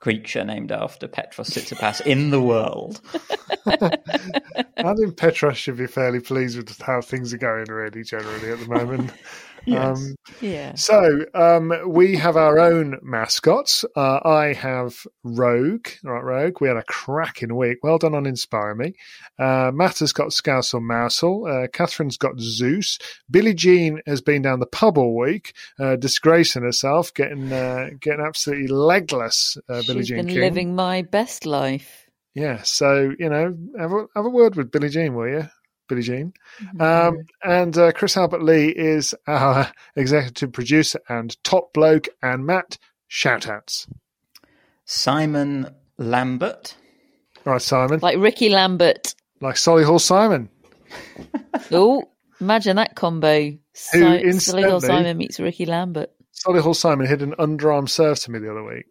creature 0.00 0.44
named 0.44 0.70
after 0.70 1.08
Petros 1.08 1.50
Tsitsipas 1.50 2.04
in 2.06 2.30
the 2.30 2.40
world. 2.40 3.00
I 3.66 4.94
think 4.94 5.16
Petros 5.16 5.56
should 5.56 5.76
be 5.76 5.86
fairly 5.86 6.20
pleased 6.20 6.56
with 6.56 6.80
how 6.80 7.00
things 7.00 7.32
are 7.32 7.38
going, 7.38 7.66
really, 7.68 8.04
generally 8.04 8.50
at 8.50 8.60
the 8.60 8.66
moment. 8.66 9.10
Yes. 9.66 9.98
Um, 9.98 10.16
Yeah. 10.40 10.74
so 10.74 11.24
um, 11.34 11.72
we 11.88 12.16
have 12.16 12.36
our 12.36 12.58
own 12.58 12.98
mascots. 13.02 13.84
Uh, 13.96 14.20
I 14.24 14.52
have 14.52 15.06
Rogue, 15.24 15.88
right? 16.04 16.22
Rogue. 16.22 16.60
We 16.60 16.68
had 16.68 16.76
a 16.76 16.84
cracking 16.84 17.56
week. 17.56 17.78
Well 17.82 17.98
done 17.98 18.14
on 18.14 18.26
inspiring 18.26 18.78
me. 18.78 18.94
Uh, 19.38 19.72
Matt 19.74 19.98
has 19.98 20.12
got 20.12 20.28
Scousel 20.28 20.80
Mousel. 20.80 21.46
Uh, 21.64 21.66
Catherine's 21.68 22.16
got 22.16 22.38
Zeus. 22.38 22.98
Billie 23.30 23.54
Jean 23.54 24.00
has 24.06 24.20
been 24.20 24.42
down 24.42 24.60
the 24.60 24.66
pub 24.66 24.98
all 24.98 25.16
week, 25.16 25.52
uh, 25.80 25.96
disgracing 25.96 26.62
herself, 26.62 27.12
getting 27.12 27.52
uh, 27.52 27.90
getting 28.00 28.24
absolutely 28.24 28.68
legless. 28.68 29.56
Uh, 29.68 29.82
Billie 29.86 30.00
She's 30.00 30.08
Jean 30.08 30.16
been 30.18 30.26
King. 30.28 30.38
living 30.40 30.74
my 30.76 31.02
best 31.02 31.44
life. 31.44 32.04
Yeah, 32.34 32.62
so 32.64 33.14
you 33.18 33.30
know, 33.30 33.56
have 33.78 33.92
a, 33.92 34.06
have 34.14 34.26
a 34.26 34.30
word 34.30 34.56
with 34.56 34.70
Billie 34.70 34.90
Jean, 34.90 35.14
will 35.14 35.26
you, 35.28 35.48
Billie 35.88 36.02
Jean? 36.02 36.32
Um, 36.80 37.18
and 37.44 37.76
uh, 37.78 37.92
Chris 37.92 38.16
Albert 38.16 38.42
Lee 38.42 38.68
is 38.68 39.14
our 39.26 39.70
executive 39.96 40.52
producer 40.52 41.00
and 41.08 41.36
top 41.44 41.72
bloke. 41.72 42.08
And 42.22 42.44
Matt, 42.46 42.78
shout 43.08 43.48
outs. 43.48 43.86
Simon 44.84 45.74
Lambert. 45.98 46.76
All 47.46 47.52
right, 47.54 47.62
Simon, 47.62 48.00
like, 48.00 48.02
Like 48.14 48.18
Ricky 48.18 48.48
Lambert. 48.48 49.14
Like 49.40 49.56
Solihull 49.56 50.00
Simon. 50.00 50.48
Oh, 51.72 52.04
imagine 52.40 52.76
that 52.76 52.94
combo. 52.94 53.40
Who 53.50 53.58
Si- 53.72 53.98
Solihull 53.98 54.22
incidentally- 54.22 54.80
Simon 54.80 55.16
meets 55.16 55.40
Ricky 55.40 55.66
Lambert. 55.66 56.10
Solihull 56.46 56.76
Simon 56.76 57.06
hit 57.06 57.22
an 57.22 57.34
underarm 57.38 57.88
serve 57.88 58.18
to 58.20 58.30
me 58.30 58.38
the 58.38 58.50
other 58.50 58.62
week. 58.62 58.84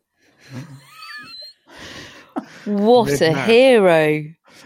What 2.66 3.10
a 3.22 3.28
Mid-match. 3.28 3.50
hero. 3.50 4.24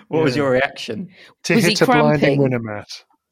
What 0.10 0.24
was 0.24 0.36
your 0.36 0.52
reaction? 0.52 1.10
To 1.44 1.56
Was 1.56 1.64
he 1.64 1.70
hit 1.72 1.82
a 1.82 1.86
blinding 1.86 2.20
cramping? 2.20 2.42
winner, 2.44 2.60
Matt. 2.60 2.88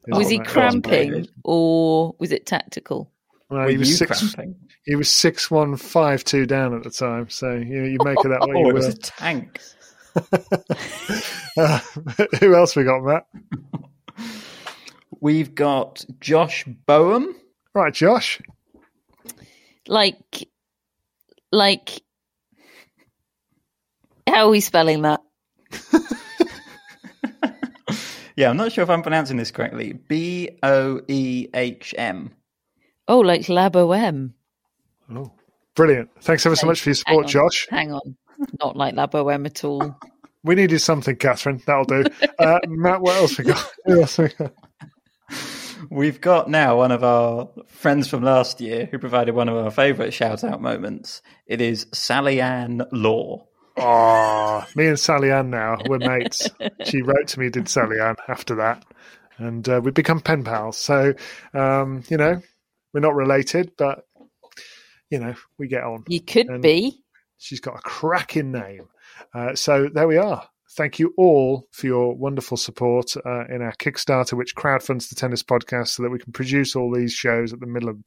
was 0.08 0.28
he 0.28 0.38
that 0.38 0.46
is. 0.46 0.52
cramping 0.52 1.26
or 1.44 2.14
was 2.18 2.32
it 2.32 2.46
tactical? 2.46 3.10
Well, 3.50 3.62
Were 3.62 3.68
he 3.70 3.78
was 3.78 3.88
you 3.90 3.96
six. 3.96 4.18
cramping? 4.34 4.54
He 4.84 4.94
was 4.96 5.10
six 5.10 5.50
one 5.50 5.76
five 5.76 6.24
two 6.24 6.46
down 6.46 6.74
at 6.74 6.82
the 6.82 6.90
time. 6.90 7.28
So 7.30 7.54
you 7.54 7.84
you 7.84 7.98
make 8.04 8.18
it 8.24 8.28
that 8.28 8.40
way. 8.48 8.54
Oh, 8.56 8.60
you 8.60 8.68
it 8.70 8.74
was 8.74 8.86
a 8.86 8.94
tank. 8.96 9.60
Uh, 11.56 11.78
who 12.40 12.54
else 12.54 12.76
we 12.76 12.84
got, 12.84 13.02
Matt? 13.02 13.26
We've 15.20 15.52
got 15.54 16.04
Josh 16.20 16.64
Boehm. 16.86 17.34
Right, 17.74 17.92
Josh. 17.92 18.40
Like, 19.88 20.48
like, 21.50 22.02
how 24.28 24.46
are 24.46 24.50
we 24.50 24.60
spelling 24.60 25.02
that? 25.02 25.20
Yeah, 28.38 28.50
I'm 28.50 28.56
not 28.56 28.70
sure 28.70 28.84
if 28.84 28.88
I'm 28.88 29.02
pronouncing 29.02 29.36
this 29.36 29.50
correctly. 29.50 29.94
B 29.94 30.48
O 30.62 31.00
E 31.08 31.48
H 31.52 31.92
M. 31.98 32.30
Oh, 33.08 33.18
like 33.18 33.48
La 33.48 33.68
Bohème. 33.68 34.30
Oh, 35.12 35.32
brilliant! 35.74 36.08
Thanks 36.20 36.46
ever 36.46 36.54
so 36.54 36.68
much 36.68 36.80
for 36.80 36.90
your 36.90 36.94
support, 36.94 37.28
Hang 37.28 37.42
on, 37.42 37.48
Josh. 37.50 37.66
Hang 37.68 37.92
on. 37.92 38.16
Not 38.60 38.76
like 38.76 38.94
La 38.94 39.08
Bohème 39.08 39.46
at 39.46 39.64
all. 39.64 39.96
We 40.44 40.54
needed 40.54 40.78
something, 40.78 41.16
Catherine. 41.16 41.60
That'll 41.66 41.84
do. 41.84 42.04
Uh, 42.38 42.60
Matt, 42.68 43.00
what 43.00 43.16
else 43.16 43.36
we 43.36 43.44
got? 43.44 43.72
Who 43.86 44.02
else 44.02 44.18
we 44.18 44.28
got? 44.28 44.54
We've 45.90 46.20
got 46.20 46.48
now 46.48 46.76
one 46.76 46.92
of 46.92 47.02
our 47.02 47.50
friends 47.66 48.08
from 48.08 48.22
last 48.22 48.60
year 48.60 48.86
who 48.88 49.00
provided 49.00 49.34
one 49.34 49.48
of 49.48 49.56
our 49.56 49.72
favourite 49.72 50.14
shout 50.14 50.44
out 50.44 50.62
moments. 50.62 51.22
It 51.48 51.60
is 51.60 51.88
Sally 51.92 52.40
Ann 52.40 52.82
Law. 52.92 53.48
Oh, 53.80 54.64
me 54.74 54.86
and 54.88 54.98
Sally 54.98 55.30
Ann 55.30 55.50
now 55.50 55.78
we're 55.86 55.98
mates. 55.98 56.48
She 56.84 57.02
wrote 57.02 57.28
to 57.28 57.40
me, 57.40 57.48
did 57.50 57.68
Sally 57.68 58.00
Ann 58.00 58.16
after 58.26 58.56
that, 58.56 58.84
and 59.38 59.68
uh, 59.68 59.80
we've 59.82 59.94
become 59.94 60.20
pen 60.20 60.44
pals. 60.44 60.76
So, 60.76 61.14
um, 61.54 62.02
you 62.08 62.16
know, 62.16 62.40
we're 62.92 63.00
not 63.00 63.14
related, 63.14 63.72
but 63.78 64.04
you 65.10 65.18
know, 65.20 65.34
we 65.58 65.68
get 65.68 65.84
on. 65.84 66.04
You 66.08 66.20
could 66.20 66.48
And 66.48 66.62
be. 66.62 67.02
She's 67.38 67.60
got 67.60 67.78
a 67.78 67.82
cracking 67.82 68.52
name. 68.52 68.88
Uh, 69.32 69.54
so 69.54 69.88
there 69.92 70.08
we 70.08 70.16
are. 70.16 70.48
Thank 70.72 70.98
you 70.98 71.14
all 71.16 71.66
for 71.72 71.86
your 71.86 72.14
wonderful 72.14 72.56
support 72.56 73.14
uh, 73.24 73.46
in 73.46 73.62
our 73.62 73.72
Kickstarter, 73.72 74.34
which 74.34 74.54
crowdfunds 74.54 75.08
the 75.08 75.14
tennis 75.14 75.42
podcast 75.42 75.88
so 75.88 76.02
that 76.02 76.10
we 76.10 76.18
can 76.18 76.32
produce 76.32 76.76
all 76.76 76.92
these 76.92 77.12
shows 77.12 77.52
at 77.52 77.60
the 77.60 77.66
middle 77.66 77.88
of 77.88 77.98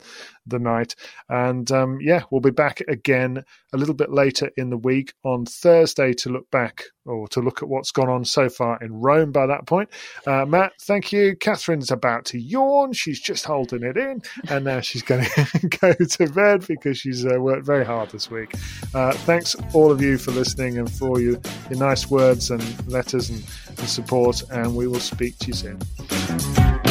the 0.46 0.60
night. 0.60 0.96
And 1.28 1.72
um, 1.72 2.00
yeah, 2.02 2.24
we'll 2.30 2.42
be 2.42 2.52
back 2.52 2.82
again 2.88 3.44
a 3.74 3.78
little 3.78 3.96
bit 3.96 4.12
later 4.12 4.52
in 4.58 4.70
the 4.70 4.78
week 4.78 5.14
on 5.24 5.46
Thursday 5.46 6.14
to 6.14 6.30
look 6.30 6.50
back 6.52 6.84
or 7.06 7.28
to 7.30 7.42
look 7.42 7.62
at 7.62 7.70
what's 7.70 7.92
gone 7.92 8.10
on 8.10 8.26
so 8.26 8.50
far 8.50 8.78
in 8.82 8.94
Rome 8.94 9.32
by 9.32 9.48
that 9.48 9.66
point. 9.66 9.90
Uh, 10.26 10.46
Matt, 10.46 10.74
thank 10.82 11.12
you. 11.12 11.36
Catherine's 11.36 11.92
about 11.92 12.26
to 12.26 12.40
yawn. 12.40 12.94
She's 12.94 13.20
just 13.20 13.46
holding 13.46 13.84
it 13.84 13.98
in. 13.98 14.22
And 14.50 14.66
now 14.66 14.80
she's 14.82 15.02
going 15.02 15.24
to 15.26 15.68
go 15.68 15.94
to 15.94 16.28
bed 16.32 16.66
because 16.68 16.98
she's 16.98 17.26
uh, 17.26 17.40
worked 17.40 17.66
very 17.66 17.86
hard 17.86 18.10
this 18.10 18.30
week. 18.30 18.54
Uh, 18.94 19.14
thanks, 19.14 19.56
all 19.74 19.92
of 19.92 20.02
you, 20.02 20.18
for 20.18 20.32
listening 20.32 20.78
and 20.78 20.92
for 20.92 21.20
your, 21.20 21.38
your 21.70 21.80
nice 21.80 22.10
words 22.10 22.52
and 22.52 22.88
letters 22.88 23.30
and, 23.30 23.44
and 23.68 23.90
support. 23.90 24.44
And 24.52 24.76
we 24.76 24.88
will 24.88 25.00
speak 25.00 25.38
to 25.40 25.48
you 25.48 25.54
soon. 25.54 26.91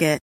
Target. 0.00 0.29